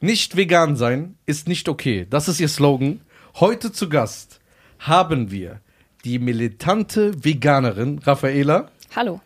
[0.00, 2.06] Nicht vegan sein ist nicht okay.
[2.08, 3.00] Das ist ihr Slogan.
[3.40, 4.40] Heute zu Gast
[4.78, 5.60] haben wir
[6.04, 9.20] die militante Veganerin Raffaela Hallo.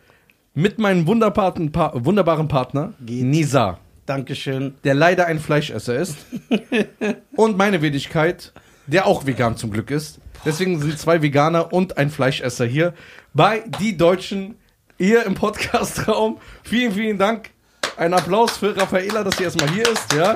[0.53, 3.23] mit meinem wunderbaren, Pa- wunderbaren Partner Geht.
[3.23, 4.75] Nisa, Dankeschön.
[4.83, 6.17] der leider ein Fleischesser ist.
[7.35, 8.53] und meine Wenigkeit,
[8.87, 10.19] der auch vegan zum Glück ist.
[10.45, 12.93] Deswegen sind zwei Veganer und ein Fleischesser hier
[13.33, 14.55] bei Die Deutschen
[14.97, 16.39] hier im Podcastraum.
[16.63, 17.51] Vielen, vielen Dank.
[17.97, 20.13] Ein Applaus für Raffaela, dass sie erstmal hier ist.
[20.13, 20.35] Ja,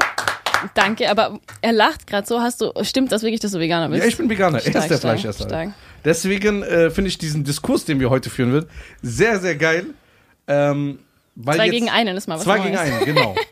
[0.73, 2.41] Danke, aber er lacht gerade so.
[2.41, 4.01] Hast du, stimmt das wirklich, dass du Veganer bist?
[4.01, 4.57] ja ich bin Veganer.
[4.57, 5.43] er Stark, ist der stark, Fleischesser.
[5.47, 5.73] stark.
[6.03, 8.69] Deswegen äh, finde ich diesen Diskurs, den wir heute führen wird,
[9.01, 9.87] sehr, sehr geil.
[10.47, 10.99] Ähm,
[11.35, 12.67] weil Zwei jetzt, gegen einen ist mal was Zwei Neues.
[12.67, 13.35] gegen einen, genau.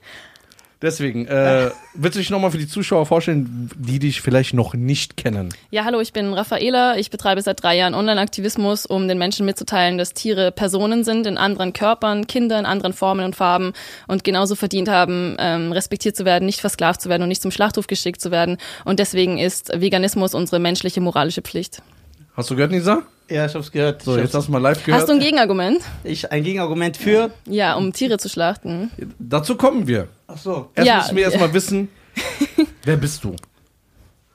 [0.84, 5.16] Deswegen, äh, willst du dich nochmal für die Zuschauer vorstellen, die dich vielleicht noch nicht
[5.16, 5.48] kennen?
[5.72, 6.98] Ja, hallo, ich bin Raffaela.
[6.98, 11.38] Ich betreibe seit drei Jahren Online-Aktivismus, um den Menschen mitzuteilen, dass Tiere Personen sind in
[11.38, 13.72] anderen Körpern, Kinder in anderen Formen und Farben
[14.08, 17.52] und genauso verdient haben, ähm, respektiert zu werden, nicht versklavt zu werden und nicht zum
[17.52, 18.58] Schlachthof geschickt zu werden.
[18.84, 21.81] Und deswegen ist Veganismus unsere menschliche moralische Pflicht.
[22.36, 23.04] Hast du gehört, Nisa?
[23.30, 24.02] Ja, ich hab's gehört.
[24.04, 25.02] So, ich jetzt hab's, hast du mal live gehört.
[25.02, 25.82] Hast du ein Gegenargument?
[26.04, 27.32] ich, ein Gegenargument für.
[27.48, 28.92] Ja, um Tiere zu schlachten.
[29.20, 30.08] Dazu kommen wir.
[30.28, 30.70] Ach so.
[30.76, 30.98] Erst Ja.
[30.98, 31.90] müssen wir erstmal wissen,
[32.84, 33.36] wer bist du?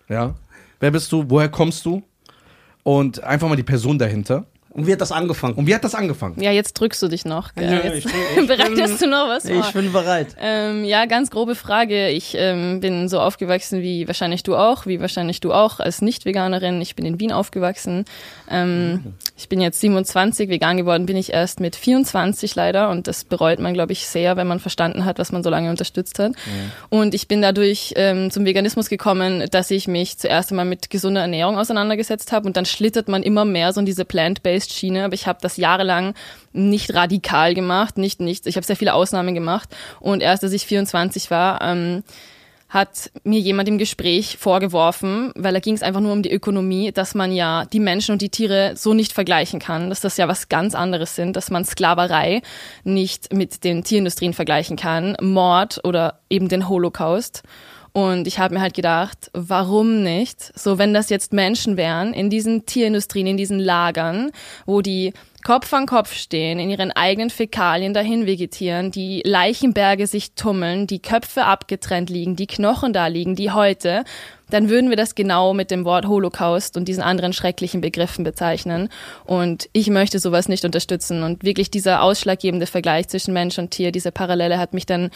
[0.09, 0.34] Ja?
[0.81, 1.25] Wer bist du?
[1.28, 2.03] Woher kommst du?
[2.83, 4.47] Und einfach mal die Person dahinter.
[4.78, 5.54] Und wie hat das angefangen?
[5.54, 6.40] Und wie hat das angefangen?
[6.40, 7.54] Ja, jetzt drückst du dich noch.
[7.54, 7.68] Gell?
[7.68, 9.60] Nö, jetzt ich bin- ich bereitest bin- du noch was vor.
[9.60, 10.28] Ich bin bereit.
[10.40, 12.08] Ähm, ja, ganz grobe Frage.
[12.08, 16.80] Ich ähm, bin so aufgewachsen wie wahrscheinlich du auch, wie wahrscheinlich du auch als Nicht-Veganerin.
[16.80, 18.04] Ich bin in Wien aufgewachsen.
[18.50, 23.24] Ähm, ich bin jetzt 27, vegan geworden bin ich erst mit 24 leider und das
[23.24, 26.32] bereut man, glaube ich, sehr, wenn man verstanden hat, was man so lange unterstützt hat.
[26.88, 31.20] Und ich bin dadurch ähm, zum Veganismus gekommen, dass ich mich zuerst einmal mit gesunder
[31.20, 35.05] Ernährung auseinandergesetzt habe und dann schlittert man immer mehr so in diese plant-based Schiene.
[35.05, 36.14] Aber ich habe das jahrelang
[36.52, 38.47] nicht radikal gemacht, nicht nicht.
[38.47, 42.02] Ich habe sehr viele Ausnahmen gemacht und erst als ich 24 war, ähm,
[42.69, 46.92] hat mir jemand im Gespräch vorgeworfen, weil da ging es einfach nur um die Ökonomie,
[46.92, 50.28] dass man ja die Menschen und die Tiere so nicht vergleichen kann, dass das ja
[50.28, 52.42] was ganz anderes sind, dass man Sklaverei
[52.84, 57.42] nicht mit den Tierindustrien vergleichen kann, Mord oder eben den Holocaust.
[57.93, 60.53] Und ich habe mir halt gedacht, warum nicht?
[60.59, 64.31] So, wenn das jetzt Menschen wären in diesen Tierindustrien, in diesen Lagern,
[64.66, 65.12] wo die
[65.48, 71.00] Kopf an Kopf stehen, in ihren eigenen Fäkalien dahin vegetieren, die Leichenberge sich tummeln, die
[71.00, 74.04] Köpfe abgetrennt liegen, die Knochen da liegen, die heute,
[74.50, 78.91] dann würden wir das genau mit dem Wort Holocaust und diesen anderen schrecklichen Begriffen bezeichnen.
[79.25, 81.22] Und ich möchte sowas nicht unterstützen.
[81.22, 85.10] Und wirklich dieser ausschlaggebende Vergleich zwischen Mensch und Tier, diese Parallele hat mich dann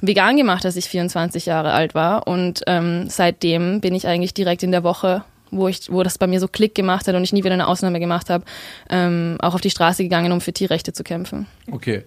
[0.00, 2.26] vegan gemacht, als ich 24 Jahre alt war.
[2.26, 5.24] Und ähm, seitdem bin ich eigentlich direkt in der Woche
[5.56, 7.66] wo ich, wo das bei mir so Klick gemacht hat und ich nie wieder eine
[7.66, 8.44] Ausnahme gemacht habe,
[8.90, 11.46] ähm, auch auf die Straße gegangen, um für Tierrechte zu kämpfen.
[11.70, 12.04] Okay.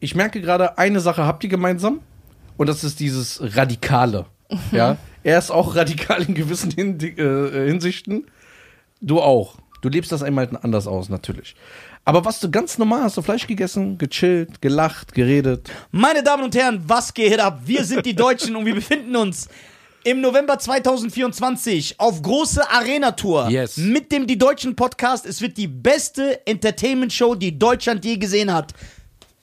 [0.00, 2.00] Ich merke gerade, eine Sache habt ihr gemeinsam.
[2.56, 4.26] Und das ist dieses Radikale.
[4.70, 4.98] Ja.
[5.22, 8.26] Er ist auch radikal in gewissen Hin äh, Hinsichten.
[9.00, 9.56] Du auch.
[9.80, 11.54] Du lebst das einmal anders aus, natürlich.
[12.04, 15.70] Aber was du ganz normal hast, du Fleisch gegessen, gechillt, gelacht, geredet.
[15.92, 17.60] Meine Damen und Herren, was geht ab?
[17.64, 19.48] Wir sind die Deutschen und wir befinden uns
[20.04, 23.76] im November 2024 auf große Arena-Tour Yes.
[23.76, 25.26] mit dem Die Deutschen Podcast.
[25.26, 28.72] Es wird die beste Entertainment-Show, die Deutschland je gesehen hat.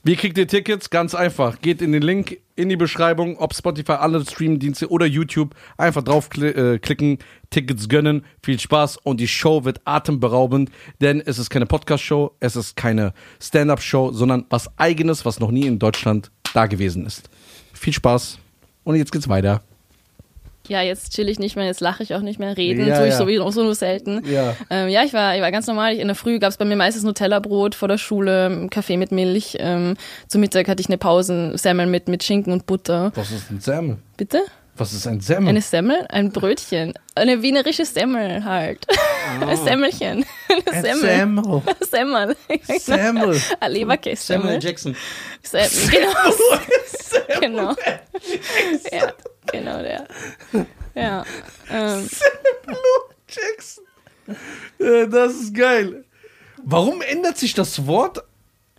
[0.03, 0.89] Wie kriegt ihr Tickets?
[0.89, 1.59] Ganz einfach.
[1.61, 5.55] Geht in den Link in die Beschreibung, ob Spotify, alle Streamdienste oder YouTube.
[5.77, 8.25] Einfach draufklicken, äh, klicken, Tickets gönnen.
[8.41, 10.71] Viel Spaß und die Show wird atemberaubend,
[11.01, 15.65] denn es ist keine Podcast-Show, es ist keine Stand-Up-Show, sondern was Eigenes, was noch nie
[15.67, 17.29] in Deutschland da gewesen ist.
[17.73, 18.39] Viel Spaß
[18.85, 19.61] und jetzt geht's weiter.
[20.69, 22.55] Ja, jetzt chill ich nicht mehr, jetzt lache ich auch nicht mehr.
[22.55, 23.17] Reden Ja, tue ich ja.
[23.17, 24.23] sowieso so nur selten.
[24.25, 24.55] Ja.
[24.69, 25.95] Ähm, ja, ich war, ich war ganz normal.
[25.95, 29.11] In der Früh gab es bei mir meistens Nutella-Brot vor der Schule, einen Kaffee mit
[29.11, 29.57] Milch.
[29.59, 29.95] Ähm,
[30.27, 33.11] zum Mittag hatte ich eine Pause, Semmel mit, mit Schinken und Butter.
[33.15, 33.97] Was ist ein Semmel?
[34.15, 34.43] Bitte?
[34.79, 35.49] Was ist ein Semmel?
[35.49, 36.05] Eine Semmel?
[36.07, 36.93] Ein Brötchen.
[37.13, 38.87] Eine wienerische Semmel halt.
[39.41, 40.25] Ein Semmelchen.
[40.47, 41.09] Eine Ein Semmel.
[41.09, 41.61] Semmel.
[41.91, 42.35] Semmel.
[42.79, 43.41] Semmel.
[43.59, 44.23] Ein Leberkäse.
[44.33, 44.95] Samuel Jackson.
[45.43, 45.69] Semmel.
[45.91, 47.41] Genau.
[47.41, 47.75] genau.
[48.91, 49.11] Ja,
[49.51, 50.07] genau der.
[50.95, 51.23] Ja.
[51.71, 52.09] Ähm,
[53.29, 53.83] Jackson.
[54.79, 56.03] Äh, Das ist geil.
[56.63, 58.23] Warum ändert sich das Wort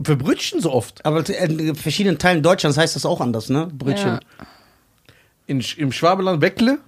[0.02, 1.04] für Brötchen so oft?
[1.06, 3.68] Aber in verschiedenen Teilen Deutschlands heißt das auch anders, ne?
[3.72, 4.08] Brötchen.
[4.14, 4.20] Ja.
[5.46, 6.78] In, Im Schwabeland Weckle?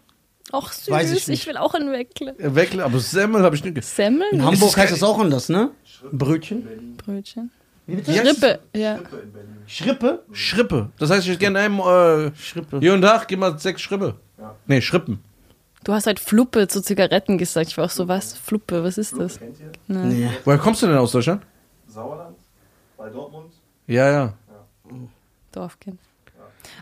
[0.53, 2.37] Och süß, Weiß ich ich, will auch ein Weckle.
[2.39, 3.83] Äh, Weckle, aber Semmel habe ich nicht.
[3.85, 4.27] Semmel?
[4.33, 5.71] In Hamburg heißt das auch anders, ne?
[6.11, 6.97] Brötchen.
[6.97, 7.51] Brötchen.
[7.87, 8.99] Wie heißt Schrippe, ja.
[9.67, 10.23] Schrippe?
[10.33, 10.91] Schrippe.
[10.99, 12.79] Das heißt, ich hätte gerne einem äh, Schrippe.
[12.81, 14.15] Hier und da, gib mal sechs Schrippe.
[14.67, 15.23] Nee, Schrippen.
[15.85, 17.69] Du hast halt Fluppe zu Zigaretten gesagt.
[17.69, 18.35] Ich war auch so, was?
[18.35, 19.39] Fluppe, was ist das?
[19.39, 19.73] Kennt ihr?
[19.89, 20.31] Nee.
[20.45, 21.43] Woher kommst du denn aus Deutschland?
[21.89, 22.37] Sauerland?
[22.97, 23.53] Bei Dortmund?
[23.89, 24.35] Ja, ja.
[25.51, 25.99] Dorfkind.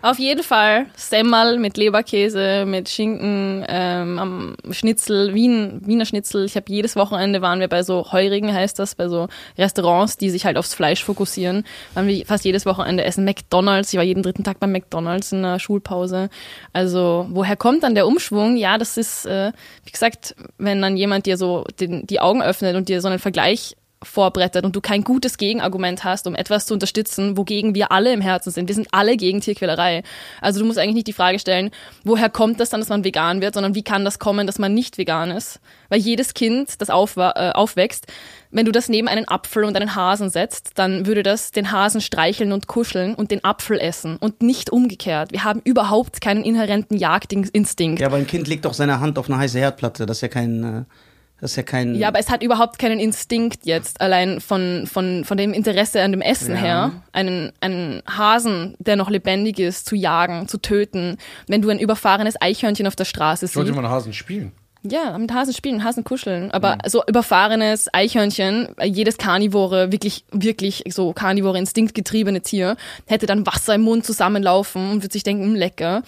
[0.03, 6.47] Auf jeden Fall Semmel mit Leberkäse, mit Schinken, ähm, am Schnitzel, Wien, Wiener Schnitzel.
[6.47, 10.31] Ich habe jedes Wochenende waren wir bei so Heurigen, heißt das, bei so Restaurants, die
[10.31, 11.65] sich halt aufs Fleisch fokussieren.
[11.93, 13.93] Waren wir fast jedes Wochenende essen McDonalds.
[13.93, 16.31] Ich war jeden dritten Tag beim McDonalds in der Schulpause.
[16.73, 18.57] Also woher kommt dann der Umschwung?
[18.57, 19.53] Ja, das ist, äh,
[19.85, 23.19] wie gesagt, wenn dann jemand dir so den, die Augen öffnet und dir so einen
[23.19, 28.13] Vergleich vorbrettert und du kein gutes Gegenargument hast, um etwas zu unterstützen, wogegen wir alle
[28.13, 28.69] im Herzen sind.
[28.69, 30.03] Wir sind alle gegen Tierquälerei.
[30.41, 31.71] Also du musst eigentlich nicht die Frage stellen,
[32.05, 34.73] woher kommt das dann, dass man vegan wird, sondern wie kann das kommen, dass man
[34.73, 35.61] nicht vegan ist?
[35.91, 38.07] Weil jedes Kind, das auf, äh, aufwächst,
[38.51, 42.01] wenn du das neben einen Apfel und einen Hasen setzt, dann würde das den Hasen
[42.01, 45.33] streicheln und kuscheln und den Apfel essen und nicht umgekehrt.
[45.33, 48.01] Wir haben überhaupt keinen inhärenten Jagdinstinkt.
[48.01, 50.07] Ja, aber ein Kind legt doch seine Hand auf eine heiße Herdplatte.
[50.07, 50.85] Das ist ja kein, äh,
[51.41, 51.95] das ist ja kein.
[51.95, 56.13] Ja, aber es hat überhaupt keinen Instinkt jetzt, allein von, von, von dem Interesse an
[56.13, 56.61] dem Essen Ja.
[56.61, 61.17] her, einen, einen Hasen, der noch lebendig ist, zu jagen, zu töten.
[61.47, 63.77] Wenn du ein überfahrenes Eichhörnchen auf der Straße Ich wollte siehst.
[63.77, 64.53] mal einen Hasen spielen.
[64.83, 66.51] Ja, mit Hasen spielen, Hasen kuscheln.
[66.53, 72.77] Aber so überfahrenes Eichhörnchen, jedes Karnivore, wirklich, wirklich so Karnivore, instinktgetriebene Tier,
[73.07, 76.03] hätte dann Wasser im Mund zusammenlaufen und würde sich denken, hm, lecker.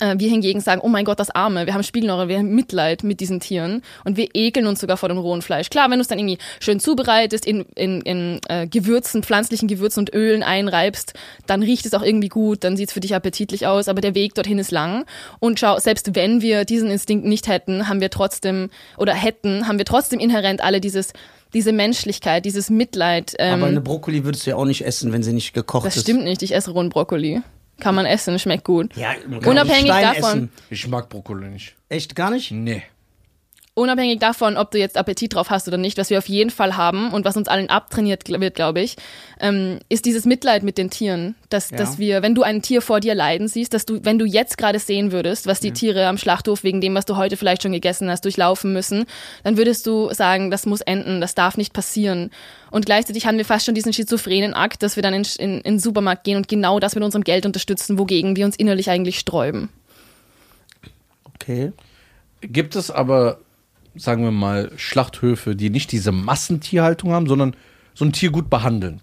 [0.00, 3.02] Äh, Wir hingegen sagen, oh mein Gott, das Arme, wir haben Spielnore, wir haben Mitleid
[3.02, 5.70] mit diesen Tieren und wir ekeln uns sogar vor dem rohen Fleisch.
[5.70, 10.00] Klar, wenn du es dann irgendwie schön zubereitest, in, in, in äh, Gewürzen, pflanzlichen Gewürzen
[10.00, 11.14] und Ölen einreibst,
[11.46, 14.14] dann riecht es auch irgendwie gut, dann sieht es für dich appetitlich aus, aber der
[14.14, 15.04] Weg dorthin ist lang.
[15.40, 19.78] Und schau, selbst wenn wir diesen Instinkt nicht hätten, haben wir trotzdem, oder hätten, haben
[19.78, 21.12] wir trotzdem inhärent alle dieses,
[21.54, 23.34] diese Menschlichkeit, dieses Mitleid.
[23.38, 25.96] Ähm, aber eine Brokkoli würdest du ja auch nicht essen, wenn sie nicht gekocht das
[25.96, 26.02] ist.
[26.02, 27.40] stimmt nicht, ich esse rohen Brokkoli.
[27.80, 28.94] Kann man essen, schmeckt gut.
[28.96, 30.52] Ja, man kann Unabhängig Stein davon- Essen.
[30.70, 31.74] Ich mag Brokkoli nicht.
[31.88, 32.50] Echt gar nicht?
[32.50, 32.82] Nee.
[33.78, 36.76] Unabhängig davon, ob du jetzt Appetit drauf hast oder nicht, was wir auf jeden Fall
[36.76, 38.96] haben und was uns allen abtrainiert wird, glaube ich,
[39.40, 41.78] ähm, ist dieses Mitleid mit den Tieren, dass, Ja.
[41.78, 44.58] dass wir, wenn du ein Tier vor dir leiden siehst, dass du, wenn du jetzt
[44.58, 47.72] gerade sehen würdest, was die Tiere am Schlachthof wegen dem, was du heute vielleicht schon
[47.72, 49.06] gegessen hast, durchlaufen müssen,
[49.44, 52.30] dann würdest du sagen, das muss enden, das darf nicht passieren.
[52.70, 55.62] Und gleichzeitig haben wir fast schon diesen schizophrenen Akt, dass wir dann in, in, in
[55.74, 59.18] den Supermarkt gehen und genau das mit unserem Geld unterstützen, wogegen wir uns innerlich eigentlich
[59.18, 59.68] sträuben.
[61.34, 61.72] Okay.
[62.40, 63.38] Gibt es aber,
[63.98, 67.54] sagen wir mal, Schlachthöfe, die nicht diese Massentierhaltung haben, sondern
[67.94, 69.00] so ein Tier gut behandeln?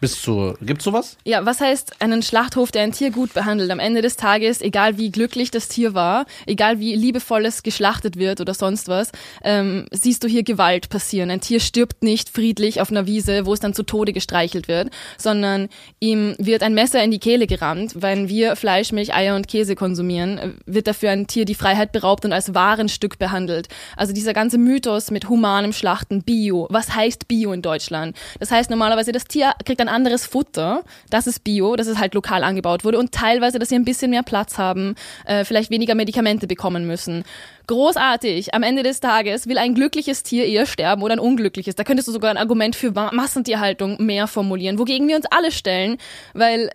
[0.00, 0.56] Bis zur.
[0.60, 1.16] Gibt's sowas?
[1.24, 3.70] Ja, was heißt einen Schlachthof, der ein Tier gut behandelt?
[3.70, 8.16] Am Ende des Tages, egal wie glücklich das Tier war, egal wie liebevoll es geschlachtet
[8.16, 9.10] wird oder sonst was,
[9.42, 11.30] ähm, siehst du hier Gewalt passieren.
[11.30, 14.90] Ein Tier stirbt nicht friedlich auf einer Wiese, wo es dann zu Tode gestreichelt wird,
[15.16, 15.68] sondern
[15.98, 17.94] ihm wird ein Messer in die Kehle gerammt.
[17.96, 22.24] Wenn wir Fleisch, Milch, Eier und Käse konsumieren, wird dafür ein Tier die Freiheit beraubt
[22.24, 23.68] und als Warenstück behandelt.
[23.96, 26.68] Also dieser ganze Mythos mit humanem Schlachten, Bio.
[26.70, 28.16] Was heißt Bio in Deutschland?
[28.38, 30.82] Das heißt normalerweise, das Tier kriegt ein anderes Futter.
[31.10, 34.10] Das ist Bio, das ist halt lokal angebaut wurde und teilweise, dass sie ein bisschen
[34.10, 34.94] mehr Platz haben,
[35.26, 37.24] äh, vielleicht weniger Medikamente bekommen müssen.
[37.66, 38.54] Großartig.
[38.54, 41.74] Am Ende des Tages will ein glückliches Tier eher sterben oder ein unglückliches.
[41.74, 45.50] Da könntest du sogar ein Argument für Ma Massentierhaltung mehr formulieren, wogegen wir uns alle
[45.50, 45.98] stellen,
[46.34, 46.70] weil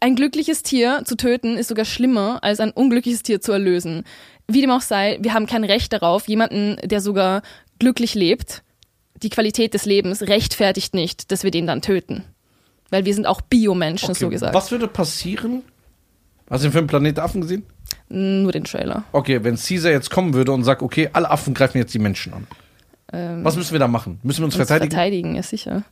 [0.00, 4.04] ein glückliches Tier zu töten ist sogar schlimmer, als ein unglückliches Tier zu erlösen.
[4.46, 7.42] Wie dem auch sei, wir haben kein Recht darauf, jemanden, der sogar
[7.78, 8.62] glücklich lebt,
[9.22, 12.24] die Qualität des Lebens rechtfertigt nicht, dass wir den dann töten.
[12.90, 14.54] Weil wir sind auch Biomenschen, so gesagt.
[14.54, 15.62] Was würde passieren?
[16.50, 17.64] Hast du den Film Planet Affen gesehen?
[18.08, 19.04] Nur den Trailer.
[19.12, 22.32] Okay, wenn Caesar jetzt kommen würde und sagt, okay, alle Affen greifen jetzt die Menschen
[22.32, 22.46] an.
[23.42, 24.18] Was müssen wir da machen?
[24.22, 24.90] Müssen wir uns Uns verteidigen?
[24.90, 25.82] verteidigen, ja sicher.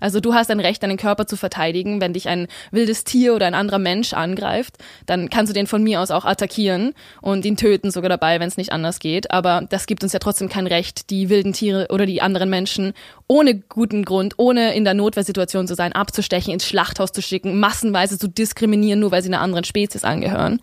[0.00, 2.00] Also du hast ein Recht, deinen Körper zu verteidigen.
[2.00, 4.76] Wenn dich ein wildes Tier oder ein anderer Mensch angreift,
[5.06, 8.48] dann kannst du den von mir aus auch attackieren und ihn töten sogar dabei, wenn
[8.48, 9.30] es nicht anders geht.
[9.30, 12.92] Aber das gibt uns ja trotzdem kein Recht, die wilden Tiere oder die anderen Menschen
[13.28, 18.18] ohne guten Grund, ohne in der Notwehrsituation zu sein, abzustechen, ins Schlachthaus zu schicken, massenweise
[18.18, 20.60] zu diskriminieren, nur weil sie einer anderen Spezies angehören.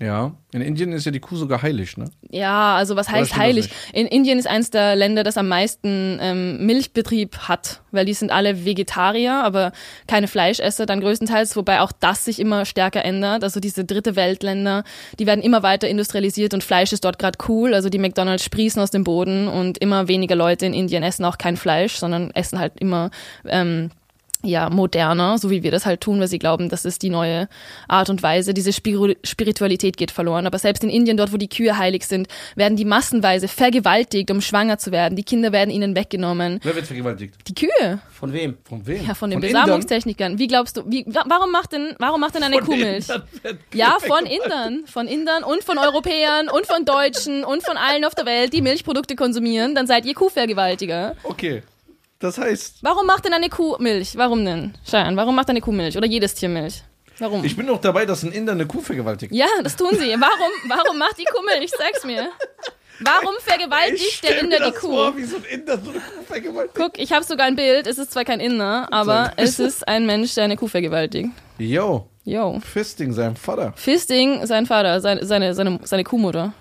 [0.00, 0.32] Ja.
[0.52, 2.06] In Indien ist ja die Kuh sogar heilig, ne?
[2.30, 3.68] Ja, also was heißt heilig?
[3.92, 8.30] In Indien ist eins der Länder, das am meisten ähm, Milchbetrieb hat, weil die sind
[8.30, 9.72] alle Vegetarier, aber
[10.06, 13.42] keine Fleischesser dann größtenteils, wobei auch das sich immer stärker ändert.
[13.42, 14.84] Also diese dritte Weltländer,
[15.18, 17.74] die werden immer weiter industrialisiert und Fleisch ist dort gerade cool.
[17.74, 21.38] Also die McDonalds sprießen aus dem Boden und immer weniger Leute in Indien essen auch
[21.38, 23.10] kein Fleisch, sondern essen halt immer
[23.46, 23.90] ähm,
[24.44, 27.48] ja, moderner, so wie wir das halt tun, weil sie glauben, das ist die neue
[27.88, 28.54] Art und Weise.
[28.54, 30.46] Diese Spiritualität geht verloren.
[30.46, 34.40] Aber selbst in Indien, dort wo die Kühe heilig sind, werden die massenweise vergewaltigt, um
[34.40, 35.16] schwanger zu werden.
[35.16, 36.60] Die Kinder werden ihnen weggenommen.
[36.62, 37.34] Wer wird vergewaltigt?
[37.48, 38.56] Die Kühe, Von wem?
[38.64, 39.04] Von wem?
[39.06, 39.64] ja, von den Indern?
[39.64, 40.38] Besamungstechnikern.
[40.38, 43.08] Wie glaubst du, wie, wa- warum macht denn, warum macht denn eine Kuh Milch?
[43.08, 44.84] Indern wird Ja, von Indern.
[44.86, 48.62] Von Indern und von Europäern und von Deutschen und von allen auf der Welt, die
[48.62, 49.74] Milchprodukte konsumieren.
[49.74, 51.16] Dann seid ihr Kuhvergewaltiger.
[51.24, 51.62] Okay.
[52.18, 54.16] Das heißt, Warum macht denn eine Kuh Milch?
[54.16, 54.74] Warum denn?
[54.88, 55.96] Schein, warum macht eine Kuh Milch?
[55.96, 56.82] Oder jedes Tier Milch?
[57.20, 57.44] Warum?
[57.44, 59.32] Ich bin doch dabei, dass ein Inder eine Kuh vergewaltigt.
[59.32, 60.10] Ja, das tun sie.
[60.18, 61.70] Warum, warum macht die Kuh Milch?
[61.70, 62.28] Sag's mir.
[63.00, 64.88] Warum vergewaltigt der Inder die Kuh?
[64.88, 66.74] Vor, wie so ein Inder so eine Kuh vergewaltigt.
[66.74, 67.86] Guck, ich habe sogar ein Bild.
[67.86, 71.30] Es ist zwar kein Inder, aber es ist ein Mensch, der eine Kuh vergewaltigt.
[71.58, 72.60] Yo, Yo.
[72.60, 73.72] Fisting sein Vater.
[73.76, 76.52] Fisting, sein Vater, seine, seine, seine, seine Kuhmutter.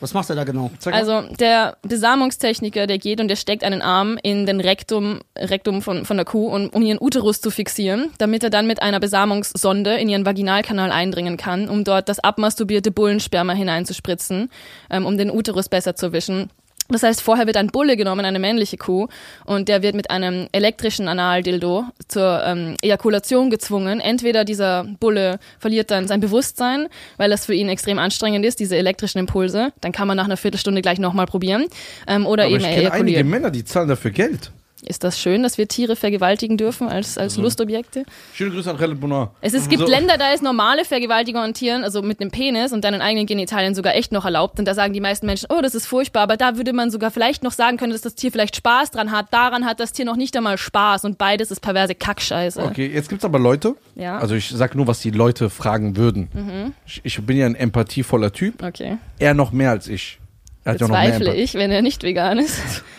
[0.00, 0.70] Was macht er da genau?
[0.78, 0.94] Zeig.
[0.94, 6.04] Also der Besamungstechniker, der geht und der steckt einen Arm in den Rektum, Rektum von,
[6.04, 9.96] von der Kuh, und, um ihren Uterus zu fixieren, damit er dann mit einer Besamungssonde
[9.96, 14.50] in ihren Vaginalkanal eindringen kann, um dort das abmasturbierte Bullensperma hineinzuspritzen,
[14.90, 16.50] ähm, um den Uterus besser zu wischen.
[16.90, 19.08] Das heißt, vorher wird ein Bulle genommen, eine männliche Kuh,
[19.44, 24.00] und der wird mit einem elektrischen Analdildo zur ähm, Ejakulation gezwungen.
[24.00, 28.76] Entweder dieser Bulle verliert dann sein Bewusstsein, weil das für ihn extrem anstrengend ist, diese
[28.76, 29.72] elektrischen Impulse.
[29.82, 31.66] Dann kann man nach einer Viertelstunde gleich nochmal probieren.
[32.06, 33.22] Ähm, oder Aber eben ich kenne einige.
[33.22, 34.50] Männer, die zahlen dafür Geld.
[34.84, 38.04] Ist das schön, dass wir Tiere vergewaltigen dürfen als, als Lustobjekte?
[38.32, 39.34] Schöne Grüße an Relle Bonar.
[39.40, 39.88] Es, es gibt So.
[39.88, 43.74] Länder, da ist normale Vergewaltigung an Tieren, also mit einem Penis und deinen eigenen Genitalien
[43.74, 44.58] sogar echt noch erlaubt.
[44.60, 47.10] Und da sagen die meisten Menschen, oh, das ist furchtbar, aber da würde man sogar
[47.10, 49.32] vielleicht noch sagen können, dass das Tier vielleicht Spaß dran hat.
[49.32, 52.62] Daran hat das Tier noch nicht einmal Spaß und beides ist perverse Kackscheiße.
[52.62, 53.74] Okay, jetzt gibt's aber Leute.
[53.96, 54.18] Ja.
[54.18, 56.74] Also ich sag nur, was die Leute fragen würden.
[56.86, 58.62] Ich, ich bin ja ein empathievoller Typ.
[58.62, 58.98] Okay.
[59.18, 60.20] Er noch mehr als ich.
[60.64, 62.60] Er hat ja noch mehr Bezweifle ich, wenn er nicht vegan ist.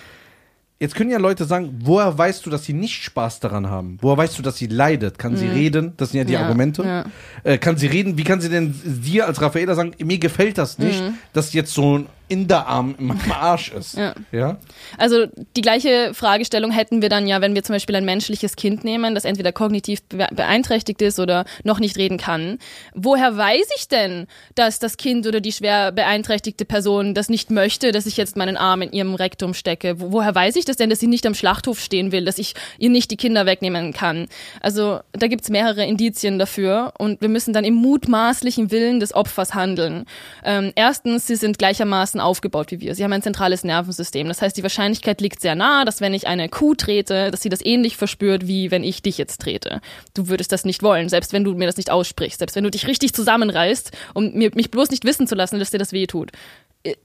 [0.79, 3.97] Jetzt können ja Leute sagen, woher weißt du, dass sie nicht Spaß daran haben?
[4.01, 5.19] Woher weißt du, dass sie leidet?
[5.19, 5.91] Kann sie reden?
[5.97, 6.33] Das sind ja die Mhm.
[6.35, 6.83] Ja, Argumente.
[6.83, 7.05] ja.
[7.43, 8.17] Äh, kann sie reden?
[8.17, 11.97] Wie kann sie denn dir als Raffaela sagen, mir gefällt das nicht, dass jetzt so
[11.99, 13.97] ein In meinem Arsch ist?
[13.97, 14.13] Ja.
[14.31, 14.57] ja?
[14.97, 18.83] Also die gleiche Fragestellung hätten wir dann ja, wenn wir zum Beispiel ein menschliches Kind
[18.83, 22.59] nehmen, das entweder kognitiv be beeinträchtigt ist oder noch nicht reden kann.
[22.93, 27.91] Woher weiß ich denn, dass das Kind oder die schwer beeinträchtigte Person das nicht möchte,
[27.91, 29.99] dass ich jetzt meinen Arm in ihrem Rektum stecke?
[29.99, 32.53] Wo, woher weiß ich das denn, dass sie nicht am Schlachthof stehen will, dass ich
[32.77, 34.27] ihr nicht die Kinder wegnehmen kann?
[34.61, 39.53] Also da gibt's mehrere Indizien dafür und wir müssen dann im mutmaßlichen Willen des Opfers
[39.53, 40.05] handeln.
[40.43, 42.95] Ähm, erstens, sie sind gleichermaßen aufgebaut wie wir.
[42.95, 44.27] Sie haben ein zentrales Nervensystem.
[44.27, 47.49] Das heißt, die Wahrscheinlichkeit liegt sehr nah, dass wenn ich eine Kuh trete, dass sie
[47.49, 49.81] das ähnlich verspürt, wie wenn ich dich jetzt trete.
[50.13, 52.71] Du würdest das nicht wollen, selbst wenn du mir das nicht aussprichst, selbst wenn du
[52.71, 56.07] dich richtig zusammenreißt, um mir, mich bloß nicht wissen zu lassen, dass dir das weh
[56.07, 56.31] tut.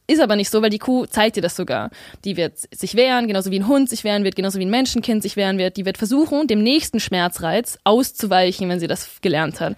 [0.07, 1.91] Ist aber nicht so, weil die Kuh zeigt dir das sogar.
[2.25, 5.21] Die wird sich wehren, genauso wie ein Hund sich wehren wird, genauso wie ein Menschenkind
[5.23, 5.77] sich wehren wird.
[5.77, 9.77] Die wird versuchen, dem nächsten Schmerzreiz auszuweichen, wenn sie das gelernt hat.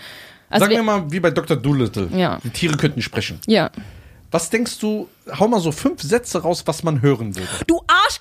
[0.51, 1.57] Also Sagen wir wir, mal, wie bei Dr.
[1.57, 2.11] Doolittle.
[2.15, 2.39] Ja.
[2.45, 3.41] Die Tiere könnten sprechen.
[3.47, 3.71] ja.
[4.31, 7.49] Was denkst du, hau mal so fünf Sätze raus, was man hören würde.
[7.67, 8.19] Du Arsch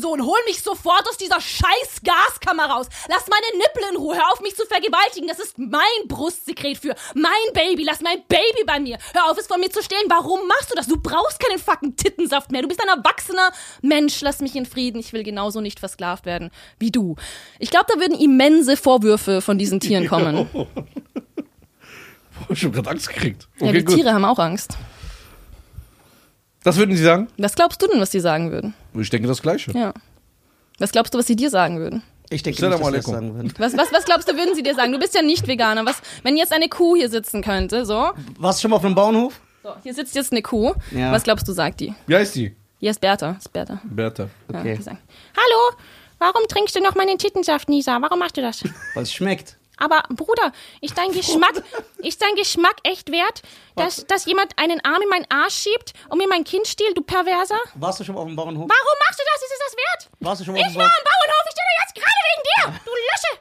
[0.00, 2.86] Sohn, hol mich sofort aus dieser scheiß Gaskammer raus.
[3.08, 4.14] Lass meine Nippel in Ruhe.
[4.14, 5.26] Hör auf, mich zu vergewaltigen.
[5.26, 7.82] Das ist mein Brustsekret für mein Baby.
[7.82, 8.98] Lass mein Baby bei mir.
[9.14, 10.04] Hör auf, es von mir zu stehlen.
[10.08, 10.86] Warum machst du das?
[10.86, 12.62] Du brauchst keinen fucking Tittensaft mehr.
[12.62, 13.50] Du bist ein erwachsener
[13.82, 15.00] Mensch, lass mich in Frieden.
[15.00, 17.16] Ich will genauso nicht versklavt werden wie du.
[17.58, 20.48] Ich glaube, da würden immense Vorwürfe von diesen Tieren kommen.
[22.48, 23.48] Ich hab gerade Angst gekriegt.
[23.58, 23.94] ja, Okay, die gut.
[23.96, 24.78] Tiere haben auch Angst.
[26.62, 27.28] Das würden sie sagen?
[27.38, 28.74] Was glaubst du denn, was die sagen würden?
[28.94, 29.70] Ich denke das Gleiche.
[29.72, 29.94] Ja.
[30.78, 32.02] Was glaubst du, was sie dir sagen würden?
[32.28, 33.14] Ich denke nicht, dass das alaikum.
[33.14, 33.52] sagen würden.
[33.58, 34.92] Was, was, was glaubst du, würden sie dir sagen?
[34.92, 35.84] Du bist ja nicht Veganer.
[35.86, 38.94] Was, wenn jetzt eine Kuh hier sitzen könnte, so, Warst du schon mal auf einem
[38.94, 39.40] Bauernhof?
[39.62, 40.72] so hier sitzt jetzt eine Kuh.
[40.90, 41.12] Ja.
[41.12, 41.94] Was glaubst du, sagt die?
[42.06, 42.54] Wie heißt die?
[42.78, 43.32] Hier ist Bertha.
[43.32, 43.80] Das ist Bertha.
[43.84, 44.28] Bertha.
[44.52, 44.76] Ja, Okay.
[44.80, 44.96] sagt,
[45.36, 45.76] Hallo?
[46.18, 48.00] Warum trinkst du noch meinen Tittensaft, Nisa?
[48.00, 48.62] Warum machst du das?
[48.94, 49.56] Weil es schmeckt.
[49.80, 51.54] Aber Bruder, ist dein Geschmack,
[51.98, 53.42] ist dein Geschmack echt wert,
[53.76, 57.02] dass, dass jemand einen Arm in meinen Arsch schiebt und mir mein Kind stiehlt, du
[57.02, 57.58] Perverser?
[57.74, 58.68] Warst du schon mal auf dem Bauernhof?
[58.68, 59.42] Warum machst du das?
[59.42, 60.10] Ist es das wert?
[60.20, 60.98] Warst du schon mal auf Ich dem war Bauernhof?
[60.98, 62.42] am Bauernhof, ich stehe jetzt gerade wegen
[62.76, 63.40] dir, du Lusche!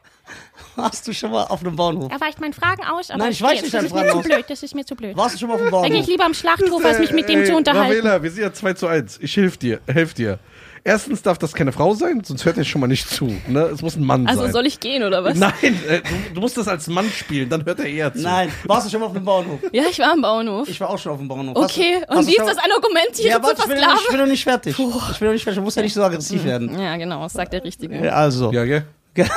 [0.75, 2.09] Warst du schon mal auf einem Bauernhof?
[2.11, 4.23] Er weicht meinen Fragen aus, aber Nein, ich weiche das nicht mir Fragen zu aus.
[4.23, 5.17] blöd, das ist mir zu blöd.
[5.17, 6.01] Warst du schon mal auf dem Da gehe Bauernhof?
[6.03, 7.89] ich lieber am Schlachthof, als mich mit dem Ey, zu unterhalten.
[8.07, 9.17] Ravela, wir sind ja 2 zu 1.
[9.21, 10.39] Ich helf dir, helf dir.
[10.83, 13.25] Erstens darf das keine Frau sein, sonst hört er schon mal nicht zu.
[13.47, 13.61] Ne?
[13.73, 14.51] Es muss ein Mann Also sein.
[14.53, 15.37] soll ich gehen oder was?
[15.37, 15.53] Nein,
[15.87, 18.21] äh, du, du musst das als Mann spielen, dann hört er eher zu.
[18.21, 18.49] Nein.
[18.65, 19.59] Warst du schon mal auf einem Bauernhof?
[19.71, 20.67] Ja, ich war am Bauernhof.
[20.69, 21.55] Ich war auch schon auf dem Bauernhof.
[21.61, 23.67] Hast du- Okay, hast und wie ist das ein Argument, Tiere Ja, zu warte, ich
[23.67, 24.71] bin, noch nicht, ich bin noch nicht fertig.
[24.71, 24.87] Ich bin
[25.27, 25.55] noch nicht fertig.
[25.57, 26.79] Du musst ja nicht so aggressiv werden.
[26.79, 27.95] Ja, genau, das sagt der Richtige.
[28.05, 28.51] Ja, also.
[28.51, 28.85] Ja, gell?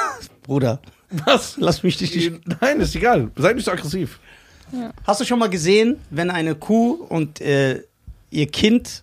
[0.42, 0.80] Bruder,
[1.26, 1.56] Was?
[1.58, 2.40] lass mich dich nicht.
[2.60, 3.30] Nein, ist egal.
[3.36, 4.18] Sei nicht so aggressiv.
[5.06, 7.82] Hast du schon mal gesehen, wenn eine Kuh und äh,
[8.30, 9.02] ihr Kind,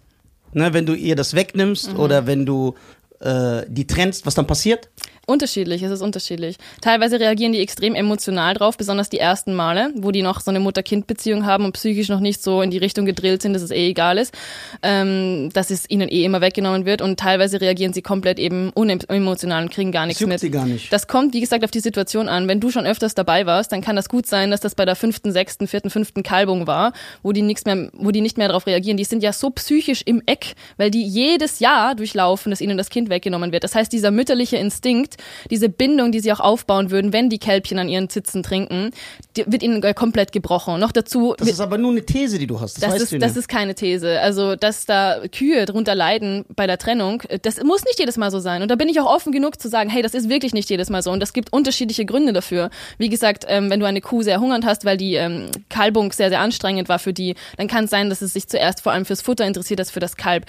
[0.53, 2.00] ne, wenn du ihr das wegnimmst Mhm.
[2.00, 2.75] oder wenn du
[3.22, 4.89] äh, die trennst, was dann passiert?
[5.29, 6.55] Unterschiedlich, es ist unterschiedlich.
[6.81, 10.59] Teilweise reagieren die extrem emotional drauf, besonders die ersten Male, wo die noch so eine
[10.59, 13.89] Mutter-Kind-Beziehung haben und psychisch noch nicht so in die Richtung gedrillt sind, dass es eh
[13.89, 14.33] egal ist,
[14.81, 19.62] ähm, dass es ihnen eh immer weggenommen wird und teilweise reagieren sie komplett eben unemotional
[19.62, 20.39] und kriegen gar nichts juckt mit.
[20.39, 20.91] sie gar nicht.
[20.91, 22.48] Das kommt, wie gesagt, auf die Situation an.
[22.48, 24.95] Wenn du schon öfters dabei warst, dann kann das gut sein, dass das bei der
[24.95, 28.65] fünften, sechsten, vierten, fünften Kalbung war, wo die nichts mehr, wo die nicht mehr darauf
[28.65, 28.98] reagieren.
[28.98, 32.89] Die sind ja so psychisch im Eck, weil die jedes Jahr durchlaufen, dass ihnen das
[32.89, 33.63] Kind weggenommen wird.
[33.63, 35.18] Das heißt, dieser mütterliche Instinkt,
[35.49, 38.91] diese Bindung, die sie auch aufbauen würden, wenn die Kälbchen an ihren Zitzen trinken,
[39.35, 40.75] wird ihnen äh, komplett gebrochen.
[40.75, 42.75] Und noch dazu, Das ist aber nur eine These, die du hast.
[42.75, 44.19] Das, das weißt ist, du das ist keine These.
[44.19, 48.31] Also, dass da Kühe drunter leiden bei der Trennung, äh, das muss nicht jedes Mal
[48.31, 48.61] so sein.
[48.61, 50.89] Und da bin ich auch offen genug zu sagen, hey, das ist wirklich nicht jedes
[50.89, 51.11] Mal so.
[51.11, 52.69] Und es gibt unterschiedliche Gründe dafür.
[52.97, 56.29] Wie gesagt, ähm, wenn du eine Kuh sehr hungernd hast, weil die ähm, Kalbung sehr,
[56.29, 59.05] sehr anstrengend war für die, dann kann es sein, dass es sich zuerst vor allem
[59.05, 60.45] fürs Futter interessiert als für das Kalb.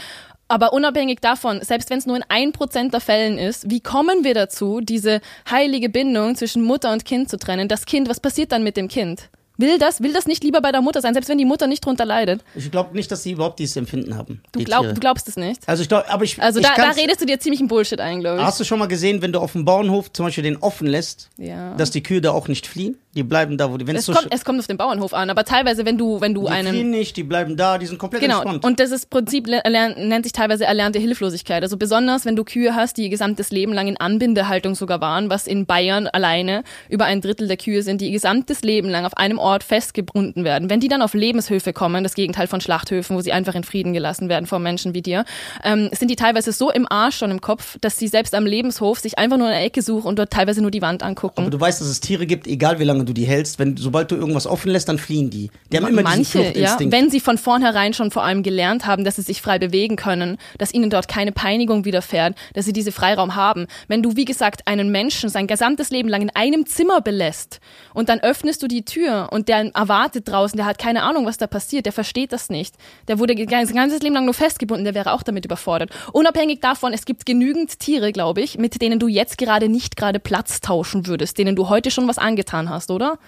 [0.50, 4.24] Aber unabhängig davon, selbst wenn es nur in ein Prozent der Fällen ist, wie kommen
[4.24, 7.68] wir dazu, diese heilige Bindung zwischen Mutter und Kind zu trennen?
[7.68, 9.28] Das Kind, was passiert dann mit dem Kind?
[9.58, 11.84] Will das, will das nicht lieber bei der Mutter sein, selbst wenn die Mutter nicht
[11.84, 12.42] drunter leidet?
[12.56, 14.42] Ich glaube nicht, dass sie überhaupt dieses Empfinden haben.
[14.52, 15.68] Du, glaub, du glaubst es nicht?
[15.68, 16.40] Also ich glaube, aber ich.
[16.42, 18.44] Also ich da, da redest du dir ziemlich einen Bullshit ein, glaube ich.
[18.44, 21.28] Hast du schon mal gesehen, wenn du auf dem Bauernhof zum Beispiel den offen lässt,
[21.36, 21.74] Ja.
[21.74, 22.96] dass die Kühe da auch nicht fliehen?
[23.16, 23.86] Die bleiben da, wo die.
[23.88, 26.32] Wenn es, so kommt, es kommt auf den Bauernhof an, aber teilweise, wenn du, wenn
[26.32, 28.64] du die einen fliehen nicht, die bleiben da, die sind komplett Genau, entspannt.
[28.64, 31.64] und das ist Prinzip nennt sich teilweise erlernte Hilflosigkeit.
[31.64, 35.28] Also besonders, wenn du Kühe hast, die ihr gesamtes Leben lang in Anbindehaltung sogar waren,
[35.28, 39.04] was in Bayern alleine über ein Drittel der Kühe sind, die ihr gesamtes Leben lang
[39.04, 40.70] auf einem Ort festgebunden werden.
[40.70, 43.92] Wenn die dann auf Lebenshöfe kommen, das Gegenteil von Schlachthöfen, wo sie einfach in Frieden
[43.92, 45.24] gelassen werden von Menschen wie dir,
[45.64, 49.00] ähm, sind die teilweise so im Arsch schon im Kopf, dass sie selbst am Lebenshof
[49.00, 51.40] sich einfach nur eine Ecke suchen und dort teilweise nur die Wand angucken.
[51.42, 54.10] aber du weißt, dass es Tiere gibt, egal wie lange du die hältst, wenn sobald
[54.10, 55.50] du irgendwas offen lässt, dann fliehen die.
[55.72, 56.92] Die haben immer diesen Manche, ja, Fluchtinstinkt.
[56.92, 60.38] wenn sie von vornherein schon vor allem gelernt haben, dass sie sich frei bewegen können,
[60.58, 63.66] dass ihnen dort keine Peinigung widerfährt, dass sie diese Freiraum haben.
[63.88, 67.60] Wenn du, wie gesagt, einen Menschen sein gesamtes Leben lang in einem Zimmer belässt
[67.94, 71.38] und dann öffnest du die Tür und der erwartet draußen, der hat keine Ahnung, was
[71.38, 72.74] da passiert, der versteht das nicht.
[73.08, 75.90] Der wurde sein ganzes Leben lang nur festgebunden, der wäre auch damit überfordert.
[76.12, 80.20] Unabhängig davon, es gibt genügend Tiere, glaube ich, mit denen du jetzt gerade nicht gerade
[80.20, 83.18] Platz tauschen würdest, denen du heute schon was angetan hast, oder?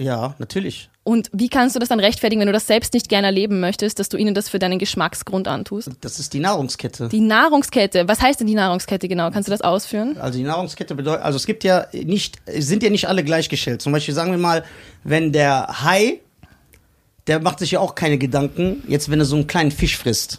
[0.00, 0.88] ja, natürlich.
[1.02, 3.98] Und wie kannst du das dann rechtfertigen, wenn du das selbst nicht gerne erleben möchtest,
[3.98, 5.90] dass du ihnen das für deinen Geschmacksgrund antust?
[6.00, 7.08] Das ist die Nahrungskette.
[7.08, 9.30] Die Nahrungskette, was heißt denn die Nahrungskette genau?
[9.30, 10.16] Kannst du das ausführen?
[10.18, 13.82] Also die Nahrungskette bedeutet, also es gibt ja nicht, sind ja nicht alle gleichgestellt.
[13.82, 14.64] Zum Beispiel sagen wir mal,
[15.04, 16.20] wenn der Hai,
[17.26, 20.38] der macht sich ja auch keine Gedanken, jetzt wenn er so einen kleinen Fisch frisst.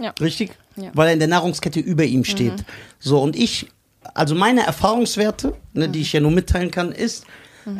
[0.00, 0.12] Ja.
[0.20, 0.52] Richtig?
[0.76, 0.90] Ja.
[0.94, 2.64] Weil er in der Nahrungskette über ihm steht.
[2.98, 3.68] So, und ich,
[4.14, 7.26] also meine Erfahrungswerte, ne, die ich ja nur mitteilen kann, ist,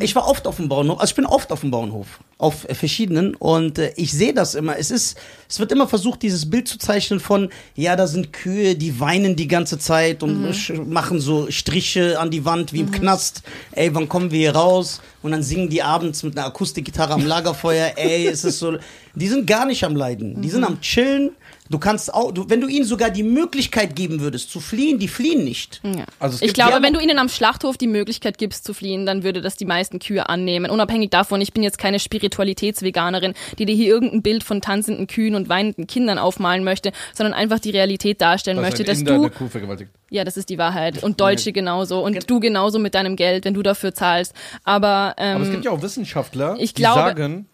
[0.00, 2.06] ich war oft auf dem Bauernhof, also ich bin oft auf dem Bauernhof,
[2.38, 4.78] auf äh, verschiedenen und äh, ich sehe das immer.
[4.78, 5.16] Es ist,
[5.48, 9.34] es wird immer versucht, dieses Bild zu zeichnen von, ja, da sind Kühe, die weinen
[9.36, 13.42] die ganze Zeit und sch- machen so Striche an die Wand wie im Knast.
[13.72, 15.00] Ey, wann kommen wir hier raus?
[15.22, 17.92] Und dann singen die abends mit einer Akustikgitarre am Lagerfeuer.
[17.96, 18.76] Ey, es ist so,
[19.14, 21.30] die sind gar nicht am Leiden, die sind am Chillen.
[21.70, 25.08] Du kannst auch, du, wenn du ihnen sogar die Möglichkeit geben würdest zu fliehen, die
[25.08, 25.80] fliehen nicht.
[25.84, 26.04] Ja.
[26.18, 29.22] Also es ich glaube, wenn du ihnen am Schlachthof die Möglichkeit gibst zu fliehen, dann
[29.22, 30.70] würde das die meisten Kühe annehmen.
[30.70, 35.34] Unabhängig davon, ich bin jetzt keine Spiritualitätsveganerin, die dir hier irgendein Bild von tanzenden Kühen
[35.34, 39.20] und weinenden Kindern aufmalen möchte, sondern einfach die Realität darstellen dass möchte, dass Inder du
[39.22, 39.90] eine Kuh vergewaltigt.
[40.10, 41.02] Ja, das ist die Wahrheit.
[41.02, 42.04] Und Deutsche genauso.
[42.04, 44.34] Und du genauso mit deinem Geld, wenn du dafür zahlst.
[44.64, 47.46] Aber, ähm, Aber es gibt ja auch Wissenschaftler, ich die glaube- sagen,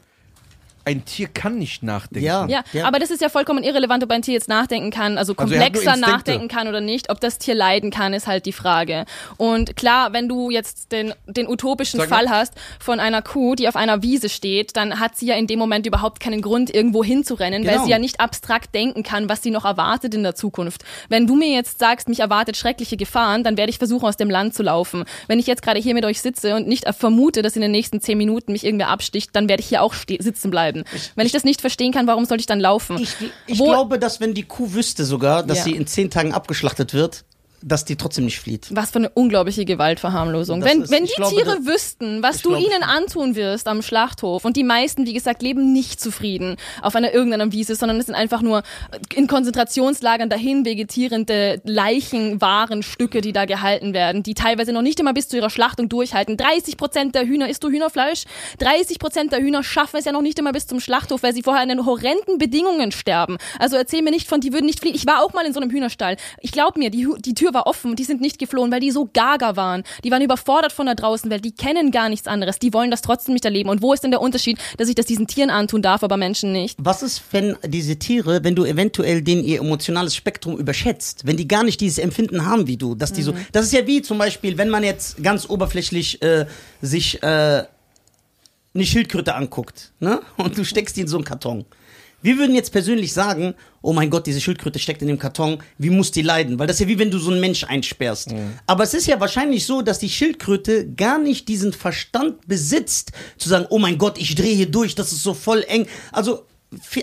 [0.88, 2.26] ein Tier kann nicht nachdenken.
[2.26, 2.46] Ja.
[2.48, 2.86] ja, Ja.
[2.86, 5.60] aber das ist ja vollkommen irrelevant, ob ein Tier jetzt nachdenken kann, also Also er
[5.60, 6.10] komplexer Instinkte.
[6.10, 7.10] nachdenken kann oder nicht.
[7.10, 9.04] Ob das Tier leiden kann, ist halt die Frage.
[9.36, 12.16] Und klar, wenn du jetzt den, den utopischen Sag mal.
[12.16, 15.46] Fall hast von einer Kuh, die auf einer Wiese steht, dann hat sie ja in
[15.46, 17.84] dem Moment überhaupt keinen Grund, irgendwo hinzurennen, weil Genau.
[17.84, 20.84] sie ja nicht abstrakt denken kann, was sie noch erwartet in der Zukunft.
[21.08, 24.30] Wenn du mir jetzt sagst, mich erwartet schreckliche Gefahren, dann werde ich versuchen, aus dem
[24.30, 25.04] Land zu laufen.
[25.26, 28.00] Wenn ich jetzt gerade hier mit euch sitze und nicht vermute, dass in den nächsten
[28.00, 30.77] zehn Minuten mich irgendwer absticht, dann werde ich hier auch sitzen bleiben.
[31.14, 32.98] Wenn ich das nicht verstehen kann, warum sollte ich dann laufen?
[32.98, 33.14] Ich,
[33.46, 35.64] ich glaube, dass wenn die Kuh wüsste sogar, dass Ja.
[35.64, 37.24] sie in zehn Tagen abgeschlachtet wird,
[37.62, 38.66] dass die trotzdem nicht flieht.
[38.70, 40.60] Was für eine unglaubliche Gewaltverharmlosung.
[40.60, 43.66] Das Wenn, ist- wenn die glaube, Tiere das- wüssten, was du glaube ihnen antun wirst
[43.68, 47.98] am Schlachthof und die meisten, wie gesagt, leben nicht zufrieden auf einer irgendeiner Wiese, sondern
[47.98, 48.62] es sind einfach nur
[49.14, 55.12] in Konzentrationslagern dahin vegetierende Leichen, Warenstücke, die da gehalten werden, die teilweise noch nicht immer
[55.12, 56.36] bis zu ihrer Schlachtung durchhalten.
[56.36, 58.24] 30 Prozent der Hühner, isst du Hühnerfleisch?
[58.58, 61.42] 30 Prozent der Hühner schaffen es ja noch nicht immer bis zum Schlachthof, weil sie
[61.42, 63.38] vorher in den horrenden Bedingungen sterben.
[63.58, 64.94] Also erzähl mir nicht von, die würden nicht fliehen.
[64.94, 66.16] Ich war auch mal in so einem Hühnerstall.
[66.40, 69.08] Ich glaub mir, die, die Tür war offen, die sind nicht geflohen, weil die so
[69.12, 69.82] gaga waren.
[70.04, 72.58] Die waren überfordert von der Draußenwelt, die kennen gar nichts anderes.
[72.58, 73.70] Die wollen das trotzdem nicht erleben.
[73.70, 76.52] Und wo ist denn der Unterschied, dass ich das diesen Tieren antun darf, aber Menschen
[76.52, 76.78] nicht?
[76.78, 81.48] Was ist, wenn diese Tiere, wenn du eventuell denen ihr emotionales Spektrum überschätzt, wenn die
[81.48, 84.18] gar nicht dieses Empfinden haben wie du, dass die so, das ist ja wie zum
[84.18, 86.46] Beispiel, wenn man jetzt ganz oberflächlich äh,
[86.80, 87.64] sich äh,
[88.74, 90.20] eine Schildkröte anguckt, ne?
[90.36, 91.64] Und du steckst die in so einen Karton.
[92.20, 95.90] Wir würden jetzt persönlich sagen, oh mein Gott, diese Schildkröte steckt in dem Karton, wie
[95.90, 96.58] muss die leiden?
[96.58, 98.34] Weil das ist ja wie wenn du so einen Mensch einsperrst.
[98.66, 103.48] Aber es ist ja wahrscheinlich so, dass die Schildkröte gar nicht diesen Verstand besitzt, zu
[103.48, 105.86] sagen, oh mein Gott, ich drehe hier durch, das ist so voll eng.
[106.12, 106.44] Also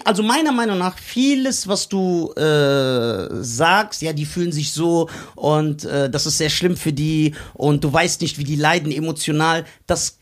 [0.04, 5.86] also meiner Meinung nach, vieles, was du äh, sagst, ja, die fühlen sich so und
[5.86, 9.66] äh, das ist sehr schlimm für die und du weißt nicht, wie die leiden emotional.
[9.88, 10.18] Das,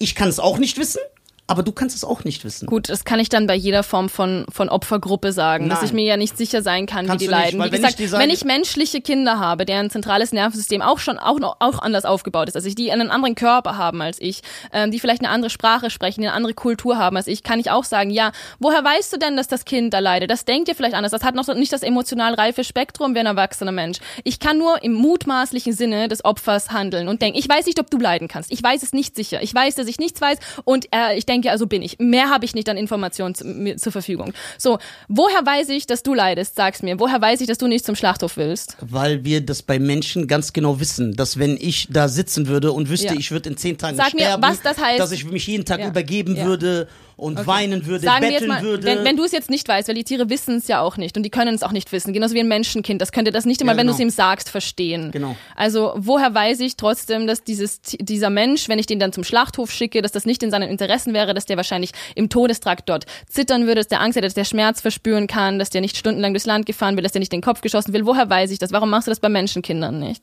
[0.00, 1.00] ich kann es auch nicht wissen,
[1.48, 2.66] aber du kannst es auch nicht wissen.
[2.66, 5.86] Gut, das kann ich dann bei jeder Form von, von Opfergruppe sagen, dass Nein.
[5.86, 7.58] ich mir ja nicht sicher sein kann, Kannst wie die nicht, leiden.
[7.58, 10.82] weil Wie wenn gesagt, ich dir sage- wenn ich menschliche Kinder habe, deren zentrales Nervensystem
[10.82, 14.00] auch schon auch noch auch anders aufgebaut ist, als ich, die einen anderen Körper haben
[14.02, 17.42] als ich, ähm, die vielleicht eine andere Sprache sprechen, eine andere Kultur haben als ich,
[17.42, 20.30] kann ich auch sagen, ja, woher weißt du denn, dass das Kind da leidet?
[20.30, 21.12] Das denkt ihr vielleicht anders.
[21.12, 23.98] Das hat noch nicht das emotional reife Spektrum wie ein erwachsener Mensch.
[24.22, 27.90] Ich kann nur im mutmaßlichen Sinne des Opfers handeln und denken, ich weiß nicht, ob
[27.90, 28.52] du leiden kannst.
[28.52, 29.42] Ich weiß es nicht sicher.
[29.42, 31.98] Ich weiß, dass ich nichts weiß und äh, ich denke, also bin ich.
[31.98, 34.32] Mehr habe ich nicht an Informationen zu, mir, zur Verfügung.
[34.56, 36.56] So, woher weiß ich, dass du leidest?
[36.56, 36.98] Sag's mir.
[36.98, 38.76] Woher weiß ich, dass du nicht zum Schlachthof willst?
[38.80, 42.88] Weil wir das bei Menschen ganz genau wissen, dass wenn ich da sitzen würde und
[42.88, 43.14] wüsste, Ja.
[43.20, 44.98] ich würde in zehn Tagen Sag mir, sterben, was das heißt.
[44.98, 45.88] dass ich mich jeden Tag Ja.
[45.88, 46.44] übergeben Ja.
[46.46, 46.88] würde
[47.18, 48.86] und weinen würde, Sagen betteln mal, würde.
[48.86, 51.16] wenn, wenn du es jetzt nicht weißt, weil die Tiere wissen es ja auch nicht
[51.16, 53.60] und die können es auch nicht wissen, genauso wie ein Menschenkind, das könnte das nicht
[53.60, 54.08] immer, Ja, wenn du genau.
[54.08, 55.10] es ihm sagst, verstehen.
[55.10, 55.36] Genau.
[55.56, 59.70] Also woher weiß ich trotzdem, dass dieses, dieser Mensch, wenn ich den dann zum Schlachthof
[59.72, 63.62] schicke, dass das nicht in seinen Interessen wäre, dass der wahrscheinlich im Todestrakt dort zittern
[63.62, 66.46] würde, dass der Angst hätte, dass der Schmerz verspüren kann, dass der nicht stundenlang durchs
[66.46, 68.06] Land gefahren will, dass der nicht den Kopf geschossen will.
[68.06, 68.70] Woher weiß ich das?
[68.72, 70.22] Warum machst du das bei Menschenkindern nicht?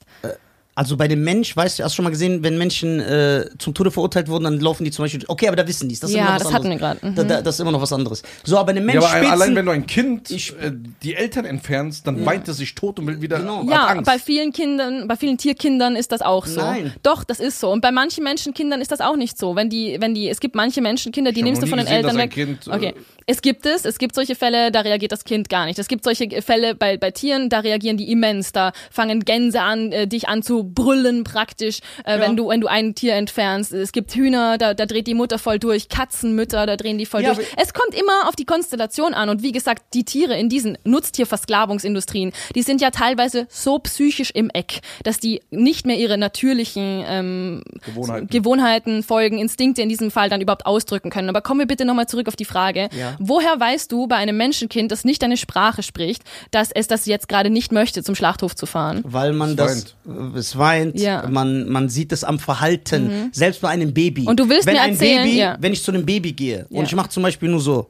[0.77, 3.73] Also bei dem Mensch, weißt du, hast du schon mal gesehen, wenn Menschen äh, zum
[3.73, 6.01] Tode verurteilt wurden, dann laufen die zum Beispiel, okay, aber da wissen die es.
[6.01, 6.81] Das ist Ja, immer noch was das hatten anderes.
[6.81, 7.15] wir gerade, mhm.
[7.15, 8.23] Da, da, das ist immer noch was anderes.
[8.43, 11.15] So, aber einem Mensch Ja, aber Spitzen, allein wenn du ein Kind Ich- äh, die
[11.15, 13.61] Eltern entfernst, dann weint es sich tot und will wieder Genau.
[13.61, 14.05] hat Ja, Angst.
[14.05, 16.59] bei vielen Kindern, bei vielen Tierkindern ist das auch so.
[16.59, 16.91] Nein.
[17.03, 17.71] Doch, das ist so.
[17.71, 19.55] Und bei manchen Menschenkindern ist das auch nicht so.
[19.55, 22.15] Wenn die, wenn die, es gibt manche Menschenkinder, die nimmst du von den gesehen, Eltern
[22.17, 22.31] dass ein weg.
[22.31, 22.93] Kind, äh, okay.
[23.27, 25.79] Es gibt es, es gibt solche Fälle, da reagiert das Kind gar nicht.
[25.79, 28.51] Es gibt solche Fälle bei, bei Tieren, da reagieren die immens.
[28.51, 32.67] Da fangen Gänse an, äh, dich an zu brüllen praktisch, äh, wenn du, wenn du
[32.67, 33.71] ein Tier entfernst.
[33.73, 35.89] Es gibt Hühner, da, da dreht die Mutter voll durch.
[35.89, 37.47] Katzenmütter, da drehen die voll Ja, durch.
[37.57, 42.31] Es kommt immer auf die Konstellation an und wie gesagt, die Tiere in diesen Nutztierversklavungsindustrien,
[42.53, 47.63] die sind ja teilweise so psychisch im Eck, dass die nicht mehr ihre natürlichen ähm,
[47.85, 48.27] Gewohnheiten.
[48.27, 51.29] Gewohnheiten, Folgen, Instinkte in diesem Fall dann überhaupt ausdrücken können.
[51.29, 53.14] Aber kommen wir bitte nochmal zurück auf die Frage, Ja.
[53.19, 57.27] Woher weißt du bei einem Menschenkind, das nicht deine Sprache spricht, dass es das jetzt
[57.27, 59.01] gerade nicht möchte, zum Schlachthof zu fahren?
[59.05, 61.27] weil man Es das, äh, es weint, Ja.
[61.29, 64.25] man, man sieht es am Verhalten, selbst bei einem Baby.
[64.25, 65.57] Und du willst wenn mir ein erzählen, Baby, ja.
[65.59, 66.79] wenn ich zu einem Baby gehe Ja.
[66.79, 67.89] und ich mache zum Beispiel nur so,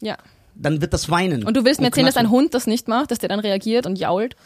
[0.00, 0.16] Ja.
[0.54, 1.44] dann wird das weinen.
[1.44, 2.30] Und du willst mir erzählen, dass ein.
[2.30, 4.36] Hund das nicht macht, dass der dann reagiert und jault?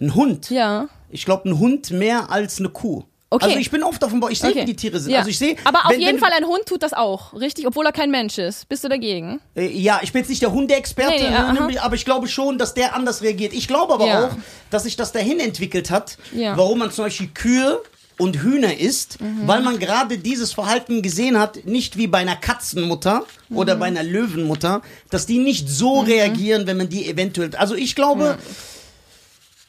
[0.00, 0.50] Ein Hund?
[0.50, 0.88] Ja.
[1.10, 3.04] Ich glaube, ein Hund mehr als eine Kuh.
[3.34, 3.44] Okay.
[3.46, 4.60] Also ich bin oft auf dem Bau, ich sehe, Okay.
[4.62, 5.12] wie die Tiere sind.
[5.12, 5.18] Ja.
[5.18, 5.56] Also ich sehe.
[5.64, 7.66] Aber auf wenn- jeden wenn, Fall ein Hund tut das auch, richtig?
[7.66, 8.68] Obwohl er kein Mensch ist.
[8.68, 9.40] Bist du dagegen?
[9.56, 12.58] Äh, ja, ich bin jetzt nicht der Hundeexperte, Nee, nee, ne, aber ich glaube schon,
[12.58, 13.52] dass der anders reagiert.
[13.52, 14.26] Ich glaube aber Ja.
[14.26, 14.30] auch,
[14.70, 16.52] dass sich das dahin entwickelt hat, Ja.
[16.54, 16.58] Mhm.
[16.58, 17.80] warum man zum Beispiel Kühe
[18.16, 23.24] und Hühner isst, weil man gerade dieses Verhalten gesehen hat, nicht wie bei einer Katzenmutter
[23.48, 23.56] Mhm.
[23.56, 27.50] oder bei einer Löwenmutter, dass die nicht so reagieren, wenn man die eventuell.
[27.56, 28.38] Also ich glaube.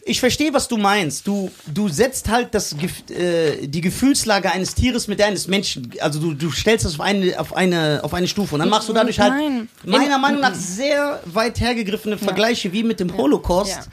[0.08, 1.26] Ich verstehe, was du meinst.
[1.26, 2.76] Du, du setzt halt das,
[3.10, 5.92] äh, die Gefühlslage eines Tieres mit der eines Menschen.
[6.00, 8.54] Also du, du stellst das auf eine, auf, eine, auf eine Stufe.
[8.54, 9.68] Und dann machst du dadurch halt Nein.
[9.84, 13.72] meiner In- Meinung nach sehr weit hergegriffene Vergleiche wie mit dem Holocaust.
[13.72, 13.84] Ja.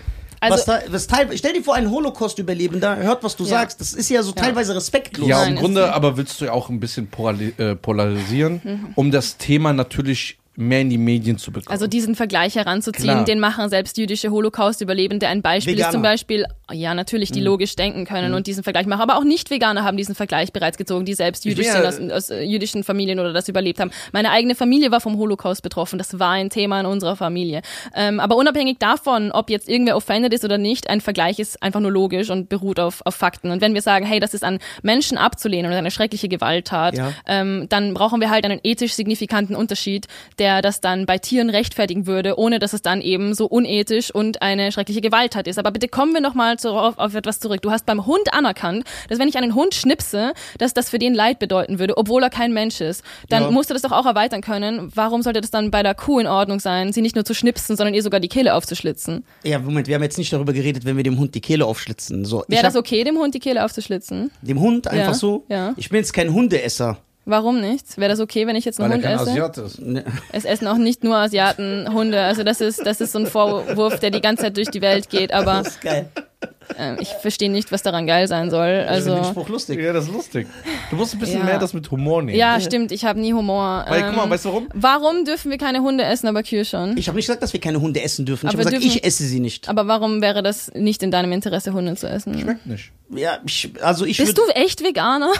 [0.40, 3.50] Also- was da, was teil, stell dir vor, ein Holocaust-Überlebender hört, was du Ja.
[3.50, 3.80] sagst.
[3.80, 5.26] Das ist ja so teilweise respektlos.
[5.28, 7.08] Ja, Nein, im ist Grunde aber willst du ja auch ein bisschen
[7.56, 8.86] äh, polarisieren, Mhm.
[8.96, 11.72] um das Thema natürlich mehr in die Medien zu bekommen.
[11.72, 13.24] Also diesen Vergleich heranzuziehen, Klar.
[13.24, 15.26] den machen selbst jüdische Holocaust-Überlebende.
[15.28, 15.88] Ein Beispiel Veganer.
[15.88, 17.34] ist zum Beispiel, ja natürlich, Mhm.
[17.34, 20.76] die logisch denken können und diesen Vergleich machen, aber auch Nicht-Veganer haben diesen Vergleich bereits
[20.76, 23.90] gezogen, die selbst jüdisch sind, aus, aus äh, jüdischen Familien oder das überlebt haben.
[24.12, 27.62] Meine eigene Familie war vom Holocaust betroffen, das war ein Thema in unserer Familie.
[27.94, 31.80] Ähm, aber unabhängig davon, ob jetzt irgendwer offended ist oder nicht, ein Vergleich ist einfach
[31.80, 33.50] nur logisch und beruht auf, auf Fakten.
[33.50, 37.12] Und wenn wir sagen, hey, das ist an Menschen abzulehnen und eine schreckliche Gewalttat, Ja.
[37.26, 40.06] ähm, dann brauchen wir halt einen ethisch signifikanten Unterschied,
[40.42, 44.42] der das dann bei Tieren rechtfertigen würde, ohne dass es dann eben so unethisch und
[44.42, 45.56] eine schreckliche Gewalttat ist.
[45.56, 47.62] Aber bitte kommen wir nochmal auf, auf etwas zurück.
[47.62, 51.14] Du hast beim Hund anerkannt, dass wenn ich einen Hund schnipse, dass das für den
[51.14, 53.04] Leid bedeuten würde, obwohl er kein Mensch ist.
[53.28, 53.50] Dann Ja.
[53.52, 54.90] musst du das doch auch erweitern können.
[54.92, 57.76] Warum sollte das dann bei der Kuh in Ordnung sein, sie nicht nur zu schnipsen,
[57.76, 59.24] sondern ihr sogar die Kehle aufzuschlitzen?
[59.44, 62.24] Ja, Moment, wir haben jetzt nicht darüber geredet, wenn wir dem Hund die Kehle aufschlitzen.
[62.24, 64.32] So, Wäre das okay, dem Hund die Kehle aufzuschlitzen?
[64.42, 65.44] dem Hund einfach Ja, so.
[65.48, 65.72] ja.
[65.76, 66.98] Ich bin jetzt kein Hundeesser.
[67.24, 67.98] Warum nicht?
[67.98, 69.30] Wäre das okay, wenn ich jetzt einen weil er Hund kein esse?
[69.30, 69.80] Asiat ist.
[69.80, 72.20] Ne, Es essen auch nicht nur Asiaten Hunde.
[72.20, 75.08] Also das ist, das ist so ein Vorwurf, der die ganze Zeit durch die Welt
[75.08, 75.32] geht.
[75.32, 76.08] Aber Das ist geil.
[76.78, 78.84] Äh, ich verstehe nicht, was daran geil sein soll.
[78.88, 79.80] Ich finde den Also Spruch lustig.
[79.80, 80.46] Ja, das ist lustig.
[80.90, 81.44] Du musst ein bisschen Ja.
[81.44, 82.36] mehr das mit Humor nehmen.
[82.38, 82.92] ja, stimmt.
[82.92, 83.84] Ich habe nie Humor.
[83.88, 84.68] Weil, guck mal, Ähm, weißt du warum?
[84.74, 86.96] Warum dürfen wir keine Hunde essen, aber Kühe schon?
[86.96, 88.46] Ich habe nicht gesagt, dass wir keine Hunde essen dürfen.
[88.46, 89.68] Ich habe gesagt, dürfen- ich esse sie nicht.
[89.68, 92.38] aber warum wäre das nicht in deinem Interesse, Hunde zu essen?
[92.38, 92.92] Schmeckt nicht.
[93.14, 95.32] Ja, ich, also ich Bist du echt Veganer?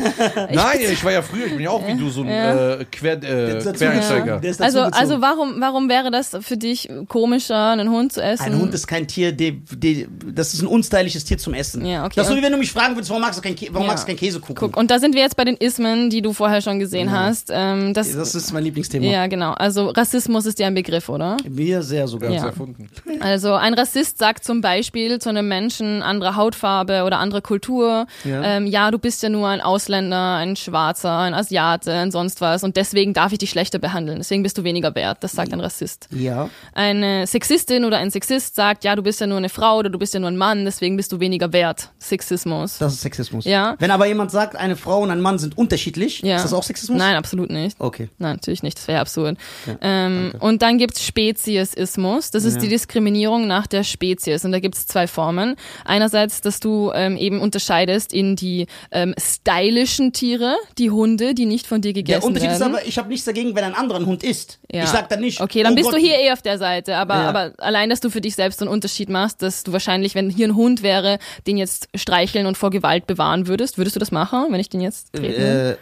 [0.52, 2.74] Nein, ich war ja früher, ich bin ja auch wie du so ein Ja.
[2.80, 4.42] äh, Quer, äh, Quereinsteiger.
[4.42, 8.42] ist Also, also warum, warum wäre das für dich komischer, einen Hund zu essen?
[8.42, 11.84] Ein Hund ist kein Tier, die, die, das ist ein unstylisches Tier zum Essen.
[11.84, 12.14] Ja, okay.
[12.16, 13.94] Das ist so wie wenn du mich fragen würdest, warum magst du kein, Kä Ja.
[13.94, 14.54] kein Käsekuchen?
[14.54, 17.50] Guck, und da sind wir jetzt bei den Ismen, die du vorher schon gesehen hast.
[17.52, 19.04] Ähm, das, Das ist mein Lieblingsthema.
[19.06, 19.52] ja, genau.
[19.52, 21.36] Also Rassismus ist dir ein Begriff, oder?
[21.48, 22.30] Mir sehr sogar.
[22.30, 22.46] Ja.
[22.46, 22.88] erfunden.
[23.20, 28.42] Also ein Rassist sagt zum Beispiel zu einem Menschen anderer Hautfarbe oder anderer Kultur, Ja.
[28.42, 32.64] ähm, ja, du bist ja nur ein Ausländer, ein Schwarzer, ein Asiate, ein sonst was
[32.64, 35.18] und deswegen darf ich dich schlechter behandeln, deswegen bist du weniger wert.
[35.20, 36.08] Das sagt ein Rassist.
[36.12, 36.48] Ja.
[36.72, 39.98] Eine Sexistin oder ein Sexist sagt, ja, du bist ja nur eine Frau oder du
[39.98, 41.90] bist ja nur ein Mann, deswegen bist du weniger wert.
[41.98, 42.78] Sexismus.
[42.78, 43.44] Das ist Sexismus.
[43.44, 43.74] Ja.
[43.78, 46.36] Wenn aber jemand sagt, eine Frau und ein Mann sind unterschiedlich, ja.
[46.36, 46.98] ist das auch Sexismus?
[46.98, 47.76] Nein, absolut nicht.
[47.80, 48.08] Okay.
[48.18, 49.36] Nein, natürlich nicht, das wäre absurd.
[49.80, 52.60] ähm, und dann gibt's Speziesismus, das ist Ja.
[52.62, 54.44] die Diskriminierung nach der Spezies.
[54.44, 55.56] Und da gibt's zwei Formen.
[55.84, 61.66] Einerseits, dass du ähm, eben unterscheidest in die ähm, stylischen Tiere, die Hunde, die nicht
[61.66, 62.74] von dir Der gegessen Unterschied ist werden.
[62.76, 64.58] aber, ich habe nichts dagegen, wenn ein anderer einen Hund isst.
[64.70, 64.84] Ja.
[64.84, 65.40] Ich sag dann nicht.
[65.40, 66.96] Okay, dann oh bist Gott, du hier eh auf der Seite.
[66.96, 67.28] Aber, Ja.
[67.28, 70.30] aber allein, dass du für dich selbst so einen Unterschied machst, dass du wahrscheinlich, wenn
[70.30, 74.10] hier ein Hund wäre, den jetzt streicheln und vor Gewalt bewahren würdest, würdest du das
[74.12, 75.70] machen, wenn ich den jetzt treten würde?
[75.72, 75.76] äh,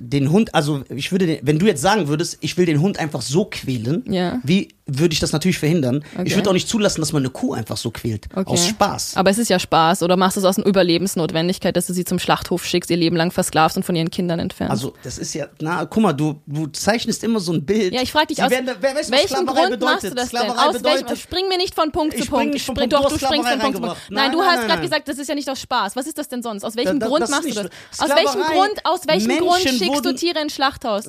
[0.00, 2.98] den Hund, also ich würde, den, wenn du jetzt sagen würdest, ich will den Hund
[3.00, 4.38] einfach so quälen, Ja.
[4.44, 6.02] wie würde ich das natürlich verhindern?
[6.14, 6.24] Okay.
[6.26, 8.26] Ich würde auch nicht zulassen, dass man eine Kuh einfach so quält.
[8.34, 8.50] Okay.
[8.50, 9.16] Aus Spaß.
[9.16, 10.02] Aber es ist ja Spaß.
[10.02, 13.14] Oder machst du es aus einer Überlebensnotwendigkeit, dass du sie zum Schlachthof schickst, ihr Leben
[13.16, 14.70] lang versklavst und von ihren Kindern entfernst?
[14.70, 17.92] Also, das ist ja, na, guck mal, du, du zeichnest immer so ein Bild.
[17.94, 19.80] ja, ich frage dich Sie aus, werden, wer weiß, Sklaverei Grund bedeutet.
[19.80, 20.40] machst du das denn?
[20.40, 22.50] Sklaverei Aus welchem, bedeutet, spring mir nicht von Punkt Ich zu Punkt.
[22.52, 23.96] von Spring- Punkt, doch, du springst von Punkt zu Punkt.
[24.10, 25.96] Nein, Nein, du nein, hast gerade gesagt, das ist ja nicht aus Spaß.
[25.96, 26.64] Was ist das denn sonst?
[26.64, 27.66] Aus welchem Da- da- Grund machst du das?
[27.98, 31.04] Aus welchem Grund, aus welchem Grund schickst du Tiere ins Schlachthaus?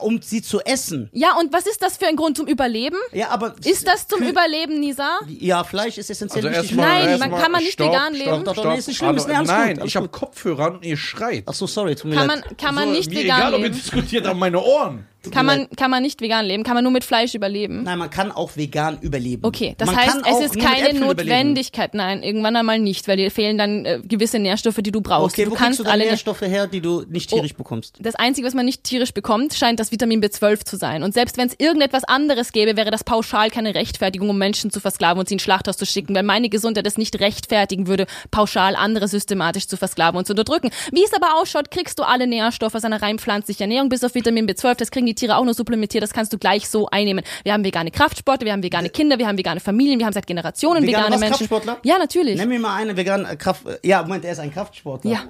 [0.00, 1.08] um sie zu essen.
[1.12, 2.96] Ja, und was ist das für ein Grund zum Überleben?
[3.12, 3.54] Ja, aber.
[3.64, 5.18] Ist das zum Überleben, Nisa?
[5.28, 6.76] Ja, Fleisch ist essentiell Also wichtig.
[6.76, 8.52] Nein, man- kann man nicht stopp, vegan stopp, leben?
[8.52, 8.64] Stopp.
[8.66, 10.08] nee, ist nicht schlimm, ist- alles Nein, gut, alles ich habe.
[10.08, 11.44] Kopfhörer an und ihr schreit.
[11.46, 12.44] Ach so, sorry, tut mir Kann leid.
[12.46, 13.74] man, kann man So, nicht mir vegan egal, ob ihr leben?
[13.76, 15.06] diskutiert an meine Ohren.
[15.30, 16.62] Kann man, kann man nicht vegan leben?
[16.62, 17.82] Kann man nur mit Fleisch überleben?
[17.82, 19.44] Nein, man kann auch vegan überleben.
[19.44, 21.28] Okay, das man heißt, es ist keine Äpfeln überleben.
[21.28, 21.94] Notwendigkeit.
[21.94, 25.34] Nein, irgendwann einmal nicht, weil dir fehlen dann äh, gewisse Nährstoffe, die du brauchst.
[25.34, 27.96] Okay, du wo kannst kriegst du alle Nährstoffe her, die du nicht tierisch bekommst?
[28.00, 31.02] Das Einzige, was man nicht tierisch bekommt, scheint das Vitamin B12 zu sein.
[31.02, 34.80] Und selbst wenn es irgendetwas anderes gäbe, wäre das pauschal keine Rechtfertigung, um Menschen zu
[34.80, 38.76] versklaven und sie in Schlachthaus zu schicken, weil meine Gesundheit es nicht rechtfertigen würde, pauschal
[38.76, 40.70] andere systematisch zu versklaven und zu unterdrücken.
[40.92, 44.14] Wie es aber ausschaut, kriegst du alle Nährstoffe aus einer rein pflanzlichen Ernährung, bis auf
[44.14, 44.74] Vitamin B12.
[44.76, 47.24] Das kriegen die Tiere auch nur supplementiert, das kannst du gleich so einnehmen.
[47.42, 50.26] Wir haben vegane Kraftsportler, wir haben vegane Kinder, wir haben vegane Familien, wir haben seit
[50.26, 51.46] Generationen Vegane vegane Menschen.
[51.48, 51.78] Kraftsportler?
[51.82, 52.36] Ja, natürlich.
[52.36, 53.62] Nenn mir mal einen veganen Kraft.
[53.82, 55.10] Ja, Moment, er ist ein Kraftsportler.
[55.10, 55.20] Ja.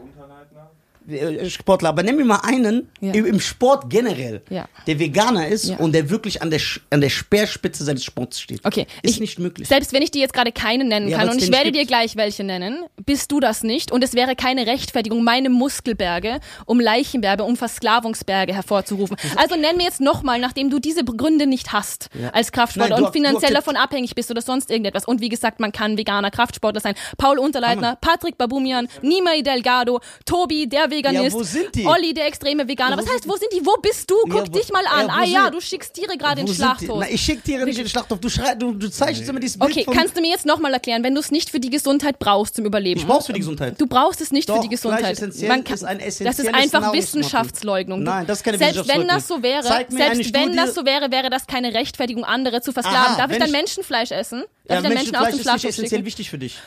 [1.08, 3.12] Äh, Sportler, aber nenn mir mal einen Ja.
[3.14, 4.68] im, Sport generell, Ja.
[4.86, 5.76] der Veganer ist Ja.
[5.78, 8.64] und der wirklich an der, an der Speerspitze seines Sports steht.
[8.64, 9.68] Okay, Ist ich- nicht möglich.
[9.68, 11.88] Selbst wenn ich dir jetzt gerade keine nennen kann und ich werde nicht dir gibt.
[11.88, 16.78] gleich welche nennen, bist du das nicht und es wäre keine Rechtfertigung, meine Muskelberge um
[16.80, 19.16] Leichenberge, um Versklavungsberge hervorzurufen.
[19.36, 23.06] Also nenn mir jetzt nochmal, nachdem du diese Gründe nicht hast als Kraftsportler Nein, du-
[23.06, 25.04] und finanziell davon abhängig bist oder sonst irgendetwas.
[25.06, 26.94] Und wie gesagt, man kann veganer Kraftsportler sein.
[27.16, 31.86] Paul Unterleitner, Patrick Babumian, Nimai Delgado, Tobi, der Veganist, Ja, wo sind die?
[31.86, 32.96] Olli, der extreme Veganer.
[32.96, 33.64] Ja, Was heißt, wo sind die?
[33.64, 34.16] Wo bist du?
[34.24, 35.08] Guck Ja, wo- dich mal an.
[35.10, 36.54] Ah ja, du schickst Tiere gerade sind die?
[36.54, 36.98] Schlachthof.
[37.00, 38.18] Na, ich schick Tiere nicht in den Schlachthof.
[38.20, 41.02] Du, schrei, du, du zeichnest immer dieses Bild Okay, kannst du mir jetzt nochmal erklären,
[41.04, 43.00] wenn du es nicht für die Gesundheit brauchst zum Überleben?
[43.00, 43.74] Ich brauch's für die Gesundheit.
[43.80, 45.18] Du brauchst es nicht Doch, für die Gesundheit.
[45.48, 46.92] Man kann, ist ein das ist einfach.
[46.92, 49.06] Du- Nein, das ist keine Selbst wenn Wissenschaftsleugnung.
[49.08, 53.16] das so wäre, selbst wenn das so wäre, wäre das keine Rechtfertigung, andere zu versklaven.
[53.16, 54.44] Darf ich dann Menschenfleisch essen?
[54.68, 56.06] Ja, Darf Menschen aus Menschenfleisch dem ist nicht essentiell schicken?
[56.06, 56.58] wichtig für dich.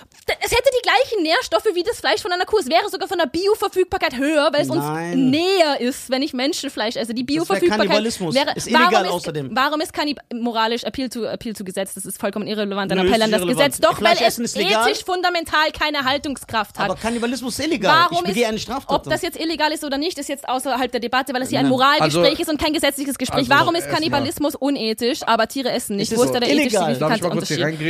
[0.44, 2.58] Es hätte die gleichen Nährstoffe wie das Fleisch von einer Kuh.
[2.60, 5.30] Es wäre sogar von der Bioverfügbarkeit höher, weil es uns Nein.
[5.30, 7.14] näher ist, wenn ich Menschenfleisch esse.
[7.14, 8.34] Die Bioverfügbarkeit Kannibalismus.
[8.36, 9.50] wäre Ist illegal warum ist, außerdem.
[9.54, 11.94] Warum ist Kannib moralisch Appeal zu, Appeal zu Gesetz?
[11.94, 12.92] Das ist vollkommen irrelevant.
[12.92, 13.42] Ein Nö, Appell an das.
[13.46, 13.80] Gesetz.
[13.80, 16.86] Doch, weil es ethisch fundamental keine Haltungskraft hat.
[16.90, 18.08] Aber Kannibalismus ist illegal.
[18.10, 18.96] Warum ich ist, eine Straftat.
[18.96, 21.60] ob das jetzt illegal ist oder nicht, ist jetzt außerhalb der Debatte, weil es hier
[21.60, 21.68] ein.
[21.70, 23.50] Moralgespräch Also- ist und kein gesetzliches Gespräch.
[23.50, 26.16] Also, Warum ist Kannibalismus unethisch, aber Tiere essen nicht?
[26.16, 27.20] Wo ist da der ethische Darf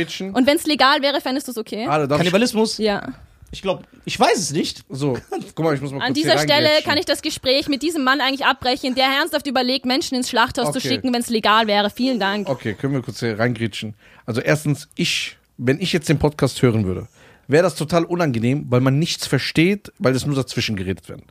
[0.02, 0.34] reingrätschen?
[0.34, 1.86] Und wenn es legal wäre, fändest du es okay?
[1.88, 2.78] Ah, da darf ich, Kannibalismus?
[2.78, 3.12] Ja.
[3.50, 4.82] Ich glaube, ich weiß es nicht.
[4.88, 5.18] so,
[5.54, 7.82] guck mal, ich muss mal kurz An hier dieser Stelle kann ich das Gespräch mit
[7.82, 10.88] diesem Mann eigentlich abbrechen, der ernsthaft überlegt, Menschen ins Schlachthaus zu Okay.
[10.88, 11.90] schicken, wenn es legal wäre.
[11.90, 12.48] Vielen Dank.
[12.48, 13.94] Okay, können wir kurz hier reingrätschen.
[14.24, 17.08] Also erstens, ich, wenn ich jetzt den Podcast hören würde,
[17.46, 21.24] wäre das total unangenehm, weil man nichts versteht, weil es nur dazwischen geredet werden.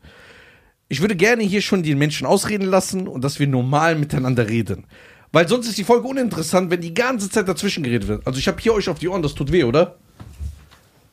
[0.89, 4.85] Ich würde gerne hier schon die Menschen ausreden lassen und dass wir normal miteinander reden.
[5.31, 8.27] Weil sonst ist die Folge uninteressant, wenn die ganze Zeit dazwischen geredet wird.
[8.27, 9.97] Also ich habe hier euch auf die Ohren, das tut weh, oder?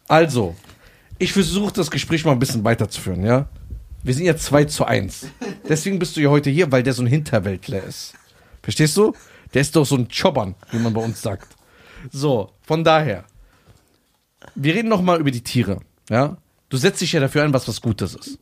[0.08, 0.56] Also,
[1.18, 3.48] ich versuche das Gespräch mal ein bisschen weiterzuführen, ja?
[4.02, 5.26] Wir sind ja 2 zu 1.
[5.68, 8.14] Deswegen bist du ja heute hier, weil der so ein Hinterwäldler ist.
[8.62, 9.14] Verstehst du?
[9.54, 11.56] Der ist doch so ein Chobbern, wie man bei uns sagt.
[12.10, 13.24] So, von daher.
[14.54, 16.36] Wir reden noch mal über die Tiere, ja?
[16.68, 18.38] du setzt dich ja dafür ein, was was Gutes ist.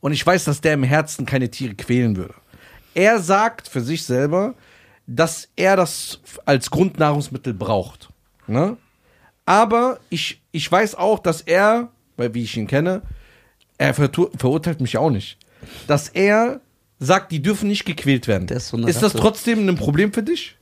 [0.00, 2.34] Und ich weiß, dass der im Herzen keine Tiere quälen würde.
[2.94, 4.54] Er sagt für sich selber,
[5.08, 8.10] dass er das als Grundnahrungsmittel braucht.
[8.46, 8.76] Ne?
[9.46, 13.00] Aber ich, ich weiß auch, dass er, weil wie ich ihn kenne,
[13.78, 15.38] er vertu- verurteilt mich auch nicht,
[15.86, 16.60] dass er
[16.98, 18.46] sagt, die dürfen nicht gequält werden.
[18.48, 20.57] Der ist so ist das trotzdem ein Problem für dich?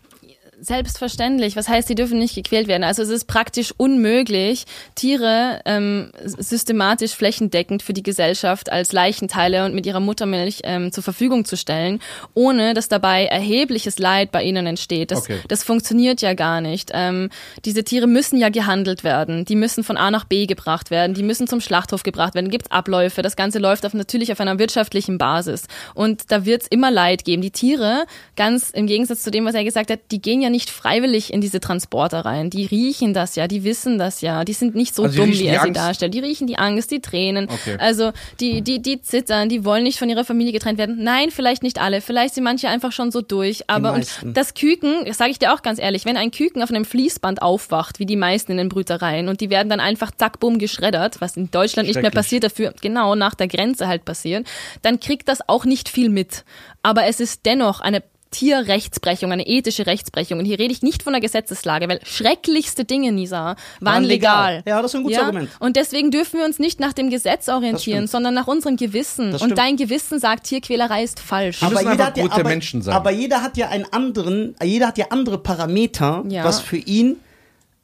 [0.59, 1.55] Selbstverständlich.
[1.55, 2.83] Was heißt, sie dürfen nicht gequält werden?
[2.83, 4.65] Also es ist praktisch unmöglich,
[4.95, 11.03] Tiere ähm, systematisch flächendeckend für die Gesellschaft als Leichenteile und mit ihrer Muttermilch ähm, zur
[11.03, 12.01] Verfügung zu stellen,
[12.33, 15.11] ohne dass dabei erhebliches Leid bei ihnen entsteht.
[15.11, 15.41] Das, Okay.
[15.49, 16.91] das funktioniert ja gar nicht.
[16.95, 17.29] Ähm,
[17.65, 19.45] diese Tiere müssen ja gehandelt werden.
[19.45, 21.15] Die müssen von A nach B gebracht werden.
[21.15, 22.51] Die müssen zum Schlachthof gebracht werden.
[22.51, 23.23] Gibt Abläufe.
[23.23, 25.65] Das Ganze läuft auf, natürlich auf einer wirtschaftlichen Basis.
[25.95, 27.43] Und da wird es immer Leid geben.
[27.43, 28.05] Die Tiere,
[28.37, 31.41] ganz im Gegensatz zu dem, was er gesagt hat, die gehen ja nicht freiwillig in
[31.41, 32.51] diese Transporter rein.
[32.51, 34.45] Die riechen das ja, die wissen das ja.
[34.45, 36.15] Die sind nicht so Also dumm, wie er sie darstellt.
[36.15, 37.49] Die riechen die Angst, die Tränen.
[37.51, 37.77] Okay.
[37.79, 41.03] Also die, die, die zittern, die wollen nicht von ihrer Familie getrennt werden.
[41.03, 42.01] Nein, vielleicht nicht alle.
[42.01, 43.69] Vielleicht sind manche einfach schon so durch.
[43.69, 46.71] Aber und das Küken, das sage ich dir auch ganz ehrlich, wenn ein Küken auf
[46.71, 50.41] einem Fließband aufwacht, wie die meisten in den Brütereien, und die werden dann einfach zack,
[50.41, 54.47] bumm, geschreddert, was in Deutschland nicht mehr passiert, dafür genau nach der Grenze halt passiert,
[54.83, 56.45] dann kriegt das auch nicht viel mit.
[56.83, 58.03] Aber es ist dennoch eine
[58.37, 60.39] Tierrechtsbrechung, eine ethische Rechtsbrechung.
[60.39, 64.57] Und hier rede ich nicht von der Gesetzeslage, weil schrecklichste Dinge, Nisa, waren, Waren legal.
[64.57, 64.63] legal.
[64.67, 65.51] Ja, das ist ein gutes Argument.
[65.59, 69.35] Und deswegen dürfen wir uns nicht nach dem Gesetz orientieren, sondern nach unserem Gewissen.
[69.35, 71.63] Und dein Gewissen sagt, Tierquälerei ist falsch.
[71.63, 72.95] Einfach hat ja, gute aber, Menschen sein.
[72.95, 76.45] aber jeder hat ja einen anderen, jeder hat ja andere Parameter, Ja.
[76.45, 77.17] was für ihn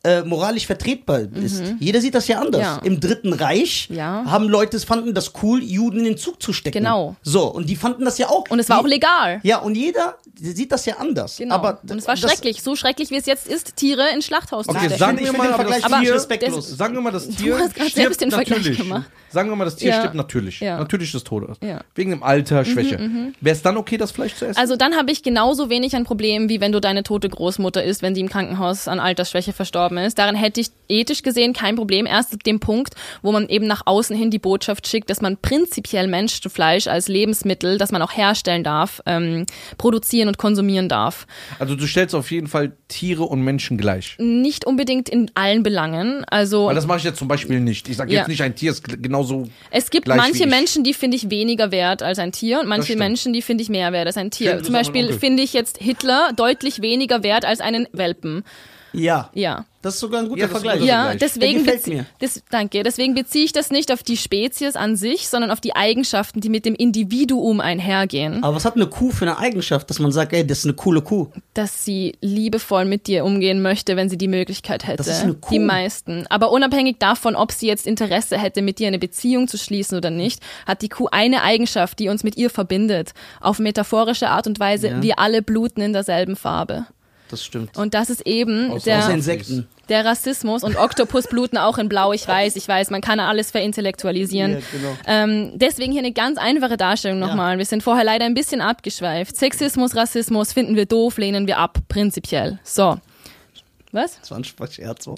[0.04, 1.62] äh, moralisch vertretbar ist.
[1.78, 2.60] Jeder sieht das ja anders.
[2.60, 2.66] Mhm.
[2.66, 2.80] Ja.
[2.82, 4.24] Im Dritten Reich Ja.
[4.26, 6.78] haben Leute fanden das cool, Juden in den Zug zu stecken.
[6.78, 7.14] Genau.
[7.22, 8.50] So, und die fanden das ja auch.
[8.50, 9.38] Und es war die, auch legal.
[9.44, 11.36] Ja, und jeder sieht das ja anders.
[11.36, 11.54] Genau.
[11.54, 14.70] Aber und es war schrecklich, so schrecklich, wie es jetzt ist, Tiere in Schlachthaus zu
[14.70, 14.98] Okay, stecken.
[14.98, 16.68] sagen ich wir mal, den Vergleich Aber Tier respektlos.
[16.68, 18.78] Sagen wir mal, das Tier hast gerade stirbt selbst den Vergleich natürlich.
[18.78, 19.04] gemacht.
[19.30, 19.98] Sagen wir mal, das Tier Ja.
[20.00, 20.60] stirbt natürlich.
[20.60, 20.78] Ja.
[20.78, 21.56] Natürlich des Todes.
[21.62, 21.76] Ja.
[21.76, 22.98] Mhm, Wegen dem Alter, Schwäche.
[23.40, 24.58] Wäre es dann okay, das Fleisch zu essen?
[24.58, 28.02] Also dann habe ich genauso wenig ein Problem, wie wenn du deine tote Großmutter isst,
[28.02, 30.18] wenn die im Krankenhaus an Altersschwäche verstorben ist.
[30.18, 32.06] Daran hätte ich ethisch gesehen kein Problem.
[32.06, 35.36] Erst ab dem Punkt, wo man eben nach außen hin die Botschaft schickt, dass man
[35.38, 39.46] prinzipiell Menschenfleisch als Lebensmittel, das man auch herstellen darf, ähm,
[39.78, 41.26] produzieren und konsumieren darf.
[41.58, 44.16] Also du stellst auf jeden Fall Tiere und Menschen gleich.
[44.18, 46.24] Nicht unbedingt in allen Belangen.
[46.26, 47.88] Also Weil das mache ich jetzt zum Beispiel nicht.
[47.88, 48.20] Ich sage Ja.
[48.20, 49.48] jetzt nicht, ein Tier ist genauso.
[49.70, 50.46] Es gibt manche.
[50.46, 52.98] Menschen, die finde ich weniger wert als ein Tier und manche stimmt.
[53.00, 54.54] Menschen, die finde ich mehr wert als ein Tier.
[54.54, 58.44] Das Zum Beispiel finde ich jetzt Hitler deutlich weniger wert als einen Welpen.
[58.92, 59.64] Ja, Ja.
[59.80, 60.82] das ist sogar ein guter Ja, Vergleich.
[60.84, 61.64] Ja, deswegen.
[62.20, 62.82] Das, danke.
[62.82, 66.48] Deswegen beziehe ich das nicht auf die Spezies an sich, sondern auf die Eigenschaften, die
[66.48, 68.42] mit dem Individuum einhergehen.
[68.44, 70.74] Aber was hat eine Kuh für eine Eigenschaft, dass man sagt, ey, das ist eine
[70.74, 71.28] coole Kuh?
[71.54, 74.98] Dass sie liebevoll mit dir umgehen möchte, wenn sie die Möglichkeit hätte.
[74.98, 75.50] Das ist eine Kuh.
[75.52, 76.26] Die meisten.
[76.28, 80.10] Aber unabhängig davon, ob sie jetzt Interesse hätte, mit dir eine Beziehung zu schließen oder
[80.10, 83.12] nicht, hat die Kuh eine Eigenschaft, die uns mit ihr verbindet.
[83.40, 85.02] Auf metaphorische Art und Weise, Ja.
[85.02, 86.86] wir alle bluten in derselben Farbe.
[87.32, 87.78] Das stimmt.
[87.78, 89.66] Und das ist eben Außer- der, Außer Insekten.
[89.88, 93.50] Der Rassismus und Oktopus bluten auch in Blau, ich weiß, ich weiß, man kann alles
[93.50, 94.52] verintellektualisieren.
[94.52, 94.96] Ja, genau.
[95.06, 97.56] ähm, deswegen hier eine ganz einfache Darstellung nochmal.
[97.56, 99.34] Wir sind vorher leider ein bisschen abgeschweift.
[99.34, 102.58] Sexismus, Rassismus finden wir doof, lehnen wir ab, prinzipiell.
[102.64, 103.00] So.
[103.92, 104.20] Was?
[104.20, 105.08] Das war ein Scherz.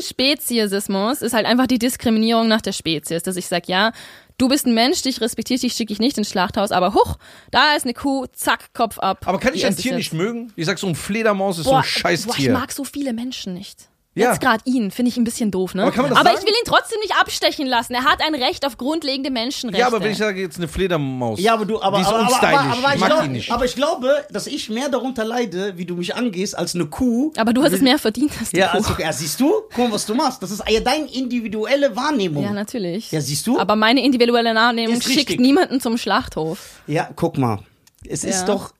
[0.00, 3.90] Speziesismus ist halt einfach die Diskriminierung nach der Spezies, dass ich sage, ja,
[4.38, 7.18] du bist ein Mensch, dich respektiere ich, schicke ich nicht ins Schlachthaus, aber huch,
[7.50, 9.26] da ist eine Kuh, zack, Kopf ab.
[9.26, 10.52] Aber kann ich ein Tier nicht mögen?
[10.56, 13.12] Ich sag, so ein Fledermaus ist so Boah, ein scheiß boah, ich mag so viele
[13.12, 13.90] Menschen nicht.
[14.18, 14.30] Ja.
[14.30, 15.82] Jetzt gerade ihn, finde ich ein bisschen doof, ne?
[15.82, 16.40] Aber kann man das Aber sagen?
[16.42, 17.94] ich will ihn trotzdem nicht abstechen lassen.
[17.94, 19.80] Er hat ein Recht auf grundlegende Menschenrechte.
[19.80, 21.38] Ja, aber wenn ich sage jetzt eine Fledermaus.
[21.40, 22.54] Ja, aber du, aber, die ist aber, aber, unstylisch.
[22.58, 23.52] aber, aber, ich ich mag glaub, die nicht.
[23.52, 27.32] aber ich glaube, dass ich mehr darunter leide, wie du mich angehst, als eine Kuh.
[27.36, 28.76] Aber du hast es mehr verdient als die Ja, Kuh.
[28.78, 29.52] also, ja, siehst du?
[29.74, 30.42] Guck mal, was du machst.
[30.42, 32.42] Das ist ja deine individuelle Wahrnehmung.
[32.42, 33.12] ja, natürlich.
[33.12, 33.58] Ja, siehst du?
[33.58, 35.40] Aber meine individuelle Wahrnehmung schickt richtig.
[35.40, 36.80] niemanden zum Schlachthof.
[36.86, 37.60] Ja, guck mal.
[38.06, 38.30] Es Ja.
[38.30, 38.72] ist doch.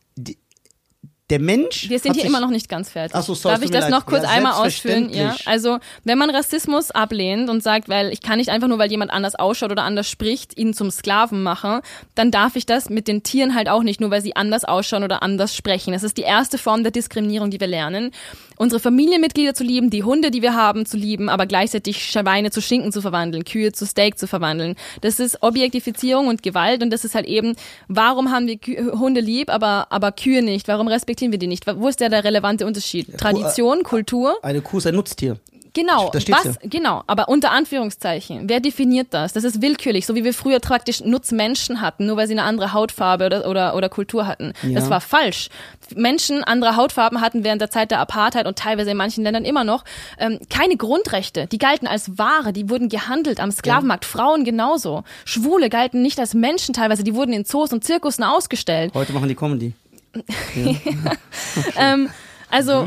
[1.30, 1.90] Der Mensch.
[1.90, 3.14] Wir sind hier immer noch nicht ganz fertig.
[3.14, 3.90] Ach so, sorry, Darf ich das leid.
[3.90, 5.10] noch kurz Ja, einmal ausführen?
[5.12, 5.36] Ja.
[5.44, 9.10] Also, wenn man Rassismus ablehnt und sagt, weil ich kann nicht einfach nur, weil jemand
[9.10, 11.80] anders ausschaut oder anders spricht, ihn zum Sklaven machen,
[12.14, 15.04] dann darf ich das mit den Tieren halt auch nicht, nur weil sie anders ausschauen
[15.04, 15.92] oder anders sprechen.
[15.92, 18.10] Das ist die erste Form der Diskriminierung, die wir lernen.
[18.56, 22.60] Unsere Familienmitglieder zu lieben, die Hunde, die wir haben, zu lieben, aber gleichzeitig Schweine zu
[22.62, 24.76] Schinken zu verwandeln, Kühe zu Steak zu verwandeln.
[25.02, 27.54] Das ist Objektifizierung und Gewalt und das ist halt eben,
[27.86, 30.66] warum haben wir Kü Hunde lieb, aber, aber Kühe nicht?
[30.66, 31.66] Warum respektieren wir die nicht?
[31.66, 33.18] Wo ist der, der relevante Unterschied?
[33.18, 34.36] Tradition, Kultur?
[34.42, 35.38] Eine Kuh ist ein Nutztier.
[35.78, 38.48] Genau, Da was, genau, aber unter Anführungszeichen.
[38.48, 39.32] Wer definiert das?
[39.32, 42.72] Das ist willkürlich, so wie wir früher praktisch Nutzmenschen hatten, nur weil sie eine andere
[42.72, 44.54] Hautfarbe oder, oder, oder Kultur hatten.
[44.62, 44.80] Ja.
[44.80, 45.50] Das war falsch.
[45.94, 49.62] Menschen anderer Hautfarben hatten während der Zeit der Apartheid und teilweise in manchen Ländern immer
[49.64, 49.84] noch
[50.18, 51.46] ähm, keine Grundrechte.
[51.46, 54.04] Die galten als Ware, die wurden gehandelt am Sklavenmarkt.
[54.04, 55.04] Frauen genauso.
[55.24, 58.92] Schwule galten nicht als Menschen teilweise, die wurden in Zoos und Zirkussen ausgestellt.
[58.94, 59.74] Heute machen die Comedy.
[61.76, 62.08] Ähm,
[62.50, 62.86] also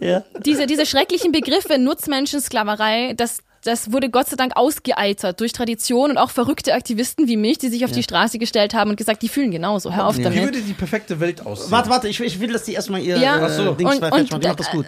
[0.00, 0.24] Ja.
[0.44, 6.10] diese, diese schrecklichen Begriffe Nutzmenschen, Sklaverei, das, das wurde Gott sei Dank ausgeeitert durch Tradition
[6.10, 9.22] und auch verrückte Aktivisten wie mich, die sich auf die Straße gestellt haben und gesagt,
[9.22, 9.94] die fühlen genauso.
[9.94, 10.20] Hör auf Ja.
[10.20, 10.44] Wie damit.
[10.54, 11.70] würde die perfekte Welt aussehen?
[11.70, 13.38] Warte, warte, ich, ich will, dass die erstmal ihr Ja.
[13.38, 13.72] äh, Ach so.
[13.72, 14.86] Dings Und- und, macht das gut.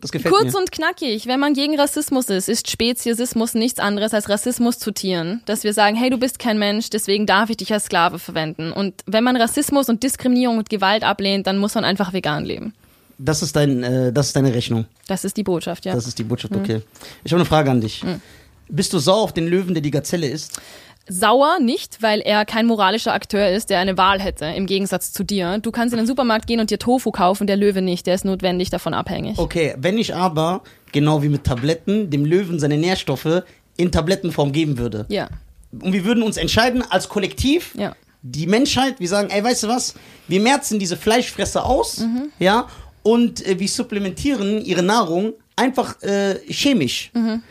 [0.00, 0.58] Das gefällt Kurz mir.
[0.58, 5.42] und knackig, wenn man gegen Rassismus ist, ist Speziesismus nichts anderes als Rassismus zu Tieren.
[5.46, 8.72] Dass wir sagen, hey, du bist kein Mensch, deswegen darf ich dich als Sklave verwenden.
[8.72, 12.74] Und wenn man Rassismus und Diskriminierung und Gewalt ablehnt, dann muss man einfach vegan leben.
[13.18, 14.84] Das ist dein, äh, das ist deine Rechnung.
[15.06, 15.94] Das ist die Botschaft, ja.
[15.94, 16.82] Das ist die Botschaft, okay.
[17.24, 18.02] Ich habe eine Frage an dich.
[18.02, 18.20] Hm.
[18.68, 20.60] Bist du sauer auf den Löwen, der die Gazelle ist?
[21.08, 25.22] Sauer nicht, weil er kein moralischer Akteur ist, der eine Wahl hätte, im Gegensatz zu
[25.24, 25.58] dir.
[25.58, 28.24] Du kannst in den Supermarkt gehen und dir Tofu kaufen, der Löwe nicht, der ist
[28.24, 29.38] notwendig davon abhängig.
[29.38, 33.42] Okay, wenn ich aber, genau wie mit Tabletten, dem Löwen seine Nährstoffe
[33.76, 35.06] in Tablettenform geben würde.
[35.08, 35.28] Ja,
[35.70, 37.94] Und wir würden uns entscheiden als Kollektiv, ja.
[38.22, 39.94] die Menschheit, wir sagen, ey, weißt du was,
[40.26, 42.30] wir merzen diese Fleischfresser aus, Mhm.
[42.40, 42.66] ja,
[43.02, 47.10] und äh, wir supplementieren ihre Nahrung einfach äh, chemisch.
[47.14, 47.42] Mhm.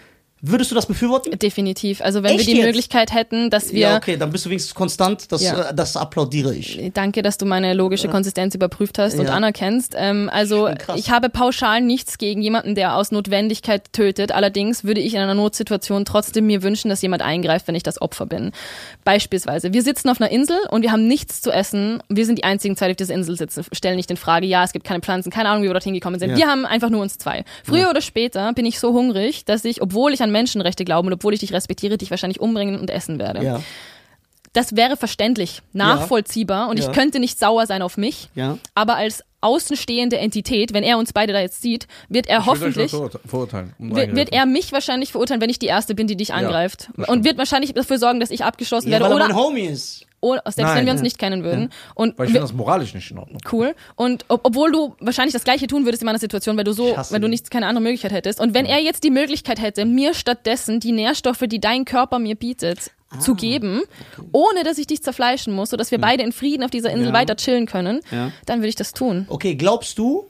[0.47, 1.37] Würdest du das befürworten?
[1.39, 2.01] Definitiv.
[2.01, 2.65] Also wenn Echt wir die jetzt?
[2.67, 5.69] Möglichkeit hätten, dass wir ja, okay, dann bist du wenigstens konstant, das, Ja.
[5.69, 6.91] äh, das applaudiere ich.
[6.93, 9.31] Danke, dass du meine logische Konsistenz überprüft hast und Ja.
[9.33, 9.95] anerkennst.
[9.97, 14.31] Ähm, also ich habe pauschal nichts gegen jemanden, der aus Notwendigkeit tötet.
[14.31, 18.01] Allerdings würde ich in einer Notsituation trotzdem mir wünschen, dass jemand eingreift, wenn ich das
[18.01, 18.51] Opfer bin.
[19.03, 22.01] Beispielsweise, wir sitzen auf einer Insel und wir haben nichts zu essen.
[22.09, 23.65] Wir sind die einzigen zwei, die auf dieser Insel sitzen.
[23.71, 26.19] Stellen nicht in Frage, ja, es gibt keine Pflanzen, keine Ahnung, wie wir dorthin gekommen
[26.19, 26.31] sind.
[26.31, 26.37] Ja.
[26.37, 27.43] Wir haben einfach nur uns zwei.
[27.63, 31.13] Früher oder später bin ich so hungrig, dass ich, obwohl ich an Menschenrechte glaube und
[31.13, 33.61] obwohl ich dich respektiere, dich wahrscheinlich umbringen und essen werde Ja,
[34.53, 36.85] das wäre verständlich, nachvollziehbar und Ja.
[36.85, 38.29] ich könnte nicht sauer sein auf mich.
[38.35, 38.57] ja.
[38.73, 42.91] Aber als außenstehende Entität, wenn er uns beide da jetzt sieht, wird er Ich hoffentlich,
[43.25, 43.73] verurteilen.
[43.79, 46.89] und wird, wird er mich wahrscheinlich verurteilen, wenn ich die Erste bin, die dich angreift.
[46.89, 47.25] das und stimmt.
[47.25, 49.05] wird wahrscheinlich dafür sorgen, dass ich abgeschossen ja werde.
[49.05, 50.05] weil er Oder, mein Homie ist.
[50.21, 51.03] oder selbst Nein, wenn wir uns ja.
[51.05, 51.69] nicht kennen würden.
[51.93, 53.39] Und Weil ich finde das moralisch nicht in Ordnung.
[53.51, 53.75] cool.
[53.95, 56.95] Und ob, obwohl du wahrscheinlich das Gleiche tun würdest in meiner Situation, weil du so,
[57.09, 58.39] weil du nicht keine andere Möglichkeit hättest.
[58.39, 62.35] Und wenn er jetzt die Möglichkeit hätte, mir stattdessen die Nährstoffe, die dein Körper mir
[62.35, 63.81] bietet, Ah, zu geben,
[64.31, 67.13] ohne dass ich dich zerfleischen muss, sodass wir beide in Frieden auf dieser Insel Ja.
[67.13, 68.31] weiter chillen können, Ja.
[68.47, 69.25] dann würde ich das tun.
[69.29, 70.25] Okay, glaubst du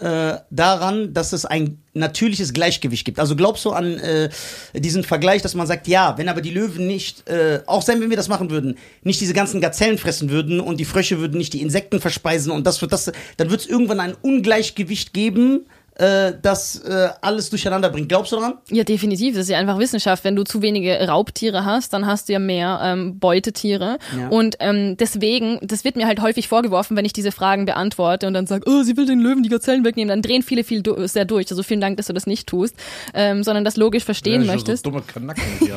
[0.00, 3.18] äh, daran, dass es ein natürliches Gleichgewicht gibt?
[3.18, 4.28] Also glaubst du an äh,
[4.74, 8.10] diesen Vergleich, dass man sagt, ja, wenn aber die Löwen nicht, äh, auch selbst wenn
[8.10, 11.52] wir das machen würden, nicht diese ganzen Gazellen fressen würden und die Frösche würden nicht
[11.54, 15.66] die Insekten verspeisen und das wird das, dann wird es irgendwann ein Ungleichgewicht geben,
[15.98, 18.08] äh, das äh, alles durcheinander bringt.
[18.08, 18.58] Glaubst du daran?
[18.70, 19.34] Ja, definitiv.
[19.34, 20.24] Das ist ja einfach Wissenschaft.
[20.24, 23.98] Wenn du zu wenige Raubtiere hast, dann hast du ja mehr ähm, Beutetiere.
[24.18, 24.28] Ja.
[24.28, 28.34] Und ähm, deswegen, das wird mir halt häufig vorgeworfen, wenn ich diese Fragen beantworte und
[28.34, 31.06] dann sage, oh, sie will den Löwen die Gazellen wegnehmen, dann drehen viele viel du
[31.08, 31.50] sehr durch.
[31.50, 32.74] Also vielen Dank, dass du das nicht tust,
[33.14, 34.84] ähm, sondern das logisch verstehen Ja, möchtest.
[34.84, 35.72] So dumme Kanacken, die.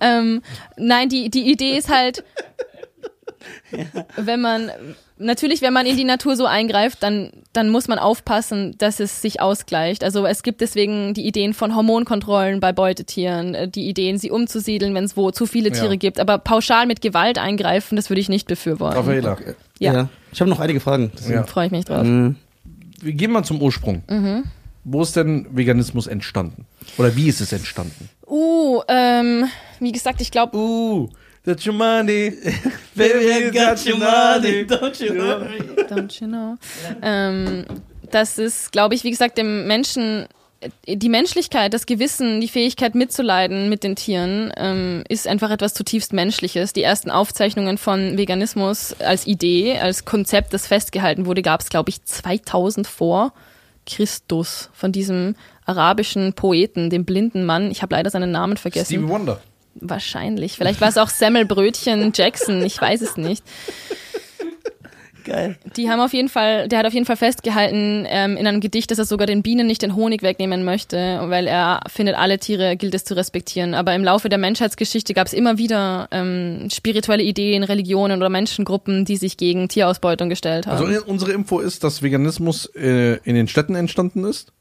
[0.00, 0.42] Ähm,
[0.76, 2.24] nein, die, die Idee ist halt,
[4.16, 4.70] wenn man,
[5.18, 9.22] natürlich, wenn man in die Natur so eingreift, dann, dann muss man aufpassen, dass es
[9.22, 10.04] sich ausgleicht.
[10.04, 14.94] Also es gibt deswegen die Ideen von Hormonkontrollen bei Beutetieren, äh, die Ideen, sie umzusiedeln,
[14.94, 15.74] wenn es wo zu viele Ja.
[15.80, 16.20] Tiere gibt.
[16.20, 18.96] Aber pauschal mit Gewalt eingreifen, das würde ich nicht befürworten.
[18.98, 19.36] Raffaela,
[19.78, 21.10] Ja, Ich habe noch einige Fragen.
[21.28, 21.44] ja.
[21.44, 22.04] freue ich mich drauf.
[22.04, 22.36] Mhm.
[23.02, 24.02] wir gehen mal zum Ursprung.
[24.08, 24.44] Mhm.
[24.84, 26.66] Wo ist denn Veganismus entstanden?
[26.96, 28.08] Oder wie ist es entstanden?
[28.26, 29.44] Uh, ähm,
[29.78, 31.08] wie gesagt, ich glaube, Uh,
[31.44, 32.30] that's your money.
[32.94, 34.64] Baby, I got your money.
[34.66, 35.60] Don't you worry.
[35.88, 36.56] Don't you know?
[37.02, 37.64] Ähm,
[38.10, 40.26] das ist, glaube ich, wie gesagt, dem Menschen,
[40.86, 46.12] die Menschlichkeit, das Gewissen, die Fähigkeit mitzuleiden mit den Tieren, ähm, ist einfach etwas zutiefst
[46.12, 46.72] Menschliches.
[46.72, 51.90] Die ersten Aufzeichnungen von Veganismus als Idee, als Konzept, das festgehalten wurde, gab es, glaube
[51.90, 53.32] ich, 2000 vor
[53.86, 55.34] Christus von diesem
[55.64, 57.70] arabischen Poeten, dem blinden Mann.
[57.70, 58.94] Ich habe leider seinen Namen vergessen.
[58.94, 59.40] Stevie Wonder.
[59.74, 60.56] Wahrscheinlich.
[60.56, 62.62] Vielleicht war es auch Semmelbrötchen Jackson.
[62.62, 63.44] Ich weiß es nicht.
[65.24, 65.56] Geil.
[65.76, 68.90] Die haben auf jeden Fall, der hat auf jeden Fall festgehalten ähm, in einem Gedicht,
[68.90, 72.76] dass er sogar den Bienen nicht den Honig wegnehmen möchte, weil er findet, alle Tiere
[72.76, 73.74] gilt es zu respektieren.
[73.74, 79.04] Aber im Laufe der Menschheitsgeschichte gab es immer wieder ähm, spirituelle Ideen, Religionen oder Menschengruppen,
[79.04, 80.84] die sich gegen Tierausbeutung gestellt haben.
[80.84, 84.52] Also unsere Info ist, dass Veganismus äh, in den Städten entstanden ist,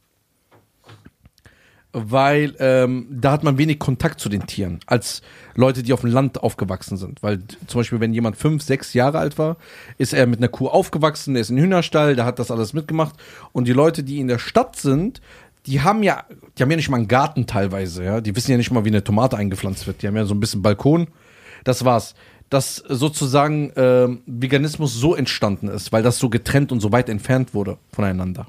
[2.05, 5.21] weil ähm, da hat man wenig Kontakt zu den Tieren als
[5.55, 7.21] Leute, die auf dem Land aufgewachsen sind.
[7.23, 9.57] Weil zum Beispiel, wenn jemand fünf, sechs Jahre alt war,
[9.97, 12.73] ist er mit einer Kuh aufgewachsen, der ist in den Hühnerstall, der hat das alles
[12.73, 13.15] mitgemacht.
[13.51, 15.21] Und die Leute, die in der Stadt sind,
[15.65, 16.23] die haben ja,
[16.57, 18.21] die haben ja nicht mal einen Garten teilweise, ja.
[18.21, 20.01] Die wissen ja nicht mal, wie eine Tomate eingepflanzt wird.
[20.01, 21.07] Die haben ja so ein bisschen Balkon.
[21.63, 22.15] Das war's.
[22.49, 27.53] Dass sozusagen ähm, Veganismus so entstanden ist, weil das so getrennt und so weit entfernt
[27.53, 28.47] wurde voneinander.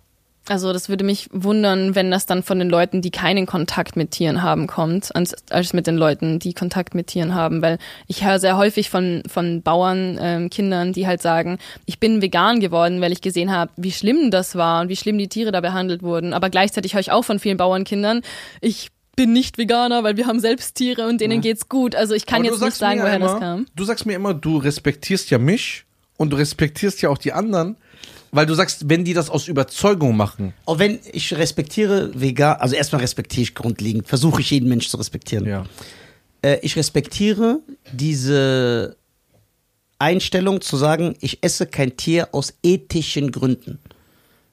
[0.51, 4.11] Also das würde mich wundern, wenn das dann von den Leuten, die keinen Kontakt mit
[4.11, 7.63] Tieren haben, kommt, als, als mit den Leuten, die Kontakt mit Tieren haben.
[7.63, 7.79] Weil
[8.09, 12.59] ich höre sehr häufig von, von Bauern, ähm, Kindern, die halt sagen, ich bin vegan
[12.59, 15.61] geworden, weil ich gesehen habe, wie schlimm das war und wie schlimm die Tiere da
[15.61, 16.33] behandelt wurden.
[16.33, 18.23] Aber gleichzeitig höre ich auch von vielen Bauernkindern,
[18.61, 21.95] ich bin nicht Veganer, weil wir haben selbst Tiere und denen geht's gut.
[21.95, 23.67] Also ich kann Aber jetzt nicht sagen, woher immer, das kam.
[23.77, 25.85] Du sagst mir immer, du respektierst ja mich
[26.17, 27.77] und du respektierst ja auch die anderen,
[28.33, 30.55] weil du sagst, wenn die das aus Überzeugung machen.
[30.67, 34.97] Auch wenn ich respektiere vegan, also erstmal respektiere ich grundlegend, versuche ich jeden Mensch zu
[34.97, 35.47] respektieren.
[35.47, 35.65] Ja.
[36.43, 37.61] Äh, ich respektiere
[37.93, 38.97] diese
[39.99, 43.79] Einstellung zu sagen, ich esse kein Tier aus ethischen Gründen.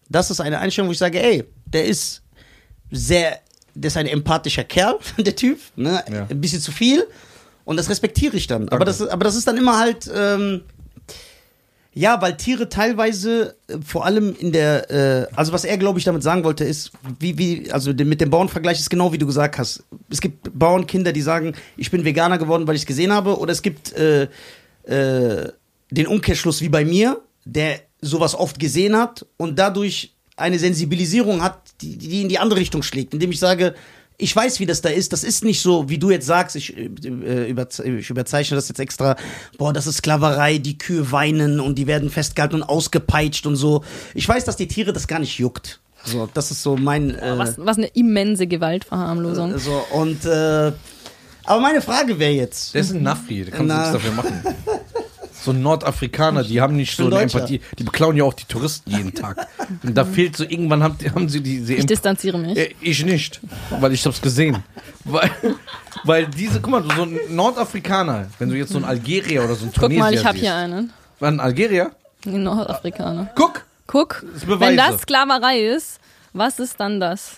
[0.10, 2.22] Das ist eine Einstellung, wo ich sage, ey, der ist
[2.92, 3.40] sehr,
[3.74, 6.04] der ist ein empathischer Kerl, der Typ, ne?
[6.12, 6.28] Ja.
[6.30, 7.06] ein bisschen zu viel
[7.64, 8.68] und das respektiere ich dann.
[8.70, 10.62] Aber das, ist- aber das ist dann immer halt, ähm,
[11.98, 16.06] ja, weil Tiere teilweise, äh, vor allem in der, äh, also was er, glaube ich,
[16.06, 19.58] damit sagen wollte, ist, wie, wie, also mit dem Bauernvergleich ist genau wie du gesagt
[19.58, 19.84] hast.
[20.10, 23.52] Es gibt Bauernkinder, die sagen, ich bin Veganer geworden, weil ich es gesehen habe, oder
[23.52, 24.28] es gibt äh,
[24.84, 25.52] äh,
[25.90, 31.60] den Umkehrschluss wie bei mir, der sowas oft gesehen hat und dadurch eine Sensibilisierung hat,
[31.82, 33.74] die, die in die andere Richtung schlägt, indem ich sage,
[34.20, 35.14] ich weiß, wie das da ist.
[35.14, 38.80] Das ist nicht so, wie du jetzt sagst, ich, äh, überze ich überzeichne das jetzt
[38.80, 39.16] extra.
[39.58, 43.84] Boah, das ist Sklaverei, die Kühe weinen und die werden festgehalten und ausgepeitscht und so.
[44.16, 45.80] Ich weiß, dass die Tiere das gar nicht juckt.
[46.04, 47.16] So, das ist so mein.
[47.16, 49.58] Äh, Was, was eine immense Gewaltverharmlosung.
[49.60, 50.72] so, und, äh,
[51.44, 52.74] aber meine Frage wäre jetzt.
[52.74, 53.78] Der ist ein Nafri, der kann Na.
[53.78, 54.42] nichts dafür machen.
[55.48, 57.38] So ein Nordafrikaner, die haben nicht so eine Deutscher.
[57.40, 57.62] Empathie.
[57.80, 59.48] Die beklauen ja auch die Touristen jeden Tag.
[59.84, 62.58] Und da fehlt so, irgendwann haben, haben sie diese Ich distanziere mich.
[62.58, 63.40] Äh, Ich nicht,
[63.70, 64.62] weil ich hab's gesehen.
[65.06, 65.32] Weil,
[66.04, 69.64] weil diese, guck mal, so ein Nordafrikaner, wenn du jetzt so ein Algerier oder so
[69.68, 70.44] ein Guck Tunesier mal, ich habe siehst.
[70.52, 70.92] hier einen.
[71.20, 71.92] War ein Algerier?
[72.26, 73.30] Ein Nordafrikaner.
[73.36, 73.64] Guck!
[73.88, 76.02] Guck, Das wenn das Sklaverei ist,
[76.34, 77.38] was ist dann das?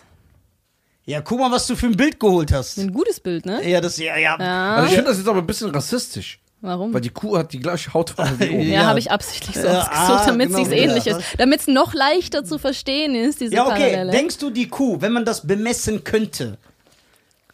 [1.05, 2.79] Ja, guck mal, was du für ein Bild geholt hast.
[2.79, 3.69] Ein gutes Bild, ne?
[3.69, 4.35] Ja, das, ja, ja.
[4.39, 4.75] Ja.
[4.77, 6.39] Also ich finde das jetzt aber ein bisschen rassistisch.
[6.61, 6.93] Warum?
[6.93, 8.55] Weil die Kuh hat die gleiche Hautfarbe wie du.
[8.57, 8.85] Ja, Ja.
[8.87, 11.17] habe ich absichtlich so Ja, ausgesucht, ah, damit genau, es ähnlich ja.
[11.17, 11.25] ist.
[11.37, 13.91] Damit es noch leichter zu verstehen ist, diese Ja, okay.
[13.91, 14.11] Parallele.
[14.11, 16.57] Denkst du, die Kuh, wenn man das bemessen könnte,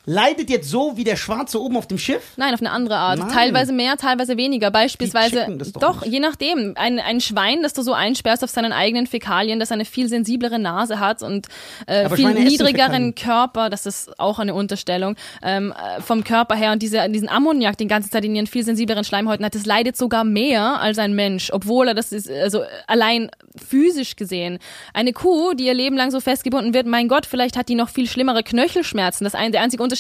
[0.06, 2.34] leidet jetzt so wie der Schwarze oben auf dem Schiff?
[2.38, 3.20] Nein, auf eine andere Art.
[3.20, 3.30] Nein.
[3.30, 4.72] Teilweise mehr, teilweise weniger.
[4.72, 5.48] Beispielsweise,
[5.80, 6.74] doch doch, je nachdem.
[6.76, 10.60] Ein, ein Schwein, das du so einsperrst auf seinen eigenen Fäkalien, das eine viel sensiblere
[10.60, 11.48] Nase hat und
[11.88, 16.82] äh, viel niedrigeren Körper, das ist auch eine Unterstellung, ähm, äh, vom Körper her und
[16.82, 20.24] diese, diesen Ammoniak die ganze Zeit in ihren viel sensibleren Schleimhäuten hat, das leidet sogar
[20.24, 24.60] mehr als ein Mensch, obwohl er das ist, also allein physisch gesehen.
[24.94, 27.90] Eine Kuh, die ihr Leben lang so festgebunden wird, mein Gott, vielleicht hat die noch
[27.90, 29.24] viel schlimmere Knöchelschmerzen.
[29.24, 29.95] Das ein, der einzige Unterschied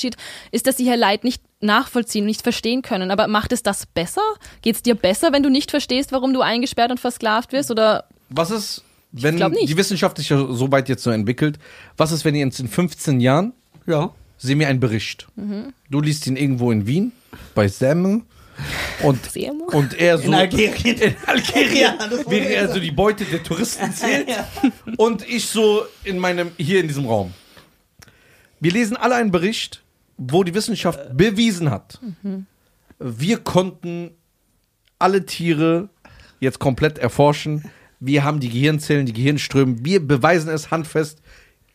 [0.51, 3.11] ist, dass sie ihr Leid nicht nachvollziehen, nicht verstehen können.
[3.11, 4.21] Aber macht es das besser?
[4.61, 7.71] Geht es dir besser, wenn du nicht verstehst, warum du eingesperrt und versklavt wirst?
[7.71, 11.57] Oder Was ist, wenn die Wissenschaft sich ja so weit jetzt so entwickelt,
[11.97, 13.53] was ist, wenn ihr jetzt in 15 Jahren
[13.87, 14.13] Ja.
[14.37, 15.27] sehen wir einen Bericht.
[15.89, 17.11] Du liest ihn irgendwo in Wien,
[17.55, 18.21] bei Semmel.
[19.03, 19.19] Und,
[19.73, 20.25] und er so.
[20.27, 20.97] In Algerien.
[20.97, 21.75] In Algerien.
[21.99, 24.27] Ja, wäre er so die Beute der Touristen zählt.
[24.97, 27.33] Und ich so in meinem, hier in diesem Raum.
[28.61, 29.81] Wir lesen alle einen Bericht,
[30.17, 31.99] wo die Wissenschaft bewiesen hat,
[32.99, 34.11] wir konnten
[34.99, 35.89] alle Tiere
[36.39, 37.65] jetzt komplett erforschen.
[37.99, 39.77] Wir haben die Gehirnzellen, die Gehirnströme.
[39.83, 41.21] Wir beweisen es handfest.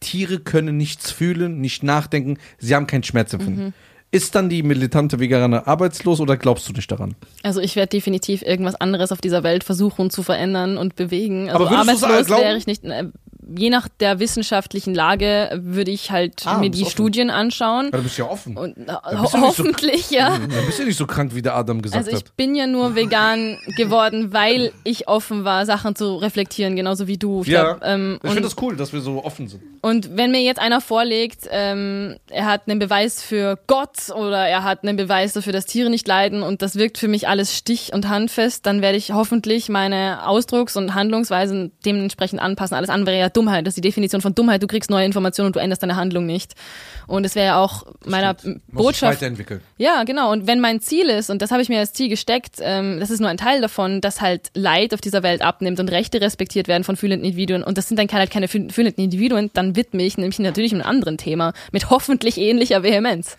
[0.01, 2.39] Tiere können nichts fühlen, nicht nachdenken.
[2.59, 3.75] Sie haben kein Schmerzempfinden.
[4.13, 7.15] Ist dann die militante Veganer arbeitslos oder glaubst du nicht daran?
[7.45, 11.49] Also ich werde definitiv irgendwas anderes auf dieser Welt versuchen zu verändern und bewegen.
[11.49, 12.83] Also Aber arbeitslos wäre ich nicht.
[12.85, 13.05] äh,
[13.57, 16.91] Je nach der wissenschaftlichen Lage würde ich halt Ah, mir die offen.
[16.91, 17.87] Studien anschauen.
[17.93, 18.57] Ja, du bist ja offen.
[18.57, 20.29] Und äh, bist ho du nicht so- hoffentlich, ja.
[20.39, 22.37] Dann bist du nicht so krank, wie der Adam gesagt Also ich hat.
[22.37, 27.43] bin ja nur vegan geworden, weil ich offen war, Sachen zu reflektieren, genauso wie du.
[27.43, 29.63] Ich Ja, glaub, ähm, ich finde das cool, dass wir so offen sind.
[29.81, 34.65] und wenn mir jetzt einer vorlegt, ähm, er hat einen Beweis für Gott oder er
[34.65, 37.93] hat einen Beweis dafür, dass Tiere nicht leiden und das wirkt für mich alles stich-
[37.93, 42.77] und handfest, dann werde ich hoffentlich meine Ausdrucks- und Handlungsweisen dementsprechend anpassen.
[42.77, 43.67] Alles andere wäre ja Dummheit.
[43.67, 44.63] Das ist die Definition von Dummheit.
[44.63, 46.55] Du kriegst neue Informationen und du änderst deine Handlung nicht.
[47.07, 49.61] Und es wäre ja auch meiner Muss sich Botschaft weiterentwickeln.
[49.79, 50.31] ja, genau.
[50.33, 53.11] Und wenn mein Ziel ist, und das habe ich mir als Ziel gesteckt, ähm, das
[53.11, 56.69] ist nur ein Teil davon, dass halt Leid auf dieser Welt abnimmt und Rechte respektiert
[56.69, 57.63] werden von fühlenden Individuen.
[57.63, 60.83] Und das sind dann halt keine fühl- fühlenden Individuen, dann widme ich nämlich natürlich einem
[60.83, 63.37] anderen Thema mit hoffentlich ähnlicher Vehemenz.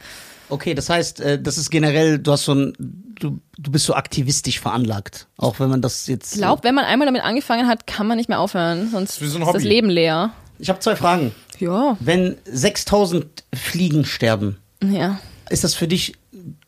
[0.49, 3.93] Okay, das heißt, äh, das ist generell, du hast so ein, du, du bist so
[3.93, 5.27] aktivistisch veranlagt.
[5.37, 6.33] Auch wenn man das jetzt.
[6.33, 9.25] Ich glaube, wenn man einmal damit angefangen hat, kann man nicht mehr aufhören, sonst ein
[9.25, 9.63] ist das.
[9.63, 10.31] Leben leer.
[10.59, 11.33] Ich habe zwei Fragen.
[11.59, 15.19] Ja, Wenn 6000 Fliegen sterben, ja.
[15.49, 16.13] ist das für dich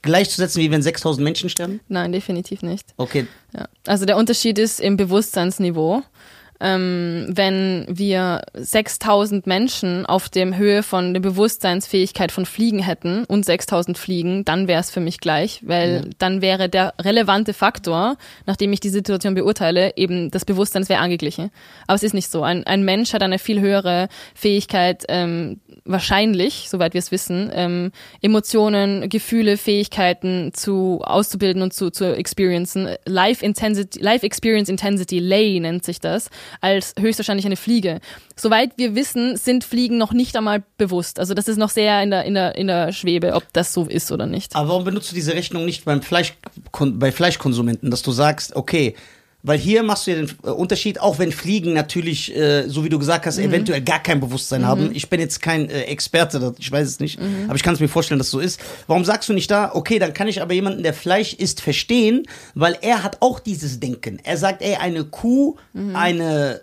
[0.01, 1.79] gleichzusetzen, wie wenn 6000 Menschen sterben?
[1.87, 2.93] Nein, definitiv nicht.
[2.97, 3.67] Okay, Ja.
[3.87, 6.03] Also der Unterschied ist im Bewusstseinsniveau.
[6.63, 13.43] Ähm, wenn wir 6000 Menschen auf dem Höhe von der Bewusstseinsfähigkeit von Fliegen hätten und
[13.43, 18.71] 6000 Fliegen, dann wäre es für mich gleich, weil dann wäre der relevante Faktor, nachdem
[18.71, 21.51] ich die Situation beurteile, eben das Bewusstsein wäre angeglichen.
[21.85, 22.43] Aber es ist nicht so.
[22.43, 27.91] Ein, ein Mensch hat eine viel höhere Fähigkeit, ähm, wahrscheinlich, soweit wir es wissen, ähm,
[28.21, 32.95] Emotionen, Gefühle, Fähigkeiten zu auszubilden und zu, zu experiencen.
[33.05, 36.29] Life Intensity, Life Experience Intensity, LAY nennt sich das,
[36.61, 37.99] als höchstwahrscheinlich eine Fliege.
[38.35, 41.19] Soweit wir wissen, sind Fliegen noch nicht einmal bewusst.
[41.19, 43.85] Also das ist noch sehr in der, in der, in der Schwebe, ob das so
[43.85, 44.55] ist oder nicht.
[44.55, 46.33] aber warum benutzt du diese Rechnung nicht beim Fleisch,
[46.71, 48.95] bei Fleischkonsumenten, dass du sagst, okay,
[49.45, 52.89] weil hier machst du ja den äh, Unterschied, auch wenn Fliegen natürlich, äh, so wie
[52.89, 54.91] du gesagt hast, eventuell gar kein Bewusstsein haben.
[54.93, 57.89] Ich bin jetzt kein äh, Experte, ich weiß es nicht, aber ich kann es mir
[57.89, 58.59] vorstellen, dass es so ist.
[58.87, 62.25] Warum sagst du nicht da, okay, dann kann ich aber jemanden, der Fleisch isst, verstehen,
[62.55, 64.19] weil er hat auch dieses Denken.
[64.23, 65.57] Er sagt, ey, eine Kuh,
[65.93, 66.61] eine,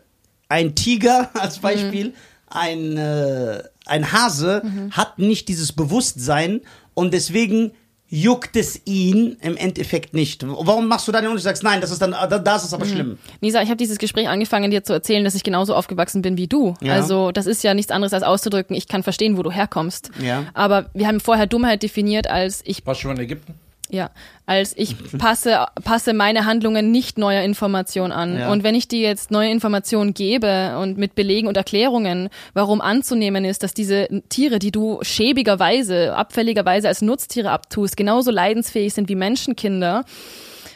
[0.48, 2.14] ein Tiger als Beispiel,
[2.48, 4.62] ein, äh, ein Hase
[4.92, 6.62] hat nicht dieses Bewusstsein
[6.94, 7.72] und deswegen
[8.10, 10.44] juckt es ihn im Endeffekt nicht.
[10.44, 11.44] Warum machst du da den Unterschied?
[11.44, 13.18] Sagst, nein, das ist dann, da, da ist es aber schlimm.
[13.40, 16.48] Nisa, ich habe dieses Gespräch angefangen, dir zu erzählen, dass ich genauso aufgewachsen bin wie
[16.48, 16.74] du.
[16.82, 16.94] Ja.
[16.94, 20.10] Also das ist ja nichts anderes als auszudrücken, ich kann verstehen, wo du herkommst.
[20.20, 20.44] Ja.
[20.54, 23.54] Aber wir haben vorher Dummheit definiert als ich Warst du schon in Ägypten?
[23.90, 24.10] Ja,
[24.46, 28.38] als ich passe, passe meine Handlungen nicht neuer Information an.
[28.38, 28.52] Ja.
[28.52, 33.44] Und wenn ich dir jetzt neue Informationen gebe und mit Belegen und Erklärungen, warum anzunehmen
[33.44, 39.16] ist, dass diese Tiere, die du schäbigerweise, abfälligerweise als Nutztiere abtust, genauso leidensfähig sind wie
[39.16, 40.04] Menschenkinder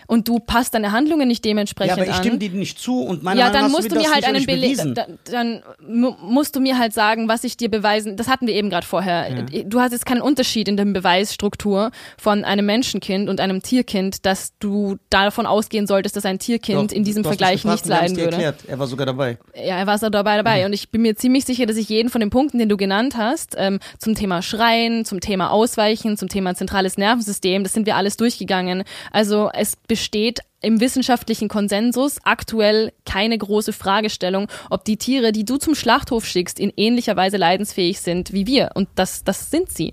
[0.06, 2.16] und du passt deine Handlungen nicht Ja, dementsprechend aber ich an.
[2.22, 4.76] stimme dir nicht zu und meiner Ja, dann musst du mir halt nicht einen Beleg,
[4.94, 8.16] dann, dann mu- musst du mir halt sagen, was ich dir beweisen.
[8.16, 9.42] Das hatten wir eben gerade vorher.
[9.64, 14.52] Du hast jetzt keinen Unterschied in der Beweisstruktur von einem Menschenkind und einem Tierkind, dass
[14.58, 18.32] du davon ausgehen solltest, dass ein Tierkind Doch, in diesem Vergleich nichts leiden würde.
[18.32, 18.56] Erklärt.
[18.66, 19.38] Er war sogar dabei.
[19.54, 20.66] Ja, er war so dabei dabei.
[20.66, 23.16] Und ich bin mir ziemlich sicher, dass ich jeden von den Punkten, den du genannt
[23.16, 27.96] hast, ähm, zum Thema Schreien, zum Thema Ausweichen, zum Thema zentrales Nervensystem, das sind wir
[27.96, 28.84] alles durchgegangen.
[29.10, 35.56] Also es besteht im wissenschaftlichen Konsensus aktuell keine große Fragestellung, ob die Tiere, die du
[35.56, 38.72] zum Schlachthof schickst, in ähnlicher Weise leidensfähig sind wie wir.
[38.74, 39.92] Und das, das sind sie.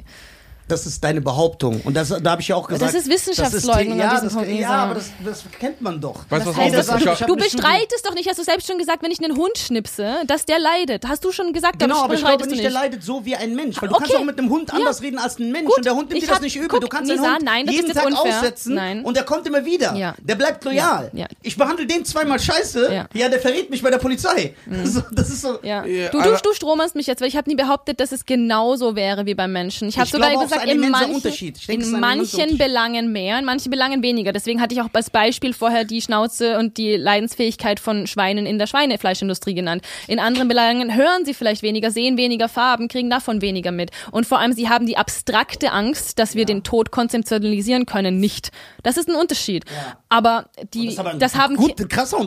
[0.71, 1.81] Das ist deine Behauptung.
[1.81, 2.93] Und das, da habe ich ja auch gesagt.
[2.95, 6.23] ist Wissenschaftsleugnung das ist, ja, das, ja, aber das, das kennt man doch.
[6.29, 8.77] Weißt du, was heißt, auch das- Du Studie- bestreitest doch nicht, hast du selbst schon
[8.77, 11.07] gesagt, wenn ich einen Hund schnipse, dass der leidet.
[11.07, 13.53] Hast du schon gesagt, Genau, aber ich glaube nicht, du der leidet so wie ein
[13.55, 13.81] Mensch.
[13.81, 14.05] Weil du Okay.
[14.07, 14.75] kannst auch mit einem Hund Ja.
[14.75, 15.65] anders reden als ein Mensch.
[15.67, 16.67] Gut, und der Hund nimmt ich dir das nicht übel.
[16.69, 18.37] guck, du kannst Nisa, den Hund nein, das ist jeden Tag unfair.
[18.39, 19.03] aussetzen Nein.
[19.03, 19.93] und der kommt immer wieder.
[19.95, 20.15] Ja.
[20.21, 21.09] Der bleibt loyal.
[21.13, 21.27] Ja, ja.
[21.41, 23.05] Ich behandle den zweimal scheiße.
[23.13, 23.29] Ja.
[23.29, 24.55] Der verrät mich bei der Polizei.
[24.85, 25.53] So, das ist so.
[25.61, 29.25] Du, du, du stromerst mich jetzt, weil ich habe nie behauptet, dass es genauso wäre
[29.25, 29.87] wie beim Menschen.
[29.89, 31.57] Ich habe sogar gesagt, ein in immenser manchen, Unterschied.
[31.57, 32.57] Ich denke, in manchen.
[32.57, 34.31] Belangen mehr, in manchen Belangen weniger.
[34.31, 38.59] Deswegen hatte ich auch als Beispiel vorher die Schnauze und die Leidensfähigkeit von Schweinen in
[38.59, 39.83] der Schweinefleischindustrie genannt.
[40.07, 43.91] In anderen Belangen hören sie vielleicht weniger, sehen weniger Farben, kriegen davon weniger mit.
[44.11, 48.51] Und vor allem, sie haben die abstrakte Angst, dass wir den Tod konzeptualisieren können, nicht.
[48.83, 49.65] Das ist ein Unterschied.
[50.09, 51.73] Aber die, Das aber das haben gut,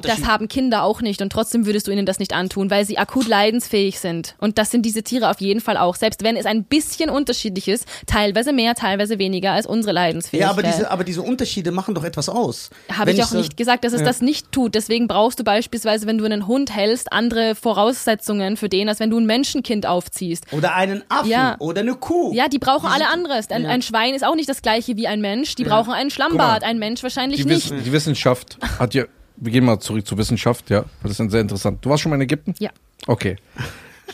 [0.03, 2.99] das haben Kinder auch nicht und trotzdem würdest du ihnen das nicht antun, weil sie
[2.99, 4.35] akut leidensfähig sind.
[4.39, 7.69] Und das sind diese Tiere auf jeden Fall auch, selbst wenn es ein bisschen unterschiedlich
[7.69, 7.87] ist,
[8.25, 10.47] teilweise mehr, teilweise weniger als unsere Leidensfähigkeit.
[10.49, 12.71] Ja, aber diese, aber diese Unterschiede machen doch etwas aus.
[12.91, 14.07] habe ich auch so- nicht gesagt, dass es Ja.
[14.07, 14.75] das nicht tut.
[14.75, 19.11] Deswegen brauchst du beispielsweise, wenn du einen Hund hältst, andere Voraussetzungen für den, als wenn
[19.11, 20.45] du ein Menschenkind aufziehst.
[20.53, 21.57] Oder einen Affen Ja.
[21.59, 22.33] oder eine Kuh.
[22.35, 23.51] Ja, die brauchen alle anderes.
[23.51, 23.69] Ein, ja.
[23.71, 25.55] ein Schwein ist auch nicht das gleiche wie ein Mensch.
[25.55, 27.71] Die brauchen einen Schlammbart, ein Mensch wahrscheinlich Die, nicht.
[27.71, 29.05] Wiss die Wissenschaft hat ja.
[29.37, 30.85] Wir gehen mal zurück zur Wissenschaft, ja.
[31.03, 31.85] Das ist sehr interessant.
[31.85, 32.55] Du warst schon mal in Ägypten?
[32.61, 32.71] Ja.
[33.09, 33.37] Okay.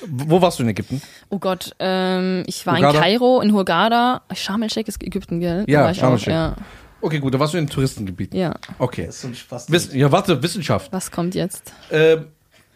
[0.06, 1.00] Wo warst du in Ägypten?
[1.28, 2.98] Oh Gott, ähm, ich war Hurghada?
[2.98, 4.22] in Kairo, in Hurghada.
[4.34, 5.64] Sharm el-Sheikh ist Ägypten, gell?
[5.68, 6.32] Ja, war ich Sharm el-Sheikh.
[6.32, 6.56] Ja.
[7.02, 8.38] Okay, gut, da warst du in Touristengebieten.
[8.38, 8.54] ja.
[8.78, 9.06] Okay.
[9.06, 9.70] Das ist so ein Spaß.
[9.72, 10.92] Wiss ja, warte, Wissenschaft.
[10.92, 11.72] Was kommt jetzt?
[11.90, 12.26] Ähm,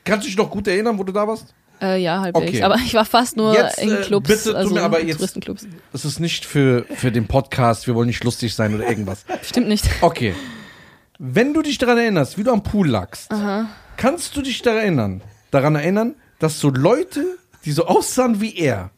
[0.05, 1.55] kannst du dich noch gut erinnern, wo du da warst?
[1.83, 2.49] Äh, ja, halbwegs.
[2.49, 2.63] Okay.
[2.63, 5.17] Aber ich war fast nur Jetzt, in äh, Clubs, bitte tu also mir aber jetzt-
[5.19, 5.67] Touristenclubs.
[5.93, 9.25] Das ist nicht für, für den Podcast, wir wollen nicht lustig sein oder irgendwas.
[9.43, 9.85] Stimmt nicht.
[10.01, 10.35] Okay.
[11.19, 13.31] Wenn du dich daran erinnerst, wie du am Pool lagst,
[13.97, 15.21] kannst du dich daran erinnern,
[15.51, 16.15] daran erinnern,
[16.45, 18.91] dass so Leute, die so aussahen wie er,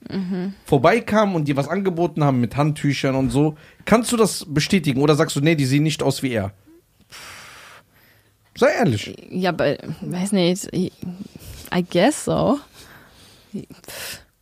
[0.64, 3.56] vorbeikamen und dir was angeboten haben mit Handtüchern und so.
[3.84, 6.52] Kannst du das bestätigen oder sagst du, nee, die sehen nicht aus wie er?
[8.56, 9.14] Sei ehrlich.
[9.30, 10.92] Ja, aber, weiß nicht, I
[11.88, 12.58] guess so.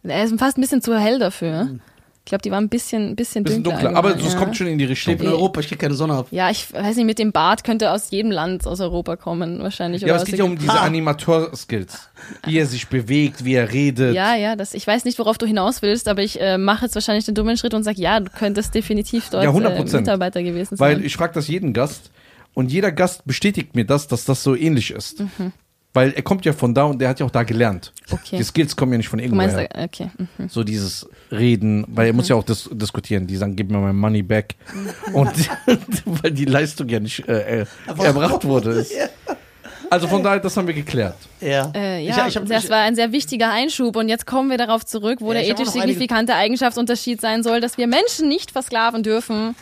[0.02, 1.78] Er ist fast ein bisschen zu hell dafür.
[2.26, 3.82] Ich glaube, die war ein bisschen, ein bisschen, Bisschen dunkler.
[3.90, 4.38] dunkler, aber es ja.
[4.38, 5.12] kommt schon in die Richtung.
[5.12, 6.28] Ich lebe in Europa, ich krieg keine Sonne ab.
[6.30, 10.00] Ja, ich weiß nicht, mit dem Bart könnte aus jedem Land aus Europa kommen, wahrscheinlich.
[10.00, 10.86] Ja, oder aber es geht ja um diese Ha.
[10.86, 12.08] Animateur-Skills.
[12.46, 14.14] Wie er sich bewegt, wie er redet.
[14.14, 16.94] Ja, ja, das, ich weiß nicht, worauf du hinaus willst, aber ich äh, mache jetzt
[16.94, 19.92] wahrscheinlich den dummen Schritt und sag, ja, du könntest definitiv dort Ja, 100%.
[19.94, 20.96] äh, Mitarbeiter gewesen sein.
[20.96, 22.10] Weil ich frage das jeden Gast
[22.54, 25.22] und jeder Gast bestätigt mir das, dass das so ähnlich ist.
[25.96, 27.92] Weil er kommt ja von da und der hat ja auch da gelernt.
[28.10, 28.14] Mhm.
[28.14, 28.36] Okay.
[28.36, 29.68] Die Skills kommen ja nicht von du irgendwo meinst, her.
[29.74, 30.10] äh, okay.
[30.38, 30.48] mhm.
[30.48, 33.26] So dieses Reden, weil er muss ja auch dis diskutieren.
[33.28, 34.56] Die sagen, gib mir mein Money back.
[35.08, 35.14] Mhm.
[35.14, 35.32] Und
[36.22, 38.70] weil die Leistung ja nicht äh, äh, erbracht wurde.
[38.80, 38.92] Ist.
[39.90, 41.14] Also von daher, das haben wir geklärt.
[41.40, 41.70] Ja.
[41.74, 44.50] Äh, Ich- ja, ich hab- das ich- war ein sehr wichtiger Einschub und jetzt kommen
[44.50, 48.28] wir darauf zurück, wo Ja, der ich ethisch signifikante Eigenschaftsunterschied sein soll, dass wir Menschen
[48.28, 49.54] nicht versklaven dürfen,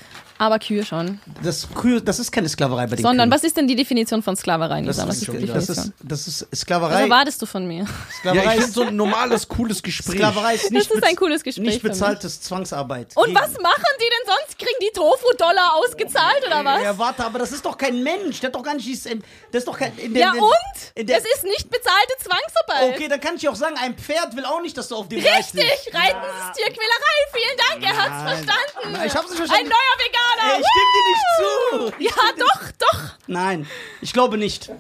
[0.42, 1.20] aber Kühe schon.
[1.42, 3.36] Das, Kühe, das ist keine Sklaverei bei den Sondern Kühen.
[3.38, 5.08] was ist denn die Definition von Sklaverei, das Nisa?
[5.08, 7.02] Was ist, die das, ist, das ist Was Sklaverei.
[7.02, 7.84] erwartest du von mir?
[7.84, 7.88] Ja,
[8.18, 10.16] Sklaverei, ich finde ist, so ein normales, cooles Gespräch.
[10.16, 13.12] Sklaverei ist nicht, Das ist ein cooles Gespräch nicht bezahltes Zwangsarbeit.
[13.16, 14.58] Und Gegen- was machen die denn sonst?
[14.58, 16.82] Kriegen die Tofu-Dollar ausgezahlt oder was?
[16.82, 18.40] Ja, warte, aber das ist doch kein Mensch.
[18.40, 19.04] Der hat doch gar nicht dieses.
[19.04, 19.96] Das ist doch kein.
[19.98, 20.52] In der, Ja und?
[20.94, 22.94] In der, Das ist nicht bezahlte Zwangsarbeit.
[22.94, 25.18] okay, dann kann ich auch sagen, ein Pferd will auch nicht, dass du auf dem
[25.20, 25.94] Richtig, reitest.
[25.94, 27.16] Reiten ist Tierquälerei.
[27.32, 28.92] Vielen Dank, er hat's verstanden.
[28.92, 29.68] Nein, ich hab's nicht Ein verstanden.
[29.70, 30.31] neuer Veganer.
[30.38, 31.92] Ey, ich stimme dir nicht zu.
[31.98, 33.00] Ich ja, doch, doch.
[33.26, 33.66] Nein,
[34.00, 34.70] ich glaube nicht.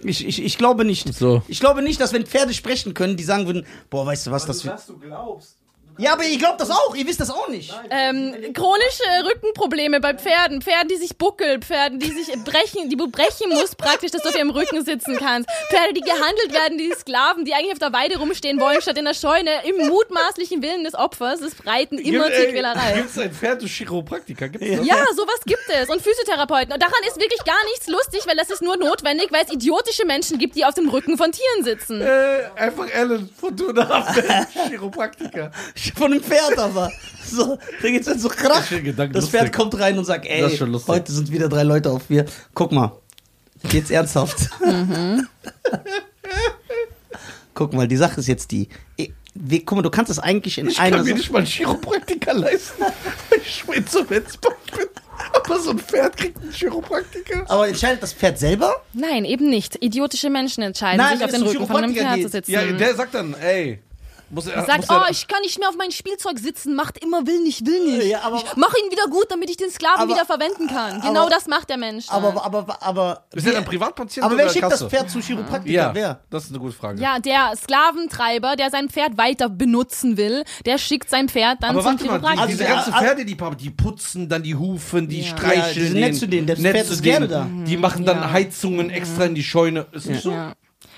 [0.00, 1.12] Ich, ich, ich glaube nicht.
[1.14, 1.42] So.
[1.46, 4.46] Ich glaube nicht, dass wenn Pferde sprechen können, die sagen würden, boah, weißt du was,
[4.46, 4.74] das wird.
[4.74, 5.56] Was du glaubst.
[5.98, 6.94] Ja, aber ich glaube das auch.
[6.94, 7.72] Ihr wisst das auch nicht.
[7.90, 13.08] Ähm, chronische Rückenprobleme bei Pferden, Pferden, die sich buckeln, Pferden, die sich brechen, die du
[13.08, 15.48] brechen musst praktisch, dass du auf ihrem Rücken sitzen kannst.
[15.70, 19.04] Pferde, die gehandelt werden, die Sklaven, die eigentlich auf der Weide rumstehen wollen, statt in
[19.04, 22.92] der Scheune, im mutmaßlichen Willen des Opfers, ist Reiten immer Tierquälerei.
[22.94, 24.48] Gibt es ein Pferd durch Chiropraktiker?
[24.48, 24.86] Gibt's das?
[24.86, 25.88] Ja, sowas gibt es.
[25.88, 26.72] Und Physiotherapeuten.
[26.72, 30.06] Und daran ist wirklich gar nichts lustig, weil das ist nur notwendig, weil es idiotische
[30.06, 32.00] Menschen gibt, die auf dem Rücken von Tieren sitzen.
[32.00, 34.06] Äh, einfach Ellen von Tuna
[34.68, 35.50] Chiropraktiker.
[35.96, 36.90] Von einem Pferd aber.
[37.24, 38.60] So, da geht's dann so krach.
[38.60, 41.62] Ich finde Gedanken Das Pferd kommt rein und sagt, ey, Das heute sind wieder drei
[41.62, 42.24] Leute auf mir.
[42.54, 42.92] Guck mal,
[43.68, 44.50] geht's ernsthaft.
[44.64, 45.26] Mhm.
[47.54, 48.68] Guck mal, die Sache ist jetzt die.
[49.34, 51.38] wie- Guck mal, du kannst es eigentlich in Ich einer kann mir Sache- nicht mal
[51.38, 52.82] einen Chiropraktiker leisten.
[53.44, 54.22] Ich schwöre so bin.
[55.34, 57.44] Aber so ein Pferd kriegt einen Chiropraktiker.
[57.50, 58.82] Aber entscheidet das Pferd selber?
[58.92, 59.76] Nein, eben nicht.
[59.82, 62.32] Idiotische Menschen entscheiden Nein, sich, auf den Rücken von einem Pferd zu geht.
[62.32, 62.50] sitzen.
[62.52, 63.80] Ja, der sagt dann, ey.
[64.34, 66.96] Muss er, Sagt, muss er, oh, ich kann nicht mehr auf mein Spielzeug sitzen, macht
[67.04, 68.06] immer will nicht, will nicht.
[68.06, 71.02] Ja, aber- ich mach ihn wieder gut, damit ich den Sklaven Aber- wieder verwenden kann.
[71.02, 72.06] Genau aber- das macht der Mensch.
[72.06, 72.24] dann.
[72.24, 73.24] Aber, aber, aber.
[73.34, 74.84] ist er ein Privatpatient aber wer schickt Kasse?
[74.84, 75.74] das Pferd zum Chiropraktiker?
[75.74, 76.20] Ja, Wer?
[76.30, 76.98] das ist eine gute Frage.
[77.00, 81.80] ja, der Sklaventreiber, der sein Pferd weiter benutzen will, der schickt sein Pferd dann Aber
[81.82, 82.46] zum warte mal, die, Chiropraktiker.
[82.46, 85.26] diese Also, ganzen ja, Pferde, die, die putzen dann die Hufen, die Ja.
[85.26, 85.74] Ja, streicheln.
[85.74, 87.64] die sind nett zu denen, das nett Pferd zu ist gerne denen.
[87.66, 88.30] Die machen dann Ja.
[88.32, 89.86] Heizungen extra in die Scheune.
[89.92, 90.34] Ist nicht so?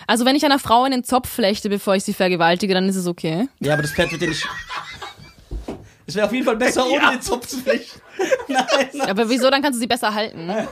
[0.06, 3.06] Also wenn ich einer Frau einen Zopf flechte, bevor ich sie vergewaltige, dann ist es
[3.06, 3.48] okay.
[3.60, 4.46] Ja, aber das Pferd wird ja nicht.
[6.06, 7.10] Es wäre auf jeden Fall besser, ohne Ja.
[7.12, 8.00] den Zopf zu flechten.
[8.48, 9.08] Nein.
[9.08, 9.50] Aber wieso?
[9.50, 10.50] Dann kannst du sie besser halten.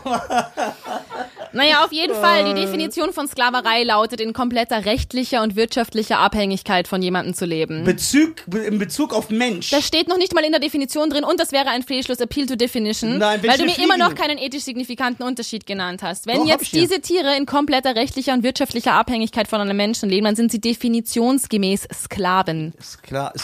[1.53, 2.41] Naja, auf jeden Fall.
[2.47, 2.55] Äh.
[2.55, 7.85] Die Definition von Sklaverei lautet, in kompletter rechtlicher und wirtschaftlicher Abhängigkeit von jemandem zu leben.
[7.85, 9.71] Bezug, in Bezug auf Mensch.
[9.71, 12.47] Das steht noch nicht mal in der Definition drin und das wäre ein Fehlschluss, Appeal
[12.47, 14.23] to Definition, Nein, weil du mir will immer noch fliegen.
[14.23, 16.27] keinen ethisch signifikanten Unterschied genannt hast.
[16.27, 20.25] Wenn Doch, jetzt diese Tiere in kompletter rechtlicher und wirtschaftlicher Abhängigkeit von einem Menschen leben,
[20.25, 22.73] dann sind sie definitionsgemäß Sklaven.
[22.79, 22.99] Ist,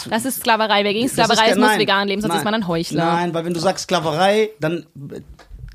[0.09, 0.83] Das ist Sklaverei.
[0.83, 2.39] Wer gegen ist Sklaverei ist, muss nein, vegan leben, sonst nein.
[2.39, 3.05] ist man ein Heuchler.
[3.05, 4.85] Nein, weil wenn du sagst Sklaverei, dann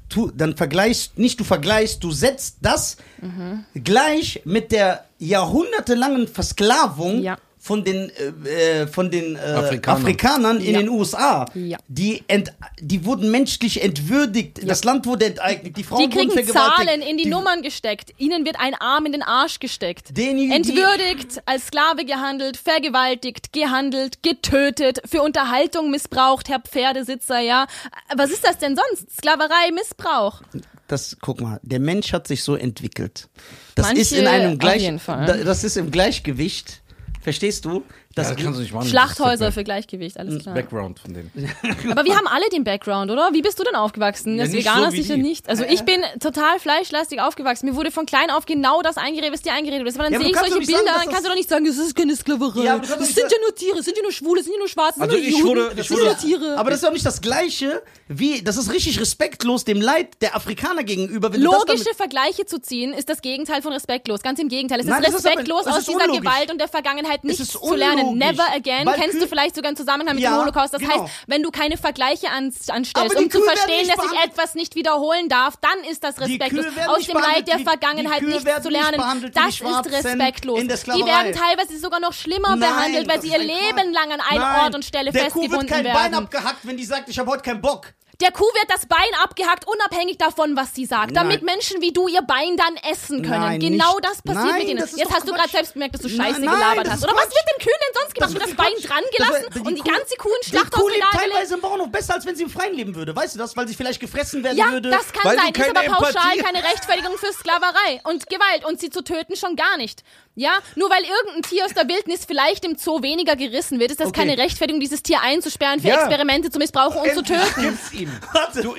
[0.08, 3.64] tu, dann vergleichst, nicht du vergleichst, du setzt das Mhm.
[3.82, 7.38] gleich mit der jahrhundertelangen Versklavung Ja.
[7.64, 8.10] Von den,
[8.44, 10.02] äh, äh, von den äh, Afrikanern.
[10.02, 10.80] Afrikanern in Ja.
[10.80, 11.46] den USA.
[11.54, 11.78] Ja.
[11.88, 14.60] Die, ent, die wurden menschlich entwürdigt.
[14.68, 15.74] Das Land wurde enteignet.
[15.78, 16.86] Die Frauen Die kriegen wurden vergewaltigt.
[16.88, 18.10] Zahlen in die, Nummern gesteckt.
[18.18, 20.14] Ihnen wird ein Arm in den Arsch gesteckt.
[20.14, 27.66] Den- die- Entwürdigt, als Sklave gehandelt, vergewaltigt, gehandelt, getötet, für Unterhaltung missbraucht, Herr Pferdesitzer, ja.
[28.14, 29.10] Was ist das denn sonst?
[29.16, 30.42] Sklaverei, Missbrauch.
[30.86, 33.28] das, guck mal, der Mensch hat sich so entwickelt.
[33.74, 35.24] Das Manche ist in einem auf Gleich, jeden Fall.
[35.24, 36.82] da- das ist im Gleichgewicht.
[37.24, 37.82] Verstehst du?
[38.14, 38.88] Das, Ja, das kannst du nicht machen.
[38.88, 40.54] Schlachthäuser für Gleichgewicht, alles ist klar.
[40.54, 41.30] Background von denen.
[41.90, 43.30] Aber wir haben alle den Background, oder?
[43.32, 44.36] Wie bist du denn aufgewachsen?
[44.36, 45.22] Ja, Als nicht Veganer so sicher die.
[45.22, 45.48] nicht.
[45.48, 47.66] Also ich bin total fleischlastig aufgewachsen.
[47.68, 49.94] Mir wurde von klein auf genau das eingeredet, was dir eingeredet ist.
[49.96, 51.64] Aber dann Ja, sehe ich solche sagen, Bilder, dass dann kannst du doch nicht sagen,
[51.64, 52.64] das ist keine Sklaverei.
[52.64, 54.58] Ja, das sind ja sagen- nur Tiere, es sind ja nur Schwule, es sind ja
[54.60, 56.56] nur Schwarze, Also sind ja ich nur wurde- Juden, ich das sind wurde- ja Tiere.
[56.58, 60.36] Aber das ist doch nicht das Gleiche wie, das ist richtig respektlos dem Leid der
[60.36, 61.32] Afrikaner gegenüber.
[61.32, 64.22] Wenn du das Logische Vergleiche zu ziehen, ist das Gegenteil von respektlos.
[64.22, 64.78] Ganz im Gegenteil.
[64.80, 66.04] Es Nein, ist das ist aber- respektlos, aus ist dieser.
[66.04, 68.03] Gewalt und der Vergangenheit nichts zu lernen.
[68.06, 68.18] Logisch.
[68.26, 68.86] never again.
[68.86, 70.74] Weil Kennst Kühe- du vielleicht sogar einen Zusammenhang mit Ja, dem Holocaust?
[70.74, 71.02] Das genau.
[71.04, 74.54] heißt, wenn du keine Vergleiche an, anstellst, um zu Kühe werden verstehen, dass behandelt- etwas
[74.54, 76.66] nicht wiederholen darf, dann ist das respektlos.
[76.86, 79.00] Aus dem Leid der Vergangenheit die nichts zu lernen,
[79.32, 80.60] das ist respektlos.
[80.60, 84.42] Die werden teilweise sogar noch schlimmer Nein, behandelt, weil sie ihr Leben lang an einem
[84.64, 85.94] Ort und Stelle der Kuh festgebunden wird kein werden.
[86.12, 87.92] Bein abgehackt, wenn die sagt, ich habe heute keinen Bock.
[88.20, 91.56] Der Kuh wird das Bein abgehackt, unabhängig davon, was sie sagt, damit Nein.
[91.56, 93.40] Menschen wie du ihr Bein dann essen können.
[93.40, 94.04] Nein, genau nicht.
[94.04, 94.78] das passiert Nein, mit ihnen.
[94.80, 95.38] das Jetzt hast du Quatsch.
[95.40, 97.04] gerade selbst gemerkt, dass du Scheiße gelabert das hast.
[97.04, 97.34] Oder was Quatsch.
[97.34, 98.34] wird den Kühen denn sonst gemacht?
[98.34, 98.88] Das das Bein Quatsch.
[98.88, 101.54] dran Das gelassen war- und die Kuh- ganze Kuh in Die Schlachthaus Kuh lebt teilweise
[101.54, 103.16] im Bauernhof besser, als wenn sie im Freien leben würde.
[103.16, 103.56] Weißt du das?
[103.56, 104.90] Weil sie vielleicht gefressen werden Ja, würde.
[104.90, 108.80] das kann du sein, ist aber pauschal Empathie- keine Rechtfertigung für Sklaverei und Gewalt und
[108.80, 110.04] sie zu töten schon gar nicht.
[110.36, 114.00] Ja, nur weil irgendein Tier aus der Wildnis vielleicht im Zoo weniger gerissen wird, ist
[114.00, 114.20] das Okay.
[114.26, 116.00] keine Rechtfertigung, dieses Tier einzusperren, für Ja.
[116.00, 117.62] Experimente zu missbrauchen und zu Endlich töten.
[117.62, 118.10] Gib's ihm.
[118.32, 118.62] Warte.
[118.62, 118.74] Du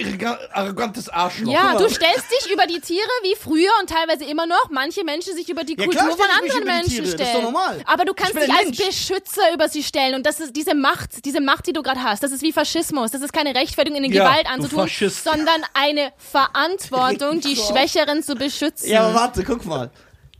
[0.51, 1.53] arrogantes Arschloch.
[1.53, 5.33] Ja, du stellst dich über die Tiere wie früher und teilweise immer noch manche Menschen
[5.33, 7.17] sich über die Ja, Kultur klar von anderen Menschen stellen.
[7.17, 7.81] das ist doch normal.
[7.85, 8.75] Aber du kannst dich als.
[8.77, 12.21] Beschützer über sie stellen und das ist diese Macht, diese Macht, die du gerade hast.
[12.23, 13.11] Das ist wie Faschismus.
[13.11, 18.89] Das ist keine Rechtfertigung, ihnen Ja, Gewalt anzutun, sondern eine Verantwortung, die Schwächeren zu beschützen.
[18.89, 19.89] Ja, aber warte, guck mal.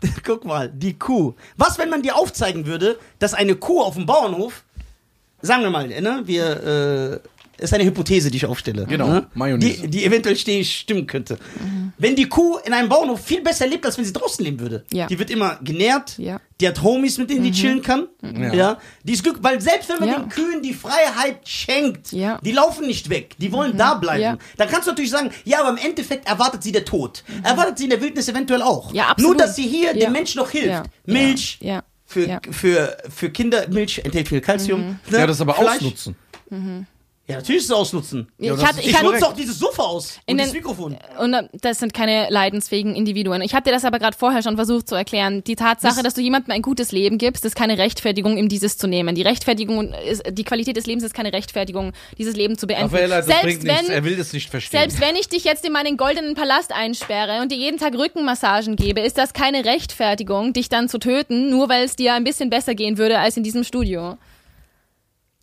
[0.23, 1.33] Guck mal, die Kuh.
[1.57, 4.63] Was, wenn man dir aufzeigen würde, dass eine Kuh auf dem Bauernhof,
[5.41, 7.27] sagen wir mal, ne, wir, äh,
[7.57, 8.85] ist eine Hypothese, die ich aufstelle.
[8.85, 9.27] Genau, ne?
[9.33, 9.81] Mayonnaise.
[9.83, 11.37] Die, die eventuell stimmen könnte.
[11.97, 14.83] Wenn die Kuh in einem Bauernhof viel besser lebt, als wenn sie draußen leben würde.
[14.91, 15.07] Ja.
[15.07, 16.41] Die wird immer genährt, Ja.
[16.59, 18.07] die hat Homies, mit denen die chillen kann.
[18.21, 18.77] Ja.
[19.03, 20.19] Die ist Glück, weil selbst wenn man Ja.
[20.19, 22.39] den Kühen die Freiheit schenkt, Ja.
[22.43, 24.21] die laufen nicht weg, die wollen da bleiben.
[24.21, 24.37] Ja.
[24.57, 27.23] Dann kannst du natürlich sagen, ja, aber im Endeffekt erwartet sie der Tod.
[27.43, 28.93] Erwartet sie in der Wildnis eventuell auch.
[28.93, 29.37] Ja, absolut.
[29.37, 30.05] Nur, dass sie hier Ja.
[30.05, 30.67] dem Menschen noch hilft.
[30.67, 30.83] Ja.
[31.05, 31.83] Milch, Ja.
[32.07, 32.39] Für, Ja.
[32.51, 34.99] für, für Kinder, Milch enthält viel Kalzium.
[35.09, 35.17] Ne?
[35.17, 35.77] Ja, das aber Fleisch.
[35.77, 36.15] ausnutzen.
[37.27, 38.27] Ja, natürlich ist es ausnutzen.
[38.37, 40.53] Ich das hatte- ist ich Ich nutze auch dieses Sofa aus In und den- das
[40.53, 40.95] Mikrofon.
[41.19, 43.41] Und das sind keine leidensfähigen Individuen.
[43.41, 45.43] Ich habe dir das aber gerade vorher schon versucht zu erklären.
[45.43, 48.77] Die Tatsache, Das- dass du jemandem ein gutes Leben gibst, ist keine Rechtfertigung, ihm dieses
[48.77, 49.15] zu nehmen.
[49.15, 52.83] Die Rechtfertigung ist, die Qualität des Lebens ist keine Rechtfertigung, dieses Leben zu beenden.
[52.93, 53.83] Raffaella, das selbst bringt nichts.
[53.87, 54.79] wenn, Er will das nicht verstehen.
[54.81, 58.75] selbst wenn ich dich jetzt in meinen goldenen Palast einsperre und dir jeden Tag Rückenmassagen
[58.75, 62.51] gebe, ist das keine Rechtfertigung, dich dann zu töten, nur weil es dir ein bisschen
[62.51, 64.17] besser gehen würde als in diesem Studio.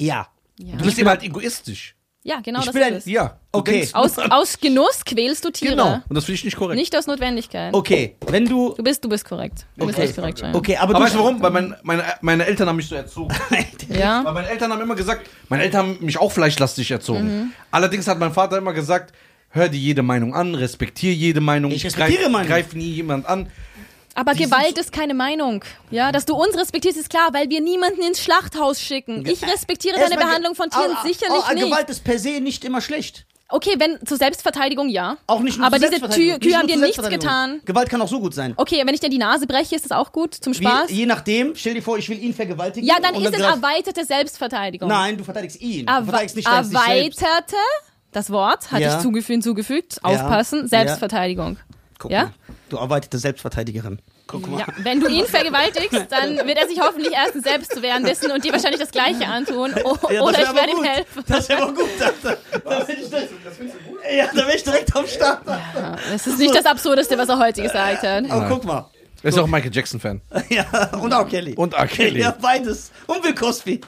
[0.01, 0.29] Ja.
[0.65, 1.95] Ja, du bist eben halt egoistisch.
[2.25, 3.07] ja genau Ich das bin ist ein- es.
[3.07, 3.37] Ja.
[3.51, 3.89] Okay.
[3.93, 5.73] Aus, aus Genuss quälst du Tiere.
[5.73, 5.95] Genau.
[6.09, 6.79] Und das finde ich nicht korrekt.
[6.79, 7.75] Nicht aus Notwendigkeit.
[7.75, 8.75] Okay, wenn du.
[8.77, 9.67] Du bist, du bist korrekt.
[9.77, 10.07] Du bist Okay.
[10.09, 10.55] echt korrekt, Schein.
[10.55, 11.05] Okay, aber, aber du.
[11.05, 11.43] weißt du warum?
[11.43, 13.35] Weil mein, meine, meine Eltern haben mich so erzogen.
[13.89, 14.25] Ja.
[14.25, 17.53] Weil meine Eltern haben immer gesagt, meine Eltern haben mich auch fleischlastig erzogen.
[17.71, 19.13] Allerdings hat mein Vater immer gesagt,
[19.51, 21.73] hör dir jede Meinung an, respektiere jede Meinung.
[21.73, 22.49] Ich respektiere greif, Meinung.
[22.49, 23.49] greif nie jemand an.
[24.15, 25.65] Aber Die Gewalt ist keine Meinung.
[25.91, 29.25] Ja, dass du uns respektierst, ist klar, weil wir niemanden ins Schlachthaus schicken.
[29.27, 31.65] Ich respektiere deine Behandlung von Tieren ah, sicherlich ah, nicht.
[31.65, 33.25] Gewalt ist per se nicht immer schlecht.
[33.49, 35.19] Okay, wenn zur Selbstverteidigung ja.
[35.27, 36.07] Auch nicht nur Aber zur diese.
[36.07, 37.61] Tü- Kühe haben dir nichts getan.
[37.67, 38.55] Gewalt kann auch so gut sein.
[38.57, 40.91] Okay, wenn ich dir die Nase breche, ist das auch gut zum Wie, Spaß?
[40.91, 42.89] je nachdem, stell dir vor, ich will ihn vergewaltigen.
[42.89, 44.89] ja, dann ist es greif- erweiterte Selbstverteidigung.
[44.89, 45.85] Nein, du verteidigst ihn.
[45.85, 47.23] Du Erwe verteidigst nicht dein- dich selbst.
[47.23, 47.57] erweiterte,
[48.13, 48.97] das Wort hatte Ja.
[48.97, 50.69] ich zugefügt, hinzugefügt, aufpassen, Ja.
[50.69, 51.59] Selbstverteidigung.
[52.03, 52.25] Guck Ja?
[52.25, 52.33] mal.
[52.69, 54.01] Du arbeitete Selbstverteidigerin.
[54.27, 54.59] Guck mal.
[54.61, 58.33] Ja, wenn du ihn vergewaltigst, dann wird er sich hoffentlich erstens selbst zu wehren wissen
[58.33, 59.73] und dir wahrscheinlich das Gleiche antun.
[59.85, 60.87] O Ja, das oder ich werde ihm gut.
[60.89, 61.25] helfen.
[61.29, 62.39] Das wäre aber gut, Alter.
[62.65, 63.33] Da bin ich direkt,
[64.17, 65.43] ja, da bin ich direkt am Start.
[66.11, 68.31] Das ist nicht das Absurdeste, was er heute gesagt hat.
[68.31, 68.87] Aber guck mal.
[69.23, 70.21] Er ist auch Michael Jackson-Fan.
[70.49, 71.55] Ja, und auch Kelly.
[71.55, 71.87] Und R.
[71.87, 72.21] Kelly.
[72.21, 72.91] Ja, beides.
[73.07, 73.81] Und Bill Cosby.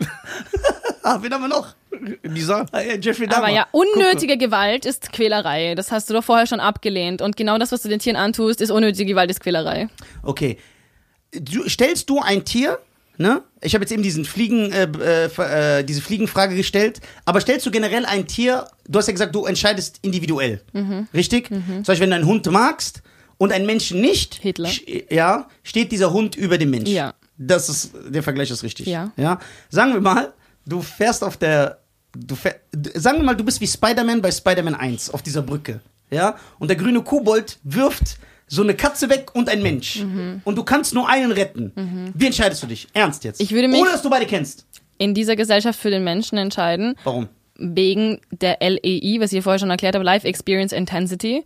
[1.02, 1.74] ah, wen haben wir noch?
[2.22, 2.64] Lisa?
[2.72, 3.44] Ah, ja, Jeffrey Dahmer.
[3.44, 5.74] Aber ja, unnötige Gewalt ist Quälerei.
[5.74, 7.22] Das hast du doch vorher schon abgelehnt.
[7.22, 9.88] Und genau das, was du den Tieren antust, ist unnötige Gewalt, ist Quälerei.
[10.22, 10.58] Okay.
[11.32, 12.78] Du, stellst du ein Tier,
[13.18, 13.42] ne?
[13.60, 17.70] Ich habe jetzt eben diesen Fliegen, äh, äh, äh, diese Fliegenfrage gestellt, aber stellst du
[17.70, 20.60] generell ein Tier, du hast ja gesagt, du entscheidest individuell.
[20.72, 21.08] Mhm.
[21.12, 21.48] Richtig?
[21.48, 23.02] Zum Beispiel, wenn du einen Hund magst
[23.38, 24.70] und einen Menschen nicht, Hitler.
[25.10, 26.88] ja, steht dieser Hund über dem Mensch.
[26.90, 27.14] Ja.
[27.36, 28.86] Das ist, der Vergleich ist richtig.
[28.86, 29.12] Ja.
[29.16, 29.40] ja.
[29.70, 30.32] Sagen wir mal,
[30.66, 31.78] du fährst auf der,
[32.16, 32.56] du fähr,
[32.94, 35.80] sagen wir mal, du bist wie Spider-Man bei Spider-Man 1 auf dieser Brücke.
[36.10, 36.36] Ja.
[36.58, 40.00] Und der grüne Kobold wirft so eine Katze weg und ein Mensch.
[40.02, 40.42] Mhm.
[40.44, 42.12] Und du kannst nur einen retten.
[42.14, 42.86] Wie entscheidest du dich?
[42.92, 43.40] Ernst jetzt.
[43.40, 44.66] Ich würde mich- Ohne dass du beide kennst.
[44.98, 47.28] In dieser Gesellschaft für den Menschen entscheiden, Warum?
[47.56, 51.44] wegen der LEI, was ich hier vorher schon erklärt habe, Life Experience Intensity.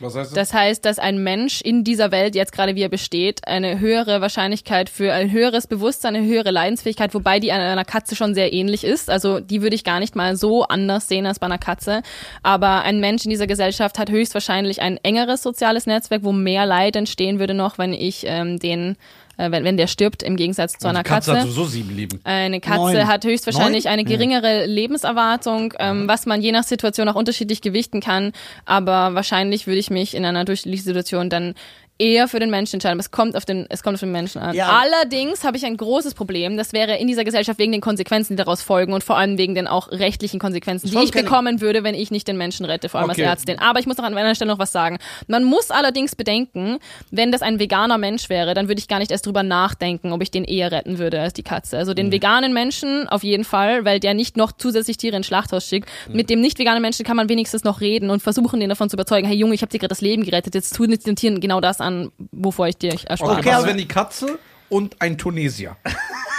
[0.00, 0.34] Was heißt das?
[0.34, 4.20] Das heißt, dass ein Mensch in dieser Welt, jetzt gerade wie er besteht, eine höhere
[4.20, 8.52] Wahrscheinlichkeit für ein höheres Bewusstsein, eine höhere Leidensfähigkeit, wobei die an einer Katze schon sehr
[8.52, 9.10] ähnlich ist.
[9.10, 12.02] Also die würde ich gar nicht mal so anders sehen als bei einer Katze.
[12.42, 16.96] Aber ein Mensch in dieser Gesellschaft hat höchstwahrscheinlich ein engeres soziales Netzwerk, wo mehr Leid
[16.96, 18.96] entstehen würde noch, wenn ich ähm, den,
[19.40, 21.42] äh, wenn, wenn der stirbt, im Gegensatz zu einer Die Katze Katze.
[21.42, 22.20] hat sowieso sieben Leben.
[22.24, 23.06] Eine Katze Neun.
[23.06, 23.92] hat höchstwahrscheinlich Neun?
[23.94, 28.32] eine geringere Lebenserwartung, ähm, was man je nach Situation auch unterschiedlich gewichten kann.
[28.64, 31.54] Aber wahrscheinlich würde ich mich in einer durchschnittlichen Situation dann
[32.00, 32.94] eher für den Menschen entscheiden.
[32.96, 34.54] Aber Es kommt auf den, es kommt auf den Menschen an.
[34.54, 34.80] Ja.
[34.80, 36.56] Allerdings habe ich ein großes Problem.
[36.56, 39.54] Das wäre in dieser Gesellschaft wegen den Konsequenzen, die daraus folgen und vor allem wegen
[39.54, 43.00] den auch rechtlichen Konsequenzen, die ich bekommen würde, wenn ich nicht den Menschen rette, vor
[43.00, 43.22] allem Okay.
[43.24, 43.58] als Ärztin.
[43.58, 44.98] Aber ich muss noch an einer Stelle noch was sagen.
[45.26, 46.78] Man muss allerdings bedenken,
[47.10, 50.22] wenn das ein veganer Mensch wäre, dann würde ich gar nicht erst drüber nachdenken, ob
[50.22, 51.76] ich den eher retten würde als die Katze.
[51.78, 51.96] Also Mhm.
[51.96, 55.88] den veganen Menschen auf jeden Fall, weil der nicht noch zusätzlich Tiere ins Schlachthaus schickt.
[56.08, 56.16] Mhm.
[56.16, 58.96] Mit dem nicht veganen Menschen kann man wenigstens noch reden und versuchen, den davon zu
[58.96, 61.40] überzeugen, hey Junge, ich habe dir gerade das Leben gerettet, jetzt tu nicht den Tieren
[61.40, 61.89] genau das an,
[62.32, 64.38] wovor ich dir erspart Okay, aber- wenn die Katze
[64.68, 65.76] und ein Tunesier?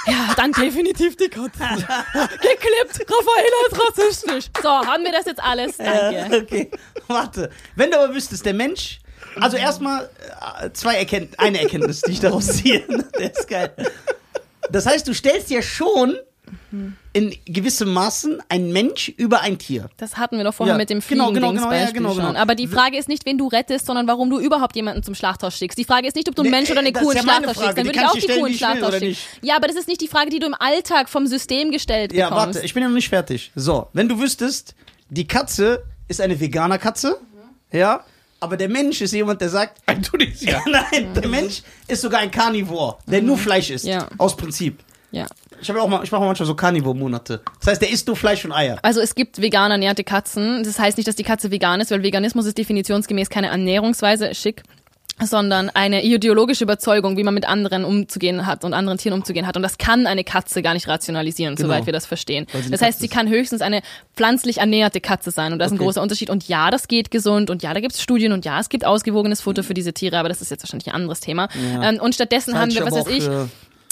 [0.07, 1.59] Ja, dann definitiv die Katze.
[1.59, 4.45] Geklippt, Raffaella ist rassistisch.
[4.63, 5.77] So, haben wir das jetzt alles?
[5.77, 6.15] Danke.
[6.15, 6.71] Ja, okay,
[7.07, 7.51] warte.
[7.75, 8.99] Wenn du aber wüsstest, der Mensch.
[9.39, 10.09] Also erstmal
[10.61, 12.83] äh, zwei Erkenntnisse, eine Erkenntnis, die ich daraus ziehe.
[13.19, 13.71] Der ist geil.
[14.71, 16.17] Das heißt, du stellst ja schon
[17.13, 19.89] in gewissem Maßen ein Mensch über ein Tier.
[19.97, 22.13] Das hatten wir doch vorher Ja, mit dem genau, Fliegen genau, genau, ja, Beispiel genau,
[22.13, 22.25] schon.
[22.27, 22.39] genau.
[22.39, 25.57] Aber die Frage ist nicht, wen du rettest, sondern warum du überhaupt jemanden zum Schlachthaus
[25.57, 25.77] schickst.
[25.77, 27.57] Die Frage ist nicht, ob du einen Nee, Mensch oder eine Kuh ins ja Schlachthaus
[27.57, 27.77] schickst.
[27.77, 29.17] Dann würde ich auch die Kuh ins Schlachthaus schicken.
[29.41, 32.29] Ja, aber das ist nicht die Frage, die du im Alltag vom System gestellt Ja,
[32.29, 32.55] bekommst.
[32.55, 33.51] warte, ich bin ja noch nicht fertig.
[33.55, 34.73] So, wenn du wüsstest,
[35.09, 37.19] die Katze ist eine veganer Katze,
[37.73, 38.05] ja,
[38.39, 40.61] aber der Mensch ist jemand, der sagt, Ein Tunesier.
[40.67, 44.07] nein, der Mensch ist sogar ein Carnivore, der nur Fleisch isst, Ja.
[44.17, 44.79] aus Prinzip.
[45.11, 45.25] Ja.
[45.61, 47.41] Ich habe auch mal, ich mache manchmal so Carnivore-Monate.
[47.59, 48.79] Das heißt, der isst nur Fleisch und Eier.
[48.81, 50.63] Also es gibt vegan ernährte Katzen.
[50.63, 54.63] Das heißt nicht, dass die Katze vegan ist, weil Veganismus ist definitionsgemäß keine Ernährungsweise, schick,
[55.23, 59.55] sondern eine ideologische Überzeugung, wie man mit anderen umzugehen hat und anderen Tieren umzugehen hat.
[59.55, 61.67] Und das kann eine Katze gar nicht rationalisieren, Genau.
[61.69, 62.47] soweit wir das verstehen.
[62.51, 63.13] Das heißt, Katze sie ist.
[63.13, 63.81] kann höchstens eine
[64.15, 65.53] pflanzlich ernährte Katze sein.
[65.53, 65.83] Und das ist Okay.
[65.83, 66.31] ein großer Unterschied.
[66.31, 67.51] Und ja, das geht gesund.
[67.51, 68.31] Und ja, da gibt es Studien.
[68.31, 70.17] Und ja, es gibt ausgewogenes Futter für diese Tiere.
[70.17, 71.49] Aber das ist jetzt wahrscheinlich ein anderes Thema.
[71.71, 71.89] Ja.
[71.89, 73.29] Ähm, und stattdessen haben Halte wir, was weiß ich,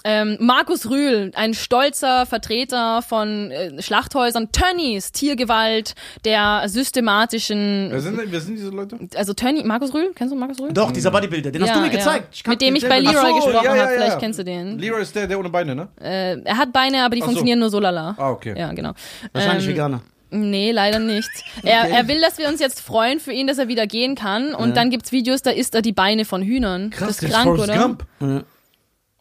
[0.04, 5.94] ähm, Markus Rühl, ein stolzer Vertreter von äh, Schlachthäusern, Tönnies, Tiergewalt,
[6.26, 8.98] der systematischen, Wer sind, denn- wer sind diese Leute?
[9.16, 10.72] also Tönny, Markus Rühl, kennst du Markus Rühl?
[10.74, 12.28] Doch, dieser Bodybuilder, den hast du mir gezeigt.
[12.34, 13.98] Ich Mit dem ich bei Leroy so, gesprochen ja, ja, habe, ja.
[14.00, 14.80] vielleicht kennst du den.
[14.80, 15.88] Leroy ist der, der ohne Beine, ne?
[16.02, 17.32] Äh, er hat Beine, aber die Ach so.
[17.32, 18.16] funktionieren nur so lala.
[18.18, 18.56] Ah, okay.
[18.58, 18.94] Ja, genau.
[19.34, 20.02] Wahrscheinlich Ähm, Veganer.
[20.32, 21.30] Nee, leider nicht.
[21.64, 21.92] Er, Okay.
[21.96, 24.54] er will, dass wir uns jetzt freuen für ihn, dass er wieder gehen kann.
[24.54, 26.92] Und dann gibt's Videos, da isst er die Beine von Hühnern.
[26.92, 27.78] Krass, das der ist krank, oder?
[27.78, 28.06] Gump.
[28.22, 28.42] Ja.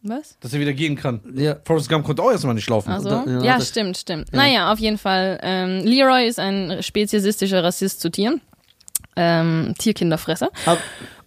[0.01, 0.37] Was?
[0.39, 1.19] Dass er wieder gehen kann.
[1.35, 1.57] Ja.
[1.65, 2.89] Forrest Gump konnte auch erstmal nicht laufen.
[2.91, 4.31] Also, Da- ja, ja, stimmt, stimmt.
[4.33, 5.39] Naja, auf jeden Fall.
[5.43, 8.39] Ähm, Leroy ist ein speziesistischer Rassist zu Tieren.
[9.17, 10.49] Ähm, Tierkinderfresser.
[10.65, 10.79] Ab-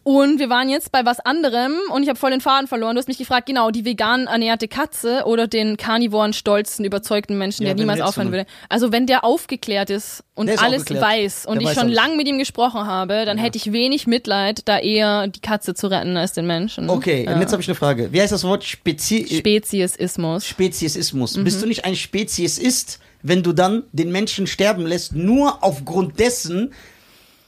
[0.05, 2.97] Und wir waren jetzt bei was anderem und ich habe voll den Faden verloren.
[2.97, 7.63] Du hast mich gefragt, genau, die vegan ernährte Katze oder den karnivoren, stolzen, überzeugten Menschen,
[7.63, 8.47] Ja, der niemals aufhören würde.
[8.69, 11.05] Also wenn der aufgeklärt ist und ist alles aufgeklärt.
[11.07, 14.09] weiß und Der ich weiß schon lang mit ihm gesprochen habe, dann hätte ich wenig
[14.09, 16.91] Mitleid, da eher die Katze zu retten als den Menschen.
[16.91, 17.35] Okay, ja.
[17.35, 18.13] und jetzt habe ich eine Frage.
[18.13, 20.45] Wie heißt das Wort Spezi Speziesismus.
[20.45, 21.37] Speziesismus?
[21.37, 21.45] Mhm.
[21.45, 26.73] Bist du nicht ein Speziesist, wenn du dann den Menschen sterben lässt, nur aufgrund dessen,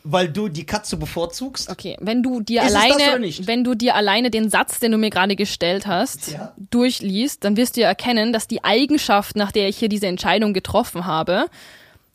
[0.04, 1.70] weil du die Katze bevorzugst?
[1.70, 5.10] Okay, wenn du dir Ist alleine, wenn du dir alleine den Satz, den du mir
[5.10, 6.52] gerade gestellt hast, Ja.
[6.70, 10.52] durchliest, dann wirst du ja erkennen, dass die Eigenschaft, nach der ich hier diese Entscheidung
[10.52, 11.46] getroffen habe,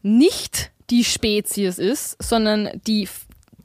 [0.03, 3.09] nicht die Spezies ist, sondern die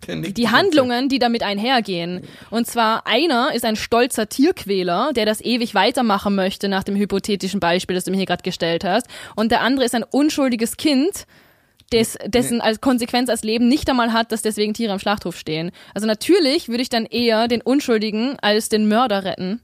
[0.07, 2.21] die Handlungen, die damit einhergehen.
[2.51, 7.59] Und zwar einer ist ein stolzer Tierquäler, der das ewig weitermachen möchte nach dem hypothetischen
[7.59, 9.07] Beispiel, das du mir hier gerade gestellt hast.
[9.35, 11.27] Und der andere ist ein unschuldiges Kind,
[11.93, 15.71] des, dessen als Konsequenz als Leben nicht einmal hat, dass deswegen Tiere am Schlachthof stehen.
[15.95, 19.61] Also natürlich würde ich dann eher den Unschuldigen als den Mörder retten.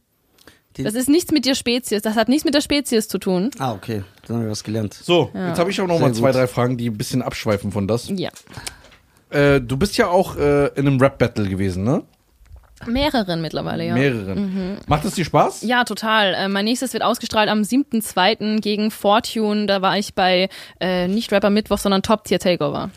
[0.78, 3.50] Den- Das ist nichts mit der Spezies, das hat nichts mit der Spezies zu tun.
[3.58, 4.04] Ah, okay.
[4.26, 4.94] Dann haben wir was gelernt.
[4.94, 6.36] So, jetzt habe ich auch noch Sehr mal zwei, gut.
[6.36, 8.08] drei Fragen, die ein bisschen abschweifen von das.
[8.14, 8.30] Ja.
[9.30, 12.02] Äh, du bist ja auch äh, in einem Rap-Battle gewesen, ne?
[12.86, 13.94] Mehreren mittlerweile, ja.
[13.94, 14.78] Mehreren.
[14.86, 15.62] Macht es dir Spaß?
[15.62, 16.34] Ja, total.
[16.34, 18.60] Äh, mein nächstes wird ausgestrahlt am 7.2.
[18.60, 19.66] gegen Fortune.
[19.66, 20.48] Da war ich bei
[20.80, 22.90] äh, nicht Rapper Mittwoch, sondern Top Tier Takeover.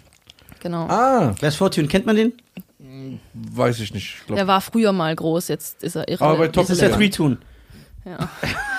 [0.62, 0.88] Genau.
[0.88, 1.88] Ah, Wer ist Fortune?
[1.88, 2.34] Kennt man den?
[3.34, 4.16] weiß ich nicht.
[4.20, 6.24] Ich glaub, Der war früher mal groß, jetzt ist er irre.
[6.24, 6.96] Aber bei Top Das ist ja Ja.
[6.96, 7.38] Three Tune.
[8.06, 8.18] Ja.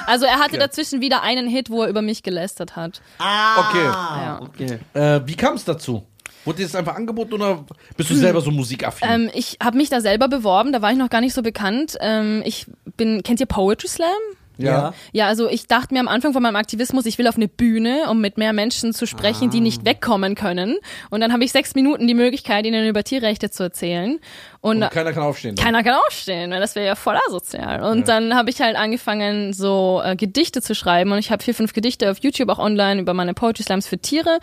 [0.06, 3.00] Also er hatte dazwischen wieder einen Hit, wo er über mich gelästert hat.
[3.18, 4.68] Ah, Okay.
[4.68, 4.78] okay.
[5.00, 6.04] äh, wie kam es dazu?
[6.44, 7.64] Wurde dir das einfach angeboten oder
[7.96, 9.08] bist du selber so musikaffin?
[9.10, 11.96] Ähm, ich habe mich da selber beworben, da war ich noch gar nicht so bekannt.
[12.00, 12.66] Ähm, ich
[12.96, 14.08] bin, kennt ihr Poetry Slam?
[14.56, 14.94] Ja.
[15.12, 18.04] Ja, also ich dachte mir am Anfang von meinem Aktivismus, ich will auf eine Bühne,
[18.08, 20.76] um mit mehr Menschen zu sprechen, die nicht wegkommen können.
[21.10, 24.20] Und dann habe ich sechs Minuten die Möglichkeit, ihnen über Tierrechte zu erzählen.
[24.60, 25.56] Und, Und keiner kann aufstehen.
[25.56, 27.82] keiner kann aufstehen, weil das wäre ja voll asozial.
[27.82, 31.10] Und dann habe ich halt angefangen, so äh, Gedichte zu schreiben.
[31.10, 33.98] Und ich habe vier, fünf Gedichte auf YouTube auch online über meine Poetry Slams für
[33.98, 34.38] Tiere.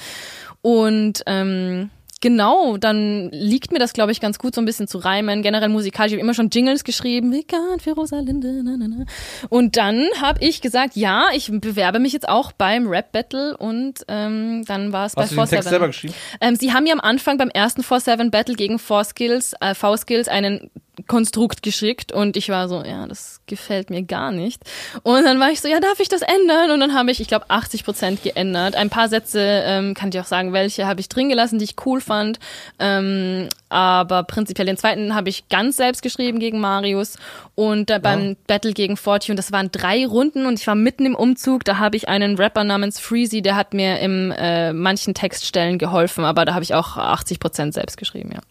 [0.61, 1.89] Und ähm,
[2.21, 5.41] genau, dann liegt mir das, glaube ich, ganz gut, so ein bisschen zu reimen.
[5.41, 6.11] Generell musikalisch.
[6.11, 7.31] Ich habe immer schon Jingles geschrieben.
[7.31, 8.61] Vegan für Rosalinde.
[8.63, 9.05] Na, na, na.
[9.49, 13.57] Und dann habe ich gesagt, ja, ich bewerbe mich jetzt auch beim Rap Battle.
[13.57, 15.69] Und ähm, dann war es bei Hast du den Text 4-7.
[15.69, 16.13] selber geschrieben?
[16.39, 20.27] Ähm, sie haben ja am Anfang beim ersten 4-7 Battle gegen 4 Skills, äh, V-Skills
[20.27, 20.69] einen
[21.07, 24.61] Konstrukt geschickt und ich war so, ja, das gefällt mir gar nicht.
[25.03, 26.71] Und dann war ich so, ja, darf ich das ändern?
[26.71, 28.75] Und dann habe ich, ich glaube, 80 Prozent geändert.
[28.75, 31.75] Ein paar Sätze, ähm, kann ich auch sagen, welche habe ich drin gelassen, die ich
[31.85, 32.39] cool fand.
[32.79, 37.17] Ähm, aber prinzipiell den zweiten habe ich ganz selbst geschrieben gegen Marius
[37.55, 41.15] und äh, beim Battle gegen Fortune, das waren drei Runden und ich war mitten im
[41.15, 45.77] Umzug, da habe ich einen Rapper namens Freezy, der hat mir im äh, manchen Textstellen
[45.77, 48.41] geholfen, aber da habe ich auch 80 Prozent selbst geschrieben, ja.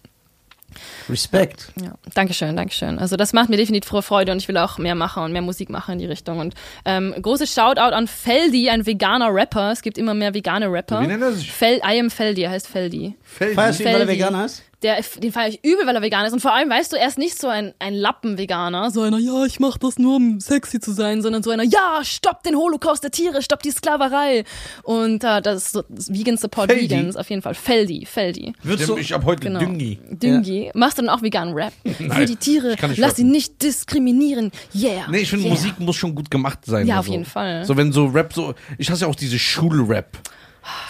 [1.11, 1.73] Respekt.
[1.81, 2.99] Ja, Dankeschön, Dankeschön.
[2.99, 5.43] Also das macht mir definitiv frohe Freude und ich will auch mehr machen und mehr
[5.43, 6.39] Musik machen in die Richtung.
[6.39, 6.55] Und
[6.85, 9.73] ähm, großes Shoutout an Feldi, ein veganer Rapper.
[9.73, 11.03] Es gibt immer mehr vegane Rapper.
[11.03, 11.51] Wie nennt er sich?
[11.51, 13.15] Fel I am Feldi, er heißt Feldi.
[13.23, 14.13] Feierst du ihn, weil er Feldi.
[14.13, 14.63] Veganer ist?
[14.83, 16.33] Der, den feiere ich übel, weil er vegan ist.
[16.33, 19.45] Und vor allem, weißt du, er ist nicht so ein, ein Lappen-Veganer, so einer, ja,
[19.45, 23.05] ich mach das nur, um sexy zu sein, sondern so einer, ja, stopp den Holocaust
[23.05, 24.45] der Tiere, stopp die Sklaverei.
[24.83, 26.91] Und äh, das ist so das Vegan Support Feldi?
[26.91, 27.55] Vegans, auf jeden Fall.
[27.55, 28.53] Feldi, Feldi.
[28.63, 29.61] Würdest du, ich hab heute Genau.
[29.61, 29.99] Düngi.
[30.11, 30.71] Düngi.
[30.75, 31.73] Machst du dann auch vegan Rap?
[31.85, 34.51] Für die Tiere, lass sie nicht diskriminieren.
[34.75, 35.09] Yeah.
[35.11, 35.55] Nee, ich finde, yeah.
[35.55, 36.87] Musik muss schon gut gemacht sein.
[36.87, 37.13] Ja, auf so.
[37.13, 37.65] jeden Fall.
[37.65, 38.55] So, wenn so Rap so.
[38.79, 40.19] Ich hasse ja auch diese Schulrap.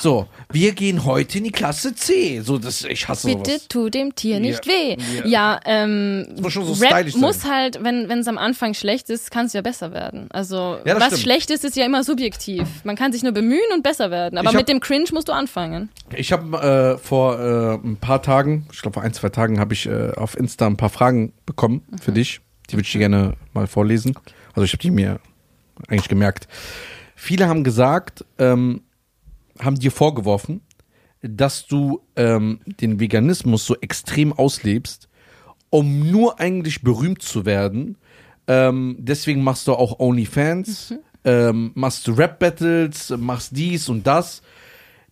[0.01, 2.41] So, wir gehen heute in die Klasse C.
[2.41, 3.69] So, das, ich hasse Bitte sowas.
[3.69, 4.97] tu dem Tier nicht Ja, weh.
[5.25, 5.27] ja.
[5.27, 9.47] Ja, ähm, muss schon so Rap muss halt, wenn es am Anfang schlecht ist, kann
[9.47, 10.27] es ja besser werden.
[10.33, 11.21] Also Ja, was stimmt.
[11.23, 12.67] schlecht ist, ist ja immer subjektiv.
[12.85, 14.39] Man kann sich nur bemühen und besser werden.
[14.39, 15.89] Aber hab- mit dem Cringe musst du anfangen.
[16.17, 19.73] Ich habe äh, vor äh, ein paar Tagen, ich glaube vor ein, zwei Tagen, habe
[19.75, 21.99] ich äh, auf Insta ein paar Fragen bekommen Mhm.
[21.99, 22.41] für dich.
[22.71, 24.15] Die würde ich dir gerne mal vorlesen.
[24.55, 25.21] Also ich habe die mir
[25.89, 26.49] eigentlich gemerkt.
[27.15, 28.83] Viele haben gesagt, ähm,
[29.61, 30.63] haben dir vorgeworfen,
[31.23, 35.09] dass du ähm, den Veganismus so extrem auslebst,
[35.69, 37.97] um nur eigentlich berühmt zu werden.
[38.47, 40.95] Ähm, deswegen machst du auch OnlyFans,
[41.25, 44.43] ähm, machst du Rap-Battles, machst dies und das.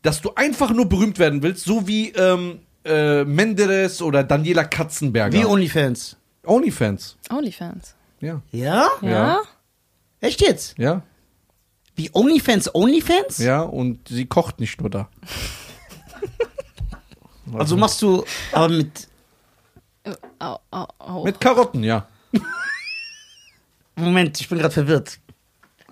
[0.03, 5.37] Dass du einfach nur berühmt werden willst, so wie ähm, äh, Menderes oder Daniela Katzenberger.
[5.39, 6.17] wie OnlyFans?
[6.45, 7.17] OnlyFans.
[7.31, 7.95] Onlyfans.
[8.21, 8.41] Ja?
[8.51, 8.89] Ja?
[9.03, 9.41] Ja.
[10.21, 10.77] Echt jetzt?
[10.79, 11.03] Ja.
[11.99, 12.73] Wie OnlyFans?
[12.75, 13.39] OnlyFans?
[13.39, 15.09] Ja, und sie kocht nicht nur da.
[17.55, 19.09] Also machst du, aber mit,
[20.39, 21.25] Au, au, au.
[21.25, 22.07] Mit Karotten, ja.
[23.97, 25.19] Moment, ich bin gerade verwirrt.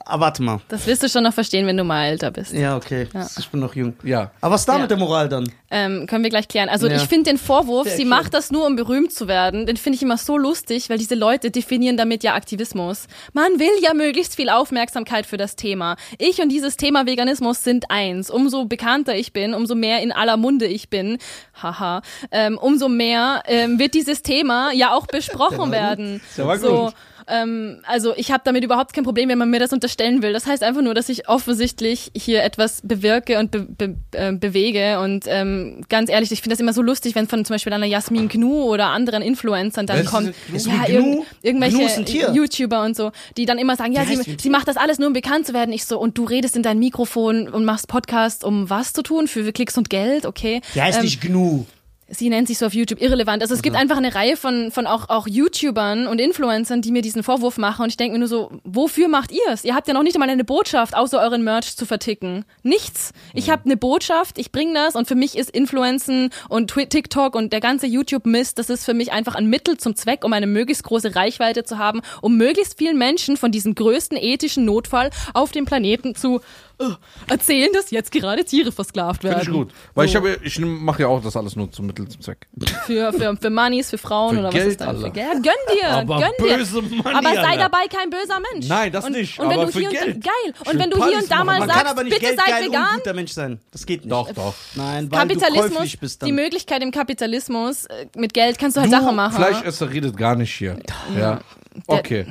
[0.09, 0.61] Aber warte mal.
[0.69, 2.53] Das wirst du schon noch verstehen, wenn du mal älter bist.
[2.53, 3.09] Ja, okay.
[3.13, 3.27] Ja.
[3.39, 3.95] Ich bin noch jung.
[4.05, 4.31] Ja.
[4.41, 4.79] Aber was ist da Ja.
[4.79, 5.51] mit der Moral dann?
[5.69, 6.69] Ähm, können wir gleich klären.
[6.69, 6.95] Also Ja.
[6.95, 8.11] ich finde den Vorwurf, Sehr sie schön.
[8.11, 11.17] macht das nur, um berühmt zu werden, den finde ich immer so lustig, weil diese
[11.17, 13.09] Leute definieren damit ja Aktivismus.
[13.33, 15.97] Man will ja möglichst viel Aufmerksamkeit für das Thema.
[16.19, 18.31] Ich und dieses Thema Veganismus sind eins.
[18.31, 21.19] Umso bekannter ich bin, umso mehr in aller Munde ich bin,
[21.61, 22.01] haha,
[22.31, 26.21] ähm, umso mehr ähm, wird dieses Thema ja auch besprochen werden.
[26.37, 26.95] Der war So, gut.
[27.29, 30.33] Ähm, also ich habe damit überhaupt kein Problem, wenn man mir das unterstellen will.
[30.33, 35.01] Das heißt einfach nur, dass ich offensichtlich hier etwas bewirke und be be äh, bewege.
[35.01, 37.87] Und ähm, ganz ehrlich, ich finde das immer so lustig, wenn von zum Beispiel einer
[37.87, 40.59] Jasmin Gnu oder anderen Influencern dann ist kommt, Gnu?
[40.59, 42.09] ja, irg irgendwelche ist.
[42.09, 45.13] YouTuber und so, die dann immer sagen, ja, sie, sie macht das alles nur, um
[45.13, 45.73] bekannt zu werden.
[45.73, 49.27] Ich so, und du redest in dein Mikrofon und machst Podcast, um was zu tun?
[49.27, 50.61] Für Klicks und Geld, okay?
[50.75, 51.67] Der heißt Ähm, nicht GNU.
[52.09, 53.43] Sie nennt sich so auf YouTube irrelevant.
[53.43, 57.03] Also es gibt einfach eine Reihe von, von auch, auch YouTubern und Influencern, die mir
[57.03, 59.65] diesen Vorwurf machen und ich denke mir nur so, wofür macht ihr es?
[59.65, 62.45] Ihr habt ja noch nicht einmal eine Botschaft, außer euren Merch zu verticken.
[62.63, 63.13] Nichts.
[63.35, 67.53] Ich habe eine Botschaft, ich bringe das und für mich ist Influencen und TikTok und
[67.53, 70.85] der ganze YouTube-Mist, das ist für mich einfach ein Mittel zum Zweck, um eine möglichst
[70.85, 75.65] große Reichweite zu haben, um möglichst vielen Menschen von diesem größten ethischen Notfall auf dem
[75.65, 76.41] Planeten zu
[76.79, 76.85] äh,
[77.29, 79.41] erzählen, dass jetzt gerade Tiere versklavt werden.
[79.41, 79.73] Finde ich gut.
[79.95, 80.11] Weil So.
[80.11, 82.47] ich, habe, ich mache ja auch das alles nur zum Mittel zum Zweck.
[82.87, 84.87] Für, für, für Moneys, für Frauen Für oder Geld, was ist da?
[84.89, 85.01] Alter.
[85.01, 85.27] Für Geld.
[85.27, 86.57] Ja, gönn dir, Aber gönn dir.
[86.59, 87.57] böse Money, aber sei Alter.
[87.59, 88.69] dabei kein böser Mensch.
[88.69, 90.25] Nein, das und, nicht, Und wenn aber du für hier und Geld.
[90.25, 90.55] geil.
[90.59, 92.49] Und will wenn du hier und da mal sagst, kann aber nicht bitte Geld seid
[92.49, 92.95] geil und vegan.
[92.97, 93.61] guter Mensch sein.
[93.71, 94.13] Das geht nicht.
[94.13, 94.55] Doch, doch.
[94.75, 96.27] Nein, weil du Kapitalismus, käuflich bist dann.
[96.27, 99.37] die Möglichkeit im Kapitalismus, äh, mit Geld kannst du halt Du, Sachen machen.
[99.37, 100.77] Fleischesser redet gar nicht hier.
[101.19, 101.41] Ja.
[101.87, 102.27] Okay.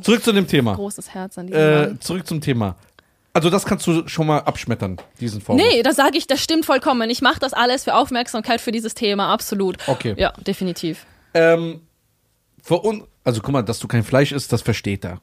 [0.00, 0.74] Zurück zu dem Thema.
[0.74, 2.00] Großes Herz an diesem Äh, Mann.
[2.00, 2.76] zurück zum Thema.
[3.34, 5.66] Also das kannst du schon mal abschmettern, diesen Vorwurf.
[5.66, 7.08] Nee, das sage ich, das stimmt vollkommen.
[7.08, 9.78] Ich mache das alles für Aufmerksamkeit für dieses Thema, absolut.
[9.86, 10.14] Okay.
[10.18, 11.06] Ja, definitiv.
[11.32, 11.80] Ähm,
[12.62, 15.20] für un also guck mal, dass du kein Fleisch isst, das versteht er.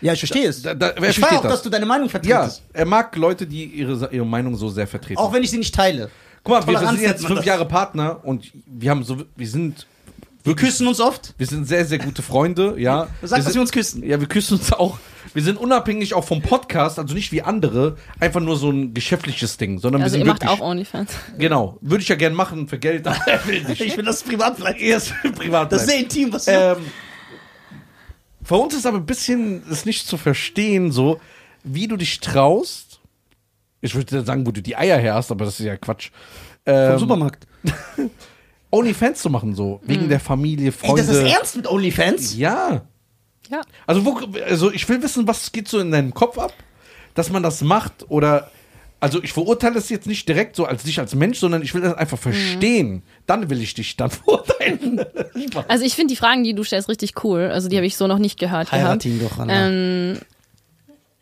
[0.00, 0.62] Ja, ich verstehe es.
[0.62, 1.52] Da, da, wer ich war versteht auch, das?
[1.52, 2.62] dass du deine Meinung ja, vertrittst.
[2.72, 5.20] er mag Leute, die ihre, ihre Meinung so sehr vertreten.
[5.20, 6.10] Auch wenn ich sie nicht teile.
[6.42, 7.46] guck mal, wir, wir Toleranz sind jetzt fünf das.
[7.46, 9.86] Jahre Partner und wir haben so, wir sind
[10.44, 11.34] Wir küssen uns oft.
[11.38, 13.08] Wir sind sehr, sehr gute Freunde, ja.
[13.20, 14.02] Du sagst, dass wir uns küssen.
[14.04, 14.98] Ja, wir küssen uns auch.
[15.34, 19.56] Wir sind unabhängig auch vom Podcast, also nicht wie andere, einfach nur so ein geschäftliches
[19.56, 20.60] Ding, sondern Also wir ihr sind macht wirklich.
[20.60, 21.12] auch Onlyfans.
[21.38, 21.78] Genau.
[21.80, 23.80] Würde ich ja gern machen für Geld, aber er will nicht.
[23.92, 24.78] Ich will das privat bleiben.
[24.80, 25.70] Erst privat.
[25.72, 26.76] Das ist sehr intim, was du ähm,
[28.42, 31.20] Für uns ist aber ein bisschen es nicht zu verstehen, so
[31.62, 33.00] wie du dich traust.
[33.80, 36.10] Ich würde sagen, wo du die Eier her hast, aber das ist ja Quatsch.
[36.64, 37.46] vom Ähm, Supermarkt.
[38.72, 39.80] OnlyFans zu machen, so.
[39.84, 41.02] Wegen der Familie, Ey, Freunde.
[41.04, 42.36] das ist ernst mit OnlyFans?
[42.36, 42.82] Ja.
[43.48, 43.60] Ja.
[43.86, 44.18] Also, wo,
[44.48, 46.52] also ich will wissen, was geht so in deinem Kopf ab,
[47.14, 48.50] dass man das macht oder.
[48.98, 51.80] Also ich verurteile es jetzt nicht direkt so als dich als Mensch, sondern ich will
[51.80, 53.02] das einfach verstehen.
[53.26, 55.04] Dann will ich dich dann verurteilen.
[55.66, 57.50] Also ich finde die Fragen, die du stellst, richtig cool.
[57.52, 59.66] Also die habe ich so noch nicht gehört Heirat ihn doch, Anna.
[59.68, 60.18] Ähm,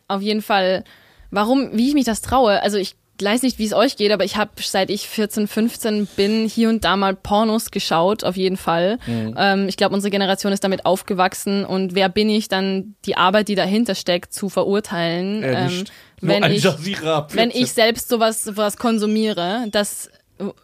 [0.07, 0.83] auf jeden Fall,
[1.31, 2.61] warum, wie ich mich das traue.
[2.61, 6.07] Also ich weiß nicht, wie es euch geht, aber ich habe seit ich 14, 15
[6.15, 8.97] bin hier und da mal Pornos geschaut, auf jeden Fall.
[9.05, 9.35] Mhm.
[9.37, 13.47] Ähm, ich glaube, unsere Generation ist damit aufgewachsen und wer bin ich dann, die Arbeit,
[13.47, 15.83] die dahinter steckt, zu verurteilen, Äh, ähm,
[16.21, 17.51] wenn ich wenn 14.
[17.51, 20.09] ich selbst sowas, sowas konsumiere, das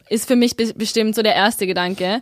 [0.09, 2.21] ist für mich be bestimmt so der erste Gedanke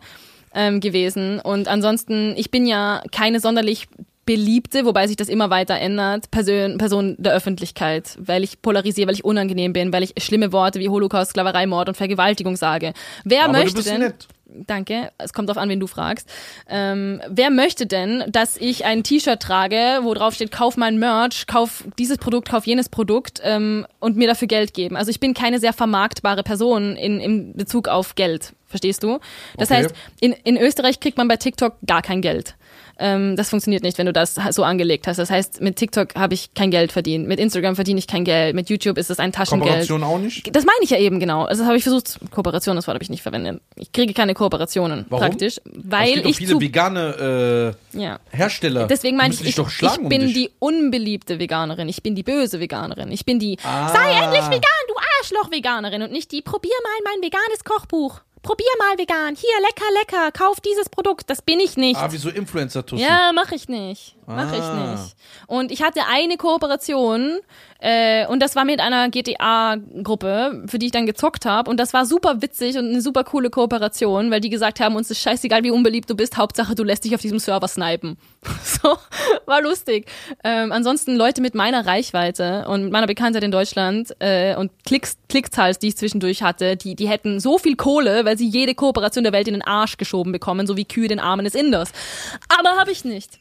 [0.53, 1.39] ähm, gewesen.
[1.39, 3.87] Und ansonsten, ich bin ja keine sonderlich
[4.25, 9.15] beliebte, wobei sich das immer weiter ändert, Person, Person der Öffentlichkeit, weil ich polarisiere, weil
[9.15, 12.93] ich unangenehm bin, weil ich schlimme Worte wie Holocaust, Sklaverei, Mord und Vergewaltigung sage.
[13.23, 13.99] Wer Aber möchte denn?
[14.01, 14.27] nett.
[14.67, 16.29] Danke, es kommt drauf an, wen du fragst.
[16.69, 21.45] Ähm, wer möchte denn, dass ich ein T-Shirt trage, wo drauf steht, kauf mein Merch,
[21.47, 24.95] kauf dieses Produkt, kauf jenes Produkt ähm, und mir dafür Geld geben?
[24.95, 29.19] Also ich bin keine sehr vermarktbare Person in, in Bezug auf Geld, verstehst du?
[29.57, 29.83] Das Okay.
[29.83, 32.55] heißt, in, in Österreich kriegt man bei TikTok gar kein Geld.
[32.97, 35.17] Ähm, das funktioniert nicht, wenn du das so angelegt hast.
[35.17, 38.55] Das heißt, mit TikTok habe ich kein Geld verdient, mit Instagram verdiene ich kein Geld,
[38.55, 39.69] mit YouTube ist es ein Taschengeld.
[39.69, 40.55] Kooperation auch nicht?
[40.55, 41.43] Das meine ich ja eben genau.
[41.43, 42.19] Also das habe ich versucht.
[42.31, 43.61] Kooperation, das Wort habe ich nicht verwendet.
[43.75, 45.25] Ich kriege keine Kooperationen Warum?
[45.27, 48.15] praktisch, es weil gibt doch ich viele zu vegane ja.
[48.15, 48.87] äh, Hersteller.
[48.87, 51.89] Deswegen meine ich, ich, doch ich bin um die unbeliebte Veganerin.
[51.89, 53.11] Ich bin die böse Veganerin.
[53.11, 53.89] Ich bin die Ah.
[53.89, 58.21] sei endlich vegan, du Arschloch Veganerin und nicht die probier mal mein veganes Kochbuch.
[58.45, 59.35] Probier mal vegan.
[59.35, 61.29] Hier lecker lecker, kauf dieses Produkt.
[61.31, 61.99] Das bin ich nicht.
[61.99, 63.01] Ah, wie so Influencer-Tussi.
[63.01, 64.15] Ja, mache ich nicht.
[64.27, 64.91] Mache Ah.
[64.93, 65.15] ich nicht.
[65.47, 67.39] Und ich hatte eine Kooperation
[67.85, 71.69] äh, und das war mit einer GTA-Gruppe, für die ich dann gezockt habe.
[71.69, 75.11] Und das war super witzig und eine super coole Kooperation, weil die gesagt haben, uns
[75.11, 78.17] ist scheißegal, wie unbeliebt du bist, Hauptsache du lässt dich auf diesem Server snipen.
[78.65, 78.97] So,
[79.45, 80.07] war lustig.
[80.43, 85.79] Ähm, ansonsten Leute mit meiner Reichweite und meiner Bekanntheit in Deutschland äh, und Klicks, Klickzahls,
[85.79, 89.33] die ich zwischendurch hatte, die, die hätten so viel Kohle, weil sie jede Kooperation der
[89.33, 91.91] Welt in den Arsch geschoben bekommen, so wie Kühe den Armen des Inders.
[92.47, 93.39] Aber habe ich nicht.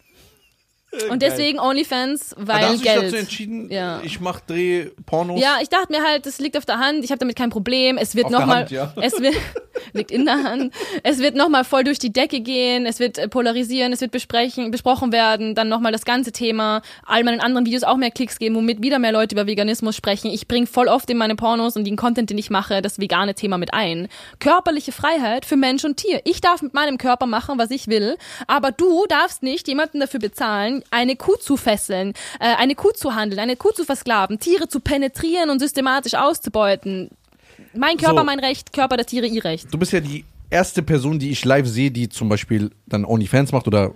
[1.10, 3.02] Und deswegen OnlyFans, weil da hast du dich Geld.
[3.04, 4.00] dazu entschieden, Ja.
[4.02, 5.40] ich mach Dreh Pornos.
[5.40, 7.04] Ja, ich dachte mir halt, das liegt auf der Hand.
[7.04, 7.98] Ich habe damit kein Problem.
[7.98, 8.92] Es wird nochmal, ja.
[9.00, 9.34] es wird
[9.92, 10.72] liegt in der Hand.
[11.02, 12.86] Es wird nochmal voll durch die Decke gehen.
[12.86, 13.92] Es wird äh, polarisieren.
[13.92, 15.54] Es wird besprechen, besprochen werden.
[15.54, 16.82] Dann nochmal das ganze Thema.
[17.04, 20.30] All meinen anderen Videos auch mehr Klicks geben, womit wieder mehr Leute über Veganismus sprechen.
[20.30, 23.34] Ich bringe voll oft in meine Pornos und den Content, den ich mache, das vegane
[23.34, 24.08] Thema mit ein.
[24.38, 26.20] Körperliche Freiheit für Mensch und Tier.
[26.24, 28.16] Ich darf mit meinem Körper machen, was ich will,
[28.46, 33.14] aber du darfst nicht jemanden dafür bezahlen, eine Kuh zu fesseln, äh, eine Kuh zu
[33.14, 37.10] handeln, eine Kuh zu versklaven, Tiere zu penetrieren und systematisch auszubeuten.
[37.74, 38.24] Mein Körper, So.
[38.24, 39.72] mein Recht, Körper der Tiere, ihr Recht.
[39.72, 43.52] Du bist ja die erste Person, die ich live sehe, die zum Beispiel dann OnlyFans
[43.52, 43.92] macht oder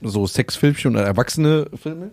[0.00, 2.10] so Sexfilmchen oder erwachsene Filme.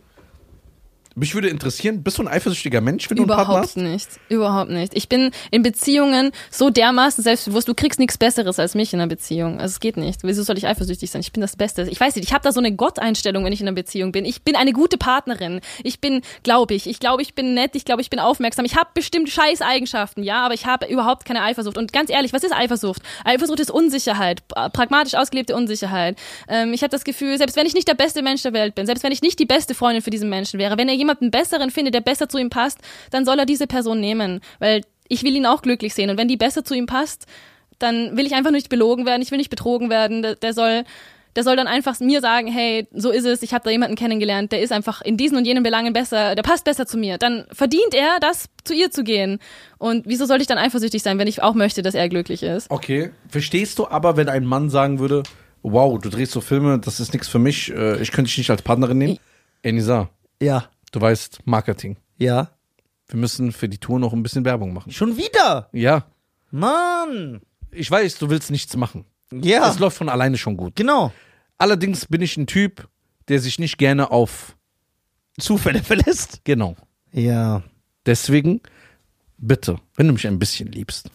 [1.20, 3.78] Mich würde interessieren, bist du ein eifersüchtiger Mensch, wenn du einen Partner Überhaupt hast?
[3.78, 4.08] nicht.
[4.30, 4.96] Überhaupt nicht.
[4.96, 9.08] Ich bin in Beziehungen so dermaßen selbstbewusst, du kriegst nichts Besseres als mich in einer
[9.10, 9.60] Beziehung.
[9.60, 10.22] Also es geht nicht.
[10.24, 11.22] Wieso soll ich eifersüchtig sein?
[11.22, 11.88] Ich bin das Beste.
[11.90, 14.26] Ich weiß nicht, ich habe da so eine Gotteinstellung, wenn ich in einer Beziehung bin.
[14.26, 15.62] Ich bin eine gute Partnerin.
[15.84, 18.66] Ich bin, glaube ich, ich glaube, ich bin nett, ich glaube, ich bin aufmerksam.
[18.66, 21.78] Ich habe bestimmt scheiß Eigenschaften, ja, aber ich habe überhaupt keine Eifersucht.
[21.78, 23.02] Und ganz ehrlich, was ist Eifersucht?
[23.26, 26.18] Eifersucht ist Unsicherheit, pra- pragmatisch ausgelebte Unsicherheit.
[26.48, 28.86] Ähm, ich habe das Gefühl, selbst wenn ich nicht der beste Mensch der Welt bin,
[28.86, 31.72] selbst wenn ich nicht die beste Freundin für diesen Menschen wäre, wenn er jemanden besseren
[31.72, 32.80] findet, der besser zu ihm passt,
[33.12, 36.10] dann soll er diese Person nehmen, weil ich will ihn auch glücklich sehen.
[36.10, 37.26] Und wenn die besser zu ihm passt,
[37.80, 40.22] dann will ich einfach nicht belogen werden, ich will nicht betrogen werden.
[40.22, 40.84] Der, der soll
[41.36, 44.52] der soll dann einfach mir sagen, hey, so ist es, ich habe da jemanden kennengelernt,
[44.52, 47.20] der ist einfach in diesen und jenen Belangen besser, der passt besser zu mir.
[47.20, 49.40] Dann verdient er, das zu ihr zu gehen.
[49.78, 52.70] Und wieso sollte ich dann eifersüchtig sein, wenn ich auch möchte, dass er glücklich ist?
[52.72, 53.12] Okay.
[53.30, 55.22] Verstehst du aber, wenn ein Mann sagen würde,
[55.62, 58.50] wow, du drehst so Filme, das ist nichts für mich, äh, ich könnte dich nicht
[58.50, 59.20] als Partnerin nehmen?
[59.62, 60.10] Enisa,
[60.42, 60.66] Ja.
[60.92, 61.98] Du weißt, Marketing.
[62.18, 62.52] Ja.
[63.08, 64.92] Wir müssen für die Tour noch ein bisschen Werbung machen.
[64.92, 65.70] Schon wieder?
[65.72, 66.06] Ja.
[66.52, 67.42] Mann.
[67.72, 69.06] Ich weiß, du willst nichts machen.
[69.32, 69.62] Ja.
[69.62, 70.76] Das läuft von alleine schon gut.
[70.76, 71.12] Genau.
[71.58, 72.88] Allerdings bin ich ein Typ,
[73.28, 74.56] der sich nicht gerne auf.
[75.40, 76.42] Zufälle verlässt.
[76.44, 76.76] Genau.
[77.12, 77.64] Ja.
[78.06, 78.62] Deswegen,
[79.38, 81.10] bitte, wenn du mich ein bisschen liebst.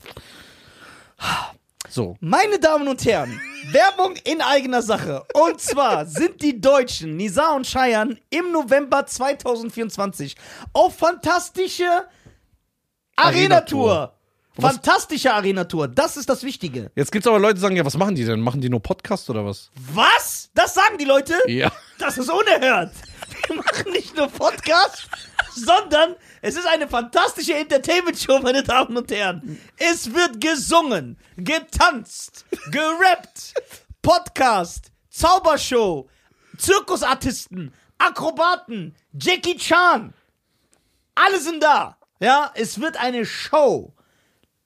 [1.94, 2.16] So.
[2.18, 3.40] Meine Damen und Herren,
[3.70, 5.22] Werbung in eigener Sache.
[5.32, 10.34] Und zwar sind die Deutschen Nisa und Cheyenne im November 2024
[10.72, 12.06] auf fantastische
[13.14, 14.12] Arena-Tour.
[14.56, 15.86] Was- Fantastische Arena-Tour.
[15.86, 16.90] Das ist das Wichtige.
[16.96, 18.40] Jetzt gibt's aber Leute, die sagen, ja, was machen die denn?
[18.40, 19.70] Machen die nur Podcast oder was?
[19.92, 20.50] Was?
[20.54, 21.34] Das sagen die Leute?
[21.46, 21.70] Ja.
[22.00, 22.90] Das ist unerhört.
[23.46, 25.08] Wir machen nicht nur Podcast,
[25.54, 29.58] sondern es ist eine fantastische Entertainment-Show, meine Damen und Herren.
[29.76, 33.54] Es wird gesungen, getanzt, gerappt,
[34.02, 36.08] Podcast, Zaubershow,
[36.58, 40.12] Zirkusartisten, Akrobaten, Jackie Chan.
[41.14, 41.96] Alle sind da.
[42.20, 43.92] Ja, es wird eine Show,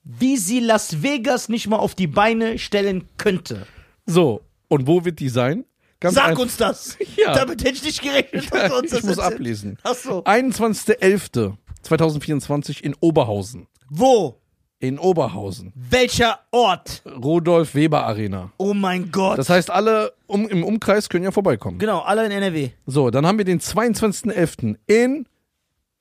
[0.03, 3.67] wie sie Las Vegas nicht mal auf die Beine stellen könnte.
[4.05, 5.65] So, und wo wird die sein?
[5.99, 6.43] Ganz Sag einfach.
[6.43, 6.97] uns das.
[7.17, 7.33] Ja.
[7.33, 8.53] Damit hätte ich nicht gerechnet.
[8.53, 9.33] dass du uns ich das muss erzählst.
[9.33, 9.77] ablesen.
[9.83, 10.23] Ach so.
[10.23, 13.67] 21.11.2024 in Oberhausen.
[13.89, 14.35] Wo?
[14.79, 15.73] In Oberhausen.
[15.75, 17.01] Welcher Ort?
[17.05, 18.51] Rodolf Weber Arena.
[18.57, 19.37] Oh mein Gott.
[19.37, 21.79] Das heißt, alle um, im Umkreis können ja vorbeikommen.
[21.79, 22.69] genau, alle in NRW.
[22.85, 24.77] So, dann haben wir den 22.11.
[24.87, 25.25] in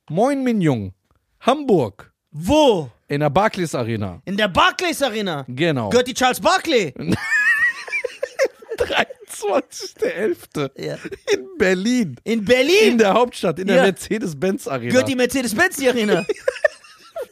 [0.08, 0.92] Moin Minjung,
[1.40, 2.88] Hamburg, Wo?
[3.08, 4.22] in der Barclays Arena.
[4.24, 5.44] In der Barclays Arena.
[5.48, 5.88] Genau.
[5.90, 6.94] Gehört die Charles Barkley?
[8.78, 10.70] 23.11.
[10.76, 10.96] Ja.
[11.32, 12.16] in Berlin.
[12.24, 12.92] In Berlin.
[12.92, 13.82] In der Hauptstadt, in der Ja.
[13.82, 14.90] Mercedes-Benz Arena.
[14.92, 16.24] Gehört die Mercedes-Benz die Arena?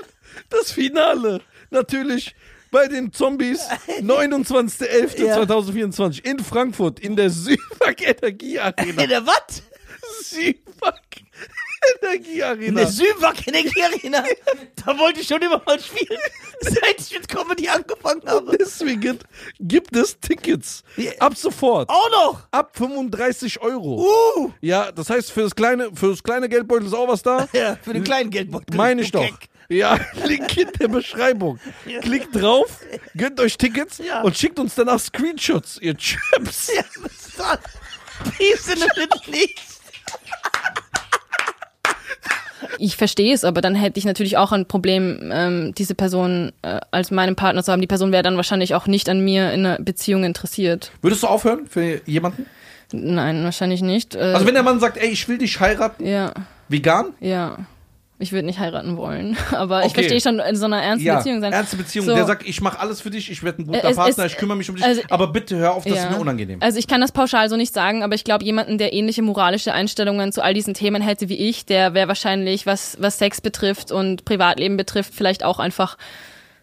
[0.50, 1.40] das Finale.
[1.74, 2.34] Natürlich
[2.70, 3.60] bei den Zombies.
[4.00, 9.02] 29.11.2024 in Frankfurt in der Süwag Energie Arena.
[9.02, 9.62] In der was?
[10.22, 11.00] Süwag
[12.00, 12.80] Energie In Arena.
[12.82, 14.24] der Süwag Energie Arena.
[14.86, 16.18] Da wollte ich schon immer mal spielen,
[16.60, 18.56] seit ich mit Comedy angefangen habe.
[18.56, 19.18] Deswegen
[19.60, 20.82] gibt es Tickets.
[20.96, 21.10] Ja.
[21.18, 21.90] Ab sofort.
[21.90, 22.46] Auch noch.
[22.52, 24.06] Ab 35 Euro.
[24.36, 24.52] Uh.
[24.60, 27.48] Ja, das heißt, für das kleine, für das kleine Geldbeutel ist auch was da.
[27.54, 28.74] Ja, für den kleinen Geldbeutel.
[28.76, 29.28] Meine ich doch.
[29.74, 31.58] Ja, Link in der Beschreibung.
[32.02, 32.80] Klickt drauf,
[33.16, 34.22] gönnt euch Tickets Ja.
[34.22, 36.70] und schickt uns danach Screenshots, ihr Chips.
[36.74, 37.58] Ja, was ist das?
[38.38, 39.48] Peace in the Middle.
[42.78, 46.80] Ich verstehe es, aber dann hätte ich natürlich auch ein Problem, ähm, diese Person äh,
[46.90, 47.80] als meinen Partner zu haben.
[47.80, 50.90] Die Person wäre dann wahrscheinlich auch nicht an mir in einer Beziehung interessiert.
[51.02, 52.46] Würdest du aufhören für jemanden?
[52.92, 54.14] Nein, wahrscheinlich nicht.
[54.14, 56.32] Äh, Also wenn der Mann sagt, ey, ich will dich heiraten, ja,
[56.68, 57.12] vegan?
[57.20, 57.58] ja.
[58.20, 59.94] Ich würde nicht heiraten wollen, aber ich Okay.
[60.04, 61.52] verstehe schon in so einer ernsten Ja, Beziehung sein.
[61.52, 62.06] ernste Beziehung.
[62.06, 62.14] So.
[62.14, 64.38] Der sagt, ich mache alles für dich, ich werde ein guter es Partner, ist- ich
[64.38, 66.04] kümmere mich um dich, also- aber bitte hör auf, das Ja.
[66.04, 66.58] ist mir unangenehm.
[66.62, 69.72] Also ich kann das pauschal so nicht sagen, aber ich glaube, jemanden, der ähnliche moralische
[69.72, 73.90] Einstellungen zu all diesen Themen hätte wie ich, der wäre wahrscheinlich, was, was Sex betrifft
[73.90, 75.98] und Privatleben betrifft, vielleicht auch einfach,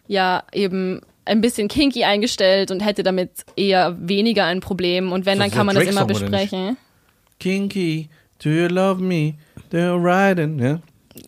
[0.08, 5.12] ja, eben ein bisschen kinky eingestellt und hätte damit eher weniger ein Problem.
[5.12, 6.78] Und wenn, dann kann man das immer besprechen.
[7.40, 8.10] Kinky,
[8.44, 9.34] do you love me?
[9.70, 10.58] Do you riding?
[10.60, 10.80] Ja?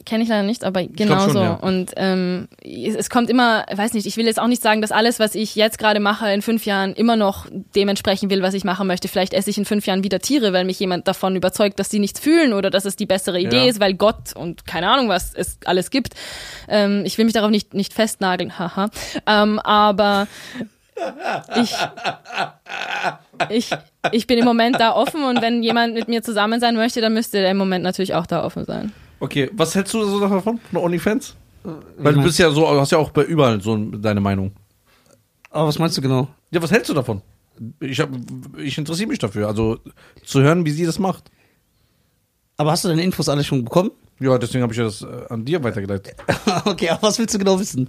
[0.06, 1.32] Kenne ich leider nicht, aber genauso.
[1.34, 1.54] schon, ja.
[1.56, 4.92] Und ähm, es, es kommt immer, weiß nicht, ich will jetzt auch nicht sagen, dass
[4.92, 8.64] alles, was ich jetzt gerade mache, in fünf Jahren immer noch dementsprechend will, was ich
[8.64, 9.08] machen möchte.
[9.08, 12.00] Vielleicht esse ich in fünf Jahren wieder Tiere, weil mich jemand davon überzeugt, dass sie
[12.00, 13.70] nichts fühlen oder dass es die bessere Idee Ja.
[13.70, 16.14] ist, weil Gott und keine Ahnung, was es alles gibt.
[16.70, 18.90] Ähm, ich will mich darauf nicht, nicht festnageln, haha.
[19.28, 20.28] Ähm, aber
[21.58, 21.74] ich,
[23.50, 23.70] ich,
[24.12, 27.14] ich bin im Moment da offen und wenn jemand mit mir zusammen sein möchte, dann
[27.14, 28.94] müsste der im Moment natürlich auch da offen sein.
[29.24, 31.38] Okay, was hältst du so davon, von OnlyFans?
[31.98, 34.52] Weil du bist ja so, hast ja auch bei überall so deine Meinung.
[35.50, 36.28] Aber was meinst du genau?
[36.52, 37.22] Ja, was hältst du davon?
[37.80, 38.10] Ich, hab,
[38.58, 39.80] ich interessiere mich dafür, also
[40.26, 41.32] zu hören, wie sie das macht.
[42.58, 43.92] Aber hast du deine Infos alle schon bekommen?
[44.20, 46.16] Ja, deswegen habe ich ja das äh, an dir weitergeleitet.
[46.66, 47.88] okay, aber was willst du genau wissen?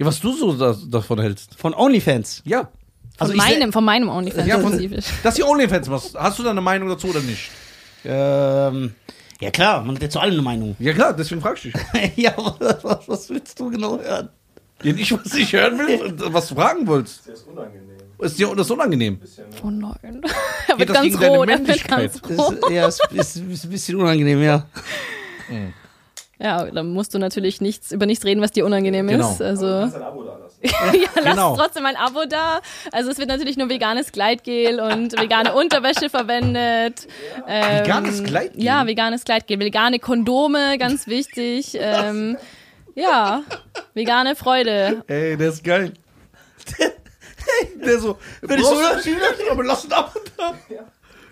[0.00, 1.54] Ja, was du so da, davon hältst.
[1.54, 2.42] Von OnlyFans?
[2.44, 2.62] Ja.
[2.62, 2.70] Von
[3.18, 6.16] Also ich meinem, von meinem OnlyFans Ja, von, dass die OnlyFans machst.
[6.18, 7.50] Hast du da eine Meinung dazu oder nicht?
[8.04, 8.96] Ähm,
[9.42, 10.76] ja klar, man hat ja zu allem eine Meinung.
[10.78, 12.16] Ja klar, deswegen frag ich dich.
[12.16, 14.28] ja, aber was, was willst du genau hören?
[14.82, 17.28] Ja, nicht, was ich hören will, was du fragen wolltest.
[17.28, 17.88] Das ist unangenehm.
[18.18, 19.18] Ist dir das unangenehm?
[19.64, 20.20] Oh nein.
[20.68, 22.52] Er wird das ganz rot, er wird ganz Das rot.
[22.54, 24.66] ist, ja, es ist, ist ein bisschen unangenehm, ja.
[26.38, 29.30] Ja, dann musst du natürlich nichts über nichts reden, was dir unangenehm Genau.
[29.30, 29.40] ist.
[29.40, 30.21] Du Also kannst ein Abo
[30.62, 31.56] da ja, lass Genau.
[31.56, 32.60] trotzdem ein Abo da.
[32.92, 37.06] Also es wird natürlich nur veganes Gleitgel und vegane Unterwäsche verwendet.
[37.46, 38.62] Ähm, Veganes Gleitgel?
[38.62, 39.58] Ja, veganes Gleitgel.
[39.60, 41.76] Vegane Kondome, ganz wichtig.
[41.78, 42.36] Ähm,
[42.94, 43.42] ja,
[43.94, 45.02] vegane Freude.
[45.06, 45.92] Ey, der ist geil.
[47.84, 48.76] der so, wenn ich so
[49.50, 50.14] aber lass ihn ab.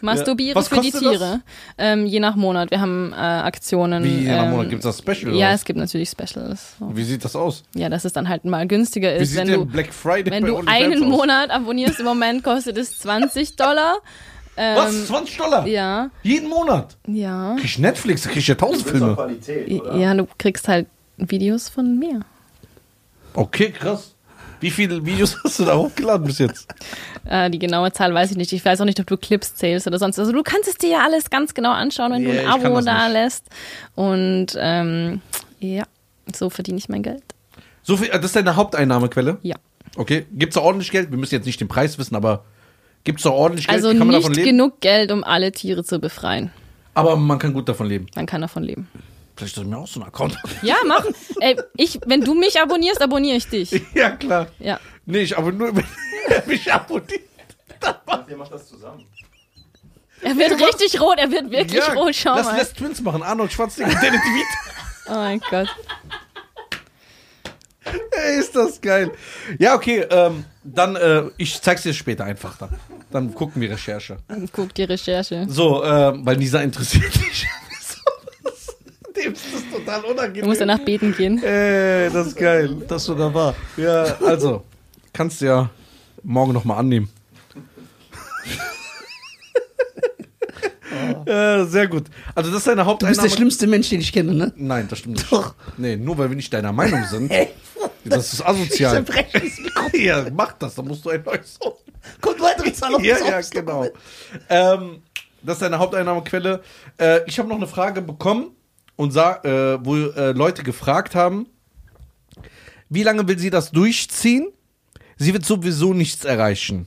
[0.03, 1.19] Masturbiere Was für die kostet das?
[1.19, 1.41] Tiere.
[1.79, 2.71] Ähm, je nach Monat.
[2.71, 4.03] Wir haben äh, Aktionen.
[4.05, 5.35] Wie, ähm, ähm, Monat gibt's das Special?
[5.35, 5.55] Ja, oder?
[5.55, 6.77] es gibt natürlich Specials.
[6.79, 6.97] So.
[6.97, 7.63] Wie sieht das aus?
[7.75, 10.31] Ja, dass es dann halt mal günstiger Wie ist, sieht wenn der du Black Friday
[10.33, 11.09] Wenn bei du einen aus?
[11.09, 13.99] Monat abonnierst, im Moment kostet es 20 Dollar.
[14.57, 15.07] Ähm, Was?
[15.07, 15.67] 20 Dollar?
[15.67, 16.97] Ja, Jeden Monat?
[17.07, 17.55] ja.
[17.57, 19.15] Krieg ich Netflix, da krieg ich ja 1000 Du willst doch Filme.
[19.15, 19.97] Qualität, oder?
[19.97, 20.87] Ja, du kriegst halt
[21.17, 22.21] Videos von mir.
[23.35, 24.15] Okay, krass.
[24.61, 26.67] Wie viele Videos hast du da hochgeladen bis jetzt?
[27.25, 28.53] Äh, die genaue Zahl weiß ich nicht.
[28.53, 30.19] Ich weiß auch nicht, ob du Clips zählst oder sonst.
[30.19, 32.81] Also du kannst es dir ja alles ganz genau anschauen, wenn Ja, du ein Abo
[32.81, 33.45] da lässt.
[33.95, 35.21] Und ähm,
[35.61, 35.85] ja,
[36.35, 37.23] so verdiene ich mein Geld.
[37.83, 39.39] So viel, das ist deine Haupteinnahmequelle?
[39.43, 39.57] Ja.
[39.97, 40.27] Okay.
[40.33, 41.11] Gibt's da ordentlich Geld?
[41.11, 42.45] Wir müssen jetzt nicht den Preis wissen, aber
[43.05, 43.77] gibt's da ordentlich Geld?
[43.77, 44.47] Also kann man nicht davon leben?
[44.47, 46.51] genug Geld, um alle Tiere zu befreien.
[46.95, 48.07] Aber man kann gut davon leben.
[48.15, 48.89] Man kann davon leben.
[49.41, 50.59] Vielleicht soll ich mir auch so einen Account machen.
[50.61, 51.03] Ja, mach.
[51.41, 53.71] Ey, ich, wenn du mich abonnierst, abonniere ich dich.
[53.95, 54.49] ja, klar.
[54.59, 54.79] Ja.
[55.07, 55.87] Nee, ich aber nur, wenn
[56.29, 57.23] er mich abonniert.
[58.29, 59.07] Ihr macht das zusammen.
[60.21, 62.59] Er wird richtig rot, er wird wirklich Ja, rot, schau lass mal.
[62.59, 63.23] Les Twins machen.
[63.23, 64.47] Arnold Schwarzenegger, Danny DeVito.
[65.09, 65.69] Oh mein Gott.
[68.13, 69.11] Ey, ist das geil.
[69.59, 72.79] Ja, okay, ähm, dann, äh, ich zeig's dir später einfach dann.
[73.11, 74.19] Dann gucken wir Recherche.
[74.53, 75.47] Guck die Recherche.
[75.49, 77.49] So, ähm, weil Nisa interessiert dich.
[79.23, 80.43] Dem ist das total unangenehm.
[80.43, 81.43] Du musst danach beten gehen.
[81.43, 82.77] Ey, das ist geil.
[82.89, 83.55] Das sogar war.
[83.77, 84.65] Ja, also,
[85.13, 85.71] kannst du ja
[86.23, 87.09] morgen nochmal annehmen.
[91.27, 92.05] äh, sehr gut.
[92.35, 93.31] Also, das ist deine Du bist der Haupteinnahme.
[93.31, 94.53] schlimmste Mensch, den ich kenne, ne?
[94.57, 95.33] Nein, das stimmt nicht.
[95.33, 95.55] Doch.
[95.77, 97.31] Nee, nur weil wir nicht deiner Meinung sind.
[97.31, 97.49] Ey,
[98.05, 99.03] Das ist ich asozial.
[99.05, 99.97] das Mikro.
[99.97, 101.75] Ja, mach das, dann musst du ein neues holen.
[102.21, 103.87] Kommt weitere Zahl auf Ja, das ja, genau.
[104.49, 105.03] Ähm,
[105.43, 106.63] das ist deine Haupteinnahmequelle.
[106.99, 108.51] Äh, ich habe noch eine Frage bekommen,
[109.01, 111.47] und sah, äh, wo äh, Leute gefragt haben,
[112.91, 114.49] wie lange will sie das durchziehen?
[115.17, 116.87] Sie wird sowieso nichts erreichen.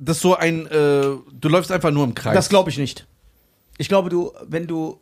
[0.00, 2.34] Das ist so ein, äh, du läufst einfach nur im Kreis.
[2.34, 3.06] Das glaube ich nicht.
[3.78, 5.00] Ich glaube, du, wenn du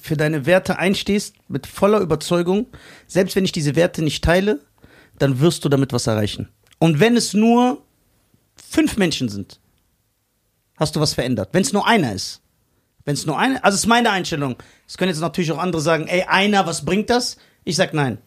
[0.00, 2.66] für deine Werte einstehst, mit voller Überzeugung,
[3.08, 4.60] selbst wenn ich diese Werte nicht teile,
[5.18, 6.48] dann wirst du damit was erreichen.
[6.78, 7.82] Und wenn es nur
[8.54, 9.58] fünf Menschen sind,
[10.76, 11.48] hast du was verändert.
[11.50, 12.40] Wenn es nur einer ist.
[13.04, 14.56] Wenn es nur einer, also es ist meine Einstellung.
[14.88, 17.36] Es können jetzt natürlich auch andere sagen, ey, einer, was bringt das?
[17.64, 18.18] Ich sag nein.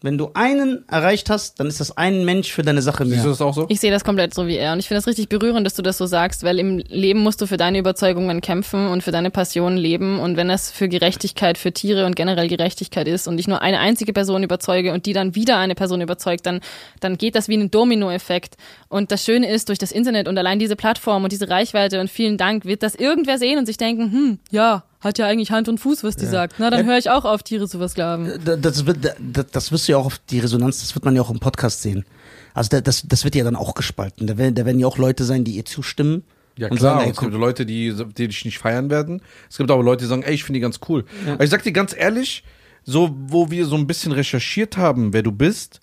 [0.00, 3.24] Wenn du einen erreicht hast, dann ist das ein Mensch für deine Sache Siehst mehr.
[3.24, 3.66] du das auch so?
[3.68, 4.72] Ich sehe das komplett so wie er.
[4.72, 7.40] Und ich finde das richtig berührend, dass du das so sagst, weil im Leben musst
[7.40, 10.20] du für deine Überzeugungen kämpfen und für deine Passion leben.
[10.20, 13.80] Und wenn das für Gerechtigkeit, für Tiere und generell Gerechtigkeit ist und ich nur eine
[13.80, 16.60] einzige Person überzeuge und die dann wieder eine Person überzeugt, dann,
[17.00, 18.56] dann geht das wie ein Dominoeffekt.
[18.88, 22.08] Und das Schöne ist, durch das Internet und allein diese Plattform und diese Reichweite und
[22.08, 25.68] vielen Dank wird das irgendwer sehen und sich denken, hm, ja, hat ja eigentlich Hand
[25.68, 26.54] und Fuß, was die sagt.
[26.58, 28.40] Na, dann höre ich auch auf, Tiere zu versklaven.
[28.44, 31.14] Da- das, wird, das, das wirst du ja auch auf die Resonanz, das wird man
[31.14, 32.04] ja auch im Podcast sehen.
[32.54, 34.26] Also da- das, das wird ja dann auch gespalten.
[34.26, 36.24] Da werden, da werden ja auch Leute sein, die ihr zustimmen.
[36.56, 39.22] Ja und klar, sagen, ey, es gibt Leute, die, die dich nicht feiern werden.
[39.48, 41.04] Es gibt aber Leute, die sagen, ey, ich finde die ganz cool.
[41.32, 42.42] Aber ich sag dir ganz ehrlich,
[42.84, 45.78] so, wo wir so ein bisschen recherchiert haben, wer du bist,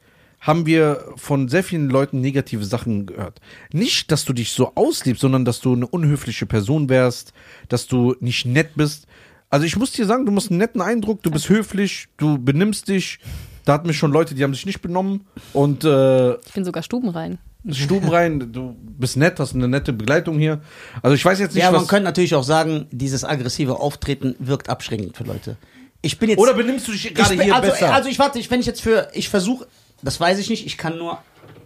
[0.45, 3.41] haben wir von sehr vielen Leuten negative Sachen gehört.
[3.73, 7.33] Nicht, dass du dich so auslebst, sondern dass du eine unhöfliche Person wärst,
[7.67, 9.07] dass du nicht nett bist.
[9.49, 12.87] Also ich muss dir sagen, du machst einen netten Eindruck, du bist höflich, du benimmst
[12.89, 13.19] dich.
[13.63, 16.83] Da hatten wir schon Leute, die haben sich nicht benommen und äh, Ich bin sogar
[16.83, 17.39] stubenrein.
[17.71, 20.61] Stuben rein, du bist nett, hast eine nette Begleitung hier.
[21.01, 21.87] Also ich weiß jetzt nicht, ja, man was...
[21.87, 25.57] könnte natürlich auch sagen, dieses aggressive Auftreten wirkt abschreckend für Leute.
[26.03, 26.37] Ich bin jetzt.
[26.37, 27.91] Oder benimmst du dich gerade hier also, besser?
[27.91, 29.65] also ich warte, ich, wenn ich jetzt für, ich versuche,
[30.05, 31.17] das weiß ich nicht, ich kann nur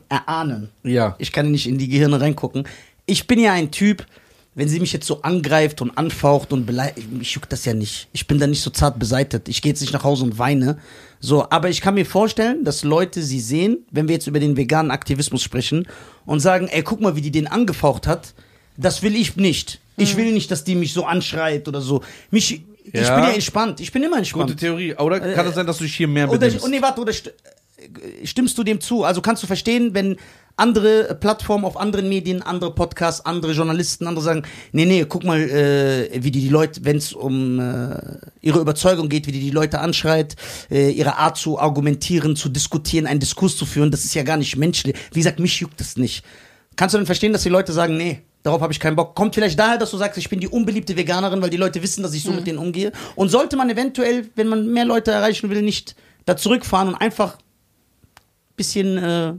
[0.10, 0.70] erahnen.
[0.84, 1.16] ja.
[1.20, 2.68] Ich kann nicht in die Gehirne reingucken.
[3.06, 4.06] Ich bin ja ein Typ,
[4.56, 8.08] wenn sie mich jetzt so angreift und anfaucht und beleidigt, mich juckt das ja nicht.
[8.12, 9.48] Ich bin da nicht so zart beseitet.
[9.48, 10.80] Ich gehe jetzt nicht nach Hause und weine.
[11.20, 14.58] So, aber ich kann mir vorstellen, dass Leute sie sehen, wenn wir jetzt über den
[14.58, 15.88] veganen Aktivismus sprechen
[16.26, 18.34] und sagen, ey, guck mal, wie die den angefaucht hat.
[18.78, 19.80] Das will ich nicht.
[19.98, 22.02] Ich will nicht, dass die mich so anschreit oder so.
[22.32, 23.16] Mich, ich Ja.
[23.16, 23.80] bin ja entspannt.
[23.82, 24.48] Ich bin immer entspannt.
[24.48, 24.96] Gute Theorie.
[24.96, 26.64] Oder kann es sein, dass du dich hier mehr Oder, benimmst?
[26.66, 27.16] oh nee, warte, oder äh,
[28.24, 29.04] stimmst du dem zu?
[29.04, 30.18] Also kannst du verstehen, wenn
[30.60, 34.44] andere Plattformen auf anderen Medien, andere Podcasts, andere Journalisten, andere sagen,
[34.74, 37.96] nee, nee, guck mal, äh, wie die, die Leute, wenn es um äh,
[38.42, 40.36] ihre Überzeugung geht, wie die die Leute anschreit,
[40.70, 44.38] äh, ihre Art zu argumentieren, zu diskutieren, einen Diskurs zu führen, das ist ja gar
[44.38, 44.96] nicht menschlich.
[45.14, 46.24] Wie gesagt, mich juckt das nicht.
[46.76, 49.16] Kannst du dann verstehen, dass die Leute sagen, nee, darauf habe ich keinen Bock?
[49.16, 52.04] Kommt vielleicht daher, dass du sagst, ich bin die unbeliebte Veganerin, weil die Leute wissen,
[52.04, 52.92] dass ich so mit denen umgehe.
[53.16, 55.96] Und sollte man eventuell, wenn man mehr Leute erreichen will, nicht
[56.26, 57.38] da zurückfahren und einfach
[58.60, 59.34] bisschen äh,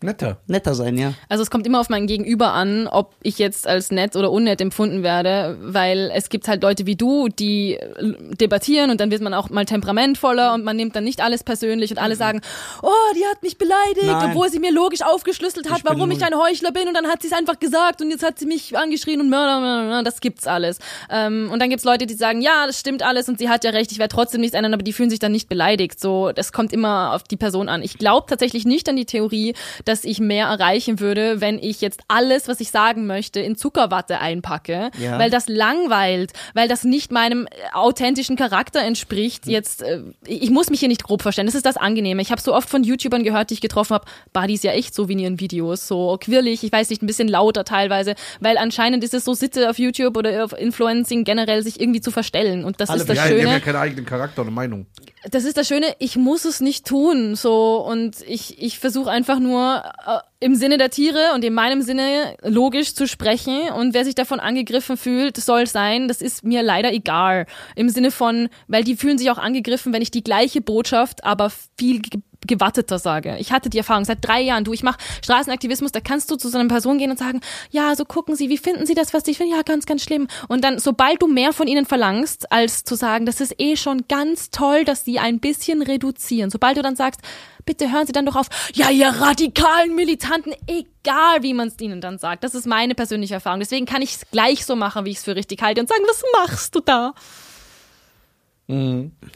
[0.00, 0.38] Netter.
[0.46, 1.14] netter sein, ja.
[1.28, 4.60] Also es kommt immer auf mein Gegenüber an, ob ich jetzt als nett oder unnett
[4.60, 9.22] empfunden werde, weil es gibt halt Leute wie du, die äh, debattieren und dann wird
[9.22, 12.40] man auch mal temperamentvoller und man nimmt dann nicht alles persönlich und alle sagen,
[12.82, 14.30] oh, die hat mich beleidigt, Nein.
[14.30, 17.22] obwohl sie mir logisch aufgeschlüsselt hat, Ich warum ich ein Heuchler bin und dann hat
[17.22, 20.78] sie es einfach gesagt und jetzt hat sie mich angeschrien und Mörder, das gibt's alles.
[21.10, 23.70] Ähm, und dann gibt's Leute, die sagen, ja, das stimmt alles und sie hat ja
[23.70, 25.98] recht, ich werde trotzdem nichts ändern, aber die fühlen sich dann nicht beleidigt.
[25.98, 27.82] So, das kommt immer auf die Person an.
[27.82, 29.54] Ich glaube tatsächlich nicht an die Theorie,
[29.88, 34.20] dass ich mehr erreichen würde, wenn ich jetzt alles, was ich sagen möchte, in Zuckerwatte
[34.20, 35.18] einpacke, Ja.
[35.18, 39.46] weil das langweilt, weil das nicht meinem äh, authentischen Charakter entspricht.
[39.46, 41.46] Jetzt, äh, ich muss mich hier nicht grob verstehen.
[41.46, 42.20] Das ist das Angenehme.
[42.22, 44.94] Ich habe so oft von YouTubern gehört, die ich getroffen habe, Badi ist ja echt
[44.94, 48.58] so wie in ihren Videos, so quirlig, ich weiß nicht, ein bisschen lauter teilweise, weil
[48.58, 52.64] anscheinend ist es so Sitte auf YouTube oder auf Influencing generell, sich irgendwie zu verstellen.
[52.64, 54.86] Und das Alle- ist das ja, die haben Schöne ja keinen eigenen Charakter und Meinung.
[55.30, 57.76] Das ist das Schöne, ich muss es nicht tun, so.
[57.78, 62.36] Und ich ich versuche einfach nur äh, im Sinne der Tiere und in meinem Sinne
[62.42, 63.70] logisch zu sprechen.
[63.70, 67.46] Und wer sich davon angegriffen fühlt, soll sein, das ist mir leider egal.
[67.74, 71.50] Im Sinne von, weil die fühlen sich auch angegriffen, wenn ich die gleiche Botschaft, aber
[71.76, 72.00] viel
[72.46, 73.36] ge gewatteter sage.
[73.38, 74.64] Ich hatte die Erfahrung seit drei Jahren.
[74.64, 77.40] Du, ich mache Straßenaktivismus, da kannst du zu so einer Person gehen und sagen,
[77.70, 79.54] ja, so gucken Sie, wie finden Sie das, was ich finde?
[79.54, 80.28] Ja, ganz, ganz schlimm.
[80.48, 84.04] Und dann, sobald du mehr von ihnen verlangst, als zu sagen, das ist eh schon
[84.08, 86.50] ganz toll, dass sie ein bisschen reduzieren.
[86.50, 87.20] Sobald du dann sagst,
[87.64, 92.00] bitte hören Sie dann doch auf, ja, ihr radikalen Militanten, egal wie man es ihnen
[92.00, 92.42] dann sagt.
[92.42, 93.60] Das ist meine persönliche Erfahrung.
[93.60, 96.02] Deswegen kann ich es gleich so machen, wie ich es für richtig halte und sagen,
[96.06, 97.14] was machst du da?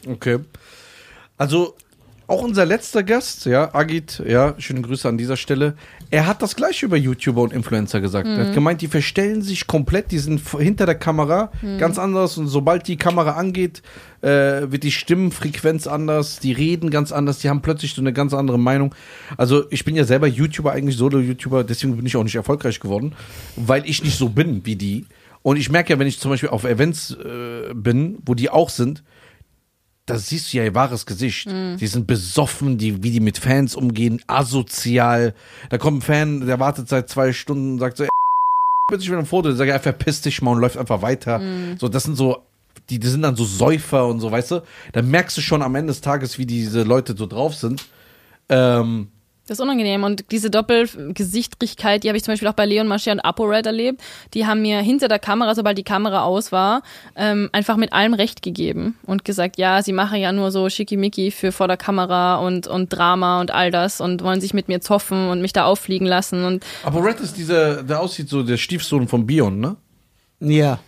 [0.07, 0.39] Okay.
[1.37, 1.75] Also,
[2.27, 5.75] auch unser letzter Gast, ja, Agit, ja, schöne Grüße an dieser Stelle.
[6.09, 8.27] Er hat das gleiche über YouTuber und Influencer gesagt.
[8.27, 12.47] Er hat gemeint, die verstellen sich komplett, die sind hinter der Kamera ganz anders und
[12.47, 13.81] sobald die Kamera angeht,
[14.21, 18.33] äh, wird die Stimmenfrequenz anders, die reden ganz anders, die haben plötzlich so eine ganz
[18.33, 18.95] andere Meinung.
[19.37, 23.13] Also, ich bin ja selber YouTuber, eigentlich Solo-YouTuber, deswegen bin ich auch nicht erfolgreich geworden,
[23.57, 25.05] weil ich nicht so bin wie die.
[25.41, 28.69] Und ich merke ja, wenn ich zum Beispiel auf Events äh, bin, wo die auch
[28.69, 29.03] sind,
[30.05, 31.47] da siehst du ja ihr wahres Gesicht.
[31.79, 35.33] Die sind besoffen, die, wie die mit Fans umgehen, asozial.
[35.69, 38.05] Da kommt ein Fan, der wartet seit zwei Stunden und sagt so,
[38.89, 39.49] bitte ich will ein Foto.
[39.49, 41.39] Ich sage, ja, verpiss dich mal und läuft einfach weiter.
[41.79, 42.43] So, das sind so,
[42.89, 44.61] die, die sind dann so Säufer und so, weißt du?
[44.91, 47.85] Dann merkst du schon am Ende des Tages, wie diese Leute so drauf sind.
[48.49, 49.07] Ähm,
[49.47, 50.03] Das ist unangenehm.
[50.03, 54.01] Und diese Doppelgesichtrigkeit, die habe ich zum Beispiel auch bei Leon Mascher und ApoRed erlebt.
[54.33, 56.81] Die haben mir hinter der Kamera, sobald die Kamera aus war,
[57.17, 61.31] ähm, einfach mit allem Recht gegeben und gesagt, ja, sie machen ja nur so schickimicki
[61.31, 64.79] für vor der Kamera und, und Drama und all das und wollen sich mit mir
[64.79, 66.45] zoffen und mich da auffliegen lassen.
[66.45, 69.75] Und aber Red ist dieser, der aussieht so, der Stiefsohn von Bion, ne?
[70.39, 70.79] Ja.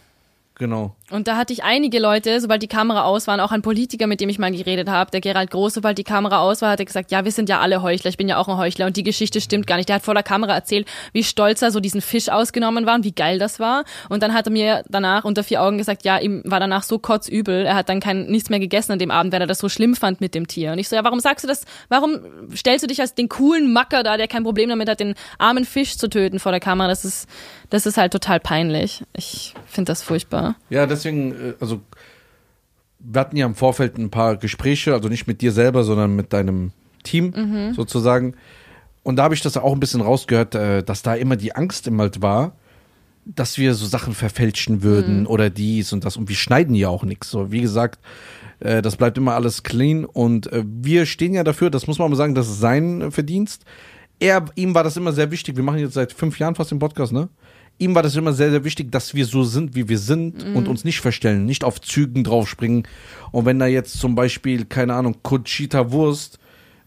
[0.57, 0.95] Genau.
[1.11, 4.21] Und da hatte ich einige Leute, sobald die Kamera aus war, auch ein Politiker, mit
[4.21, 6.85] dem ich mal geredet habe, der Gerald Groß, sobald die Kamera aus war, hat er
[6.85, 9.03] gesagt, ja, wir sind ja alle Heuchler, ich bin ja auch ein Heuchler und die
[9.03, 9.87] Geschichte stimmt gar nicht.
[9.87, 13.03] Der hat vor der Kamera erzählt, wie stolz er so diesen Fisch ausgenommen war und
[13.03, 13.83] wie geil das war.
[14.09, 16.97] Und dann hat er mir danach unter vier Augen gesagt, ja, ihm war danach so
[16.97, 19.69] kotzübel, er hat dann kein, nichts mehr gegessen an dem Abend, weil er das so
[19.69, 20.71] schlimm fand mit dem Tier.
[20.71, 22.17] Und ich so, ja, warum sagst du das, warum
[22.55, 25.65] stellst du dich als den coolen Macker da, der kein Problem damit hat, den armen
[25.65, 26.87] Fisch zu töten vor der Kamera?
[26.87, 27.29] Das ist,
[27.69, 29.03] das ist halt total peinlich.
[29.13, 30.55] Ich finde das furchtbar.
[30.69, 31.81] Ja, deswegen, äh, also
[32.99, 36.33] wir hatten ja im Vorfeld ein paar Gespräche, also nicht mit dir selber, sondern mit
[36.33, 36.71] deinem
[37.03, 37.33] Team
[37.73, 38.33] sozusagen.
[39.03, 41.85] Und da habe ich das auch ein bisschen rausgehört, äh, dass da immer die Angst
[41.85, 42.53] im halt war,
[43.25, 46.17] dass wir so Sachen verfälschen würden oder dies und das.
[46.17, 47.29] Und wir schneiden ja auch nichts.
[47.29, 47.99] So, wie gesagt,
[48.59, 50.05] äh, das bleibt immer alles clean.
[50.05, 53.63] Und wir stehen ja dafür, das muss man mal sagen, das ist sein Verdienst.
[54.19, 55.55] Er, ihm war das immer sehr wichtig.
[55.55, 57.29] Wir machen jetzt seit fünf Jahren fast den Podcast, ne?
[57.77, 60.67] Ihm war das immer sehr, sehr wichtig, dass wir so sind, wie wir sind und
[60.67, 62.87] uns nicht verstellen, nicht auf Zügen draufspringen.
[63.31, 66.39] Und wenn da jetzt zum Beispiel, keine Ahnung, Conchita Wurst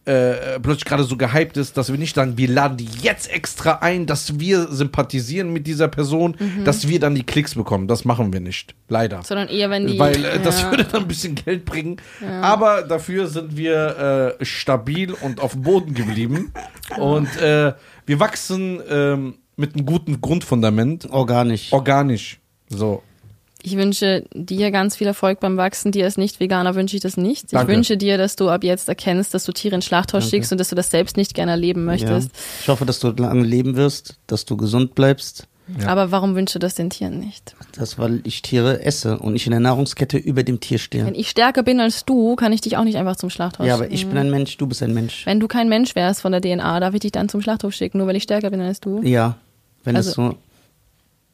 [0.08, 3.72] äh, plötzlich gerade so gehypt ist, dass wir nicht sagen, wir laden die jetzt extra
[3.82, 6.34] ein, dass wir sympathisieren mit dieser Person,
[6.64, 7.88] dass wir dann die Klicks bekommen.
[7.88, 8.74] Das machen wir nicht.
[8.88, 9.22] Leider.
[9.22, 9.98] Sondern eher, wenn die.
[9.98, 10.70] Weil äh, das ja.
[10.70, 12.00] würde dann ein bisschen Geld bringen.
[12.40, 16.54] Aber dafür sind wir äh, stabil und auf dem Boden geblieben.
[16.96, 17.74] und äh,
[18.06, 21.72] wir wachsen ähm, mit einem guten Grundfundament, Organisch.
[21.72, 22.40] organisch.
[22.68, 23.02] So.
[23.60, 25.90] Ich wünsche dir ganz viel Erfolg beim Wachsen.
[25.90, 27.52] Dir als Nicht-Veganer wünsche ich das nicht.
[27.52, 27.72] Danke.
[27.72, 30.58] Ich wünsche dir, dass du ab jetzt erkennst, dass du Tiere ins Schlachthaus schickst und
[30.58, 31.86] dass du das selbst nicht gerne erleben ja.
[31.86, 32.30] möchtest.
[32.60, 35.48] Ich hoffe, dass du lange leben wirst, dass du gesund bleibst.
[35.80, 35.88] Ja.
[35.88, 37.54] Aber warum wünschst du das den Tieren nicht?
[37.72, 41.04] Das, weil ich Tiere esse und ich in der Nahrungskette über dem Tier stehe.
[41.04, 43.74] Wenn ich stärker bin als du, kann ich dich auch nicht einfach zum Schlachthaus Ja,
[43.74, 43.94] aber schicken.
[43.94, 45.26] ich bin ein Mensch, du bist ein Mensch.
[45.26, 47.98] Wenn du kein Mensch wärst von der DNA, darf ich dich dann zum Schlachthof schicken,
[47.98, 49.02] nur weil ich stärker bin als du?
[49.02, 49.36] Ja,
[49.88, 50.38] wenn es Also- so.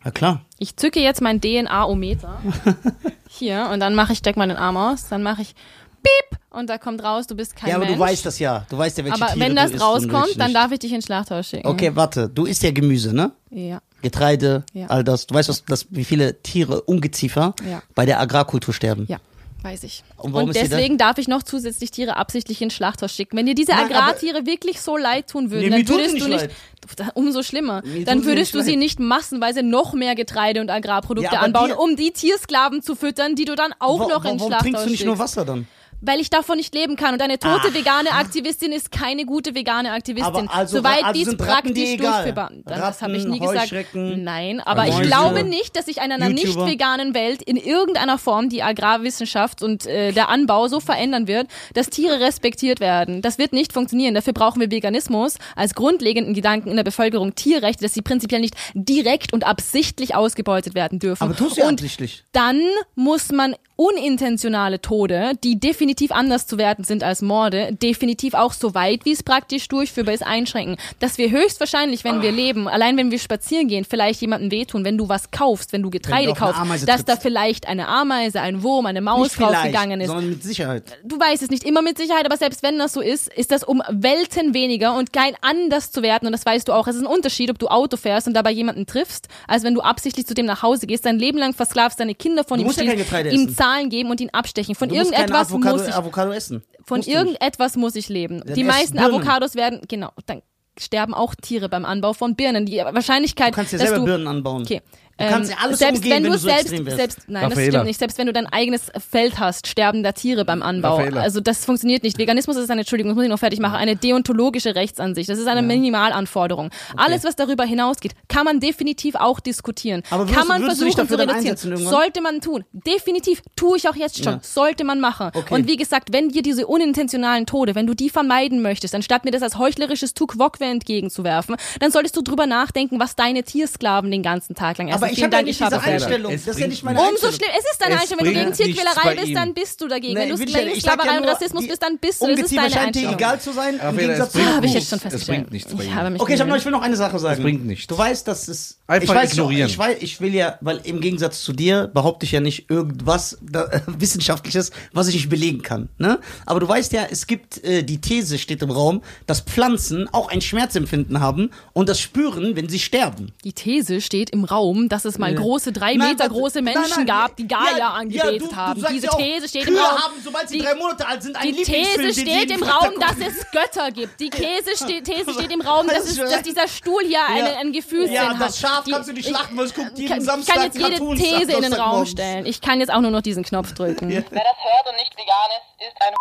[0.04, 0.42] Ja klar.
[0.58, 2.38] Ich zücke jetzt mein DNA-Ometer.
[3.28, 5.54] Hier, und dann mache ich, steck mal den Arm aus, dann mache ich
[6.02, 7.96] Piep und da kommt raus, du bist kein ja, aber Mensch.
[7.96, 8.66] du weißt das ja.
[8.68, 10.92] Du weißt ja, welche aber Tiere wenn das du isst rauskommt, dann darf ich dich
[10.92, 11.66] ins Schlachthaus schicken.
[11.66, 12.28] Okay, warte.
[12.28, 13.32] Du isst ja Gemüse, ne?
[13.50, 13.80] Ja.
[14.02, 14.88] Getreide, Ja.
[14.88, 15.26] all das.
[15.26, 17.82] Du weißt, was, das, wie viele Tiere, Ungeziefer, Ja.
[17.94, 19.06] bei der Agrarkultur sterben.
[19.08, 19.16] Ja,
[19.64, 20.04] weiß ich.
[20.18, 23.36] Und warum Und deswegen darf ich noch zusätzlich Tiere absichtlich ins Schlachthaus schicken.
[23.36, 26.28] Wenn dir diese Nein, Agrartiere wirklich so leid tun würden, Nee, dann würdest sie du
[26.28, 28.78] nicht nicht, umso schlimmer, Mir dann sie würdest nicht du sie leid.
[28.78, 33.34] nicht massenweise noch mehr Getreide und Agrarprodukte Ja, anbauen, dir- um die Tiersklaven zu füttern,
[33.36, 35.22] die du dann auch Wa- noch ins warum Schlachthaus trinkst du nicht nur schickst.
[35.36, 35.66] Wasser dann?
[36.04, 37.14] Weil ich davon nicht leben kann.
[37.14, 40.24] Und eine tote vegane Aktivistin ist keine gute vegane Aktivistin.
[40.48, 42.50] Aber also- Soweit also dies praktisch durchführbar.
[42.64, 43.72] Das habe ich nie gesagt.
[43.94, 48.48] Nein, aber ich glaube nicht, dass sich in einer nicht veganen Welt in irgendeiner Form
[48.48, 53.22] die Agrarwissenschaft und äh, der Anbau so verändern wird, dass Tiere respektiert werden.
[53.22, 54.14] Das wird nicht funktionieren.
[54.14, 58.54] Dafür brauchen wir Veganismus als grundlegenden Gedanken in der Bevölkerung, Tierrechte, dass sie prinzipiell nicht
[58.74, 61.22] direkt und absichtlich ausgebeutet werden dürfen.
[61.22, 62.24] Aber tust du ja und absichtlich.
[62.32, 62.60] dann
[62.94, 68.74] muss man unintentionale Tode, die definitiv anders zu werten sind als Morde, definitiv auch so
[68.74, 70.76] weit, wie es praktisch durchführbar ist, einschränken.
[71.00, 74.96] Dass wir höchstwahrscheinlich, wenn wir leben, allein wenn wir spazieren gehen, vielleicht jemandem wehtun, wenn
[74.96, 78.62] du was kaufst, wenn du Getreide auf eine kaufst, dass da vielleicht eine Ameise, ein
[78.62, 80.08] Wurm, eine Maus draufgegangen ist.
[80.08, 80.84] sondern mit Sicherheit.
[81.02, 83.64] Du weißt es nicht immer mit Sicherheit, aber selbst wenn das so ist, ist das
[83.64, 86.26] um Welten weniger und kein anders zu werten.
[86.26, 86.86] Und das weißt du auch.
[86.86, 89.80] Es ist ein Unterschied, ob du Auto fährst und dabei jemanden triffst, als wenn du
[89.80, 92.66] absichtlich zu dem nach Hause gehst, dein Leben lang versklavst, deine Kinder von Du ihm
[92.66, 93.56] musst ja kein stehst, Getreide ihm essen.
[93.64, 94.74] Zahlen geben und ihn abstechen.
[94.74, 96.62] Von irgendetwas Avocado, muss ich, Avocado essen.
[96.84, 98.42] von Musst irgendetwas muss ich leben.
[98.44, 99.14] Dann Die meisten Birnen.
[99.14, 100.42] Avocados werden, genau, dann
[100.78, 102.66] sterben auch Tiere beim Anbau von Birnen.
[102.66, 104.62] Die Wahrscheinlichkeit, Du kannst dir dass selber du Birnen anbauen.
[104.62, 104.82] Okay.
[105.16, 107.52] Du kannst ja alles selbst umgehen, wenn wenn du du so selbst, selbst, nein, das
[107.52, 107.70] Raffaela.
[107.70, 107.98] stimmt nicht.
[107.98, 110.96] Selbst wenn du dein eigenes Feld hast, sterben da Tiere beim Anbau.
[110.96, 111.20] Raffaela.
[111.20, 112.18] Also das funktioniert nicht.
[112.18, 115.28] Veganismus ist eine, Entschuldigung, das muss ich noch fertig machen, eine deontologische Rechtsansicht.
[115.28, 116.70] Das ist eine Minimalanforderung.
[116.96, 120.02] Alles, was darüber hinausgeht, kann man definitiv auch diskutieren.
[120.10, 121.76] Aber würdest kann du- man würdest versuchen zu reduzieren.
[121.76, 122.64] Sollte man tun.
[122.72, 123.42] Definitiv.
[123.56, 124.34] Tue ich auch jetzt schon.
[124.34, 124.40] Ja.
[124.42, 125.30] Sollte man machen.
[125.34, 125.54] Okay.
[125.54, 129.30] Und wie gesagt, wenn dir diese unintentionalen Tode, wenn du die vermeiden möchtest, anstatt mir
[129.30, 134.54] das als heuchlerisches Tukwokwe entgegenzuwerfen, dann solltest du drüber nachdenken, was deine Tiersklaven den ganzen
[134.54, 135.02] Tag lang essen.
[135.02, 135.92] Aber ich Vielen habe ja Dank, nicht habe diese es.
[136.02, 136.32] Einstellung.
[136.32, 137.52] Es Das ist ja nicht meine Umso schlimmer.
[137.58, 138.24] Es ist deine Es Einstellung.
[138.26, 140.14] Wenn du gegen Tierquälerei bist, dann bist du dagegen.
[140.14, 140.66] Nee, Wenn du will ich ja nicht.
[140.68, 142.26] gegen Ich Sklaverei und Rassismus bist, dann bist du.
[142.28, 143.14] Das ist deine Einstellung.
[143.14, 143.80] egal zu sein.
[143.80, 145.38] Im Gegensatz es zu Habe ich jetzt schon Es festgestellt.
[145.40, 145.94] bringt nichts bei ich ihm.
[145.94, 147.42] habe mich Okay, ich, hab noch, ich will noch eine Sache sagen.
[147.42, 147.86] bringt nichts.
[147.86, 148.78] Du weißt, dass es.
[148.86, 149.68] Einfach ich weiß, ignorieren.
[149.70, 153.38] Ich, weiß, ich will ja, weil im Gegensatz zu dir behaupte ich ja nicht irgendwas
[153.40, 155.88] da, äh, Wissenschaftliches, was ich nicht belegen kann.
[155.98, 156.18] Ne?
[156.44, 160.28] Aber du weißt ja, es gibt äh, die These, steht im Raum, dass Pflanzen auch
[160.28, 163.32] ein Schmerzempfinden haben und das spüren, wenn sie sterben.
[163.44, 165.40] Die These steht im Raum, dass es mal Ja.
[165.40, 168.48] große, drei Nein, Meter das- große nein, Menschen nein, gab, die Gaia ja, angebetet ja,
[168.48, 168.80] du, haben.
[168.80, 169.98] Du Diese ja These steht Kühe im Raum.
[169.98, 173.16] haben, sobald sie Die- drei Monate alt sind, einen Die These steht im Raum, dass
[173.18, 174.20] es Götter gibt.
[174.20, 177.56] Die These, ste These steht im Raum, dass, Das es, dass dieser Stuhl hier eine,
[177.56, 178.40] ein Gefühlssinn Ja, hat.
[178.40, 180.54] das Schaf Die- kannst du nicht ich- schlachten, weil es guckt jeden kann, Ich Samstag
[180.54, 182.46] kann jetzt jede Cartoons These in den Raum stellen.
[182.46, 184.08] Ich kann jetzt auch nur noch diesen Knopf drücken.
[184.08, 186.14] Wer das hört und nicht vegan ist, ist ein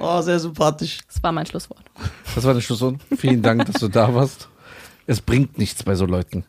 [0.00, 0.98] Oh, sehr sympathisch.
[1.06, 1.82] Das war mein Schlusswort.
[2.34, 2.96] Das war der Schlusswort.
[3.16, 4.48] Vielen Dank, dass du da warst.
[5.06, 6.44] Es bringt nichts bei so Leuten.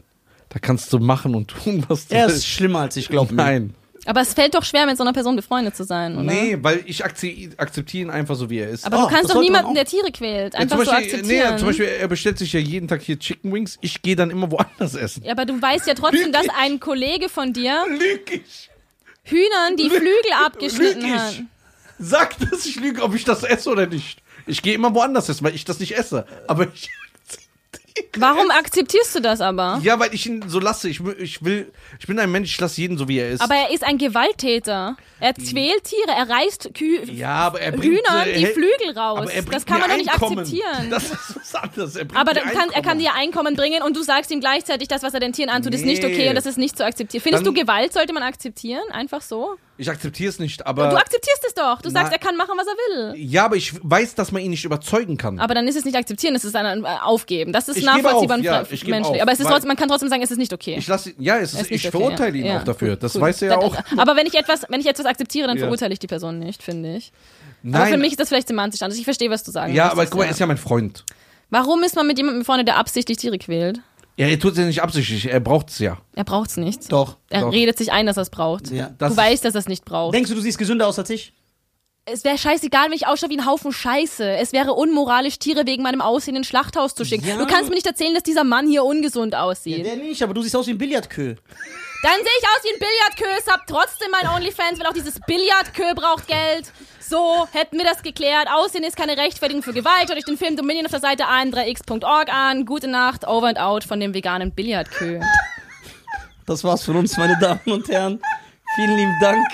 [0.55, 2.47] Da kannst du machen und tun, was du Er ist willst.
[2.47, 3.35] schlimmer als ich glaube.
[3.35, 3.75] Nein.
[4.05, 6.23] Aber es fällt doch schwer, mit so einer Person befreundet zu sein, oder?
[6.23, 8.85] Nee, weil ich akze- akzeptiere ihn einfach so, wie er ist.
[8.85, 11.13] Aber Oh, du kannst das doch niemanden, der Tiere quält, Ja, einfach zum so Beispiel,
[11.15, 11.51] akzeptieren.
[11.53, 13.77] Nee, zum Beispiel, er bestellt sich ja jeden Tag hier Chicken Wings.
[13.81, 15.23] Ich gehe dann immer woanders essen.
[15.25, 18.69] Ja, aber du weißt ja trotzdem, dass ein Kollege von dir Lüg ich.
[19.23, 21.41] Hühnern die Flügel abgeschnitten Lüg hat.
[21.99, 24.21] Sag, dass ich lüge, ob ich das esse oder nicht.
[24.47, 26.25] Ich gehe immer woanders essen, weil ich das nicht esse.
[26.47, 26.89] Aber ich.
[28.17, 29.79] Warum akzeptierst du das aber?
[29.81, 30.89] Ja, weil ich ihn so lasse.
[30.89, 31.71] Ich, will- ich will.
[31.99, 33.41] Ich bin ein Mensch, ich lasse jeden so, wie er ist.
[33.41, 34.97] Aber er ist ein Gewalttäter.
[35.21, 37.85] Er quält Tiere, er reißt Kü ja, aber er bringt.
[38.05, 39.19] Hühnern äh, die Flügel raus.
[39.19, 40.39] aber er bringt Das kann man doch nicht Einkommen.
[40.39, 40.89] akzeptieren.
[40.89, 41.95] Das ist was anderes.
[41.95, 42.99] Er bringt aber mir dann kann, er kann Einkommen.
[42.99, 45.85] dir Einkommen bringen und du sagst ihm gleichzeitig, das, was er den Tieren antut, ist
[45.85, 46.13] nicht Nee.
[46.13, 47.23] okay und das ist nicht zu akzeptieren.
[47.23, 48.83] Findest Dann- du, Gewalt sollte man akzeptieren?
[48.91, 49.55] Einfach so?
[49.77, 50.89] Ich akzeptiere es nicht, aber.
[50.89, 51.81] du akzeptierst es doch.
[51.81, 52.73] Du sagst, Na- er kann machen, was er
[53.13, 53.19] will.
[53.21, 55.37] ja, aber ich weiß, dass man ihn nicht überzeugen kann.
[55.39, 57.51] Aber dann ist es nicht akzeptieren, es ist ein äh, Aufgeben.
[57.51, 59.17] Das ist Ich nachvollziehbar auf, und ja, ich menschlich.
[59.17, 60.75] auf, aber es ist trotzdem, man kann trotzdem sagen, es ist nicht okay.
[60.77, 62.43] ich lasse, ja, es ist, ist nicht ich okay, verurteile ja.
[62.43, 62.95] ihn Ja, auch dafür.
[62.95, 63.21] das gut.
[63.21, 63.75] weiß er ja auch.
[63.97, 66.95] Aber wenn ich etwas, wenn ich etwas akzeptiere, dann verurteile ich die Person nicht, finde
[66.95, 67.11] ich.
[67.63, 67.91] Aber Nein.
[67.93, 68.97] für mich ist das vielleicht semantisch anders.
[68.97, 71.03] Ich verstehe, was du sagen ja, aber guck mal, er ist ja mein Freund.
[71.49, 73.79] Warum ist man mit jemandem befreundet, der absichtlich Tiere quält?
[74.17, 75.97] Ja, er tut es ja nicht absichtlich, er braucht es ja.
[76.15, 76.91] Er braucht's nicht.
[76.91, 77.17] Doch.
[77.29, 77.51] Er doch.
[77.51, 78.71] redet sich ein, dass er es braucht.
[78.71, 78.91] Ja.
[78.97, 80.15] Das du weißt, dass er es nicht braucht.
[80.15, 81.33] Denkst du, du siehst gesünder aus als ich?
[82.05, 84.37] es wäre scheißegal, wenn ich ausschaue wie ein Haufen Scheiße.
[84.37, 87.27] Es wäre unmoralisch, Tiere wegen meinem Aussehen ins Schlachthaus zu schicken.
[87.27, 87.37] Ja.
[87.37, 89.85] Du kannst mir nicht erzählen, dass dieser Mann hier ungesund aussieht.
[89.85, 91.35] Der nicht, aber du siehst aus wie ein Billardkö.
[92.03, 95.95] Dann sehe ich aus wie ein Billardkö, hab trotzdem mein Onlyfans, weil auch dieses Billardkö
[95.95, 96.71] braucht Geld.
[97.07, 98.47] So, hätten wir das geklärt.
[98.51, 100.07] Aussehen ist keine Rechtfertigung für Gewalt.
[100.07, 102.65] Schaut euch den Film Dominion auf der Seite an3x.org an.
[102.65, 105.19] Gute Nacht, over and out von dem veganen Billardkö.
[106.47, 108.19] Das war's von uns, meine Damen und Herren.
[108.75, 109.47] Vielen lieben Dank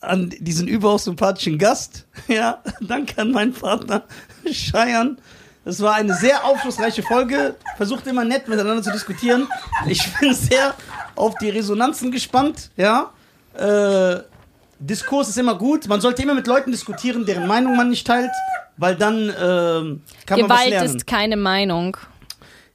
[0.00, 2.06] an diesen überaus sympathischen Gast.
[2.28, 4.04] Ja, danke an meinen Partner
[4.48, 5.18] Scheiern.
[5.64, 7.56] Das war eine sehr aufschlussreiche Folge.
[7.76, 9.48] Versucht immer nett miteinander zu diskutieren.
[9.88, 10.74] Ich bin sehr
[11.16, 12.70] auf die Resonanzen gespannt.
[12.76, 13.12] Ja,
[13.54, 14.20] äh,
[14.80, 15.88] Diskurs ist immer gut.
[15.88, 18.30] Man sollte immer mit Leuten diskutieren, deren Meinung man nicht teilt,
[18.76, 20.96] weil dann ähm, kann man was Gewalt lernen.
[20.96, 21.96] ist keine Meinung.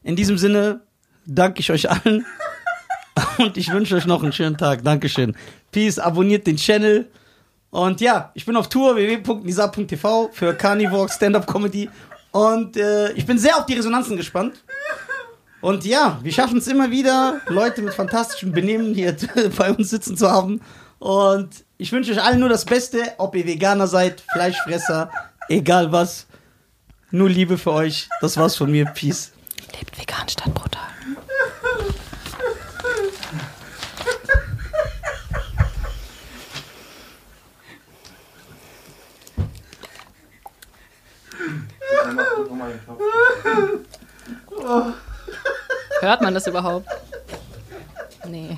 [0.04, 0.82] In diesem Sinne
[1.26, 2.26] danke ich euch allen
[3.38, 4.84] und ich wünsche euch noch einen schönen Tag.
[4.84, 5.36] Dankeschön.
[5.72, 7.10] Peace, abonniert den Channel
[7.72, 11.90] Und ja, ich bin auf Tour www.nisa.tv für Carnivore Stand-Up Comedy.
[12.32, 14.64] Und äh, ich bin sehr auf die Resonanzen gespannt.
[15.62, 19.16] Und ja, wir schaffen es immer wieder, Leute mit fantastischem Benehmen hier
[19.58, 20.60] bei uns sitzen zu haben.
[21.04, 25.12] Und ich wünsche euch allen nur das Beste, ob ihr Veganer seid, Fleischfresser,
[25.50, 26.28] egal was.
[27.12, 28.08] Nur Liebe für euch.
[28.22, 28.86] Das war's von mir.
[28.86, 29.34] Peace.
[29.78, 30.82] Lebt vegan statt brutal.
[46.00, 46.88] Hört man das überhaupt?
[48.26, 48.58] Nee.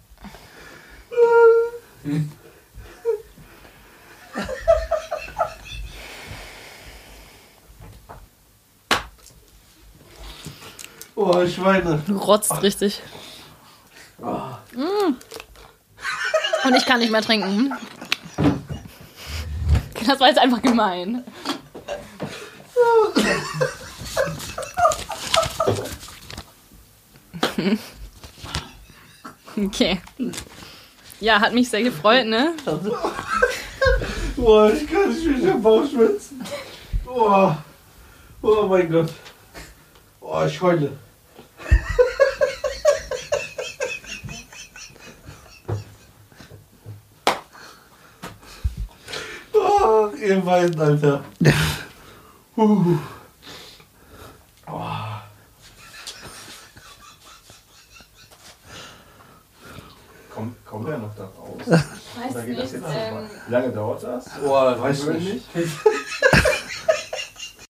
[11.15, 12.01] Oh, ich weine.
[12.07, 13.01] Du rotzt richtig.
[14.19, 15.15] Mm.
[16.63, 17.73] Und ich kann nicht mehr trinken.
[20.05, 21.23] Das war jetzt einfach gemein.
[29.57, 30.01] Okay.
[31.21, 32.53] Ja, hat mich sehr gefreut, ne?
[34.37, 36.43] Oh, ich kann nicht mehr Bauchschmerzen.
[37.07, 37.51] Oh.
[38.41, 39.13] oh mein Gott.
[40.19, 40.91] Oh, ich heule.
[49.53, 51.23] Oh, ihr weint, Alter.
[52.57, 52.97] Uh.
[54.65, 55.10] Kommt,
[60.71, 61.59] kommt er noch da raus?
[61.67, 63.23] Weiß Oder geht das jetzt nicht, nochmal?
[63.23, 64.25] ähm, Wie lange dauert das?
[64.43, 65.55] Oh, weiß nicht.
[65.55, 65.71] nicht?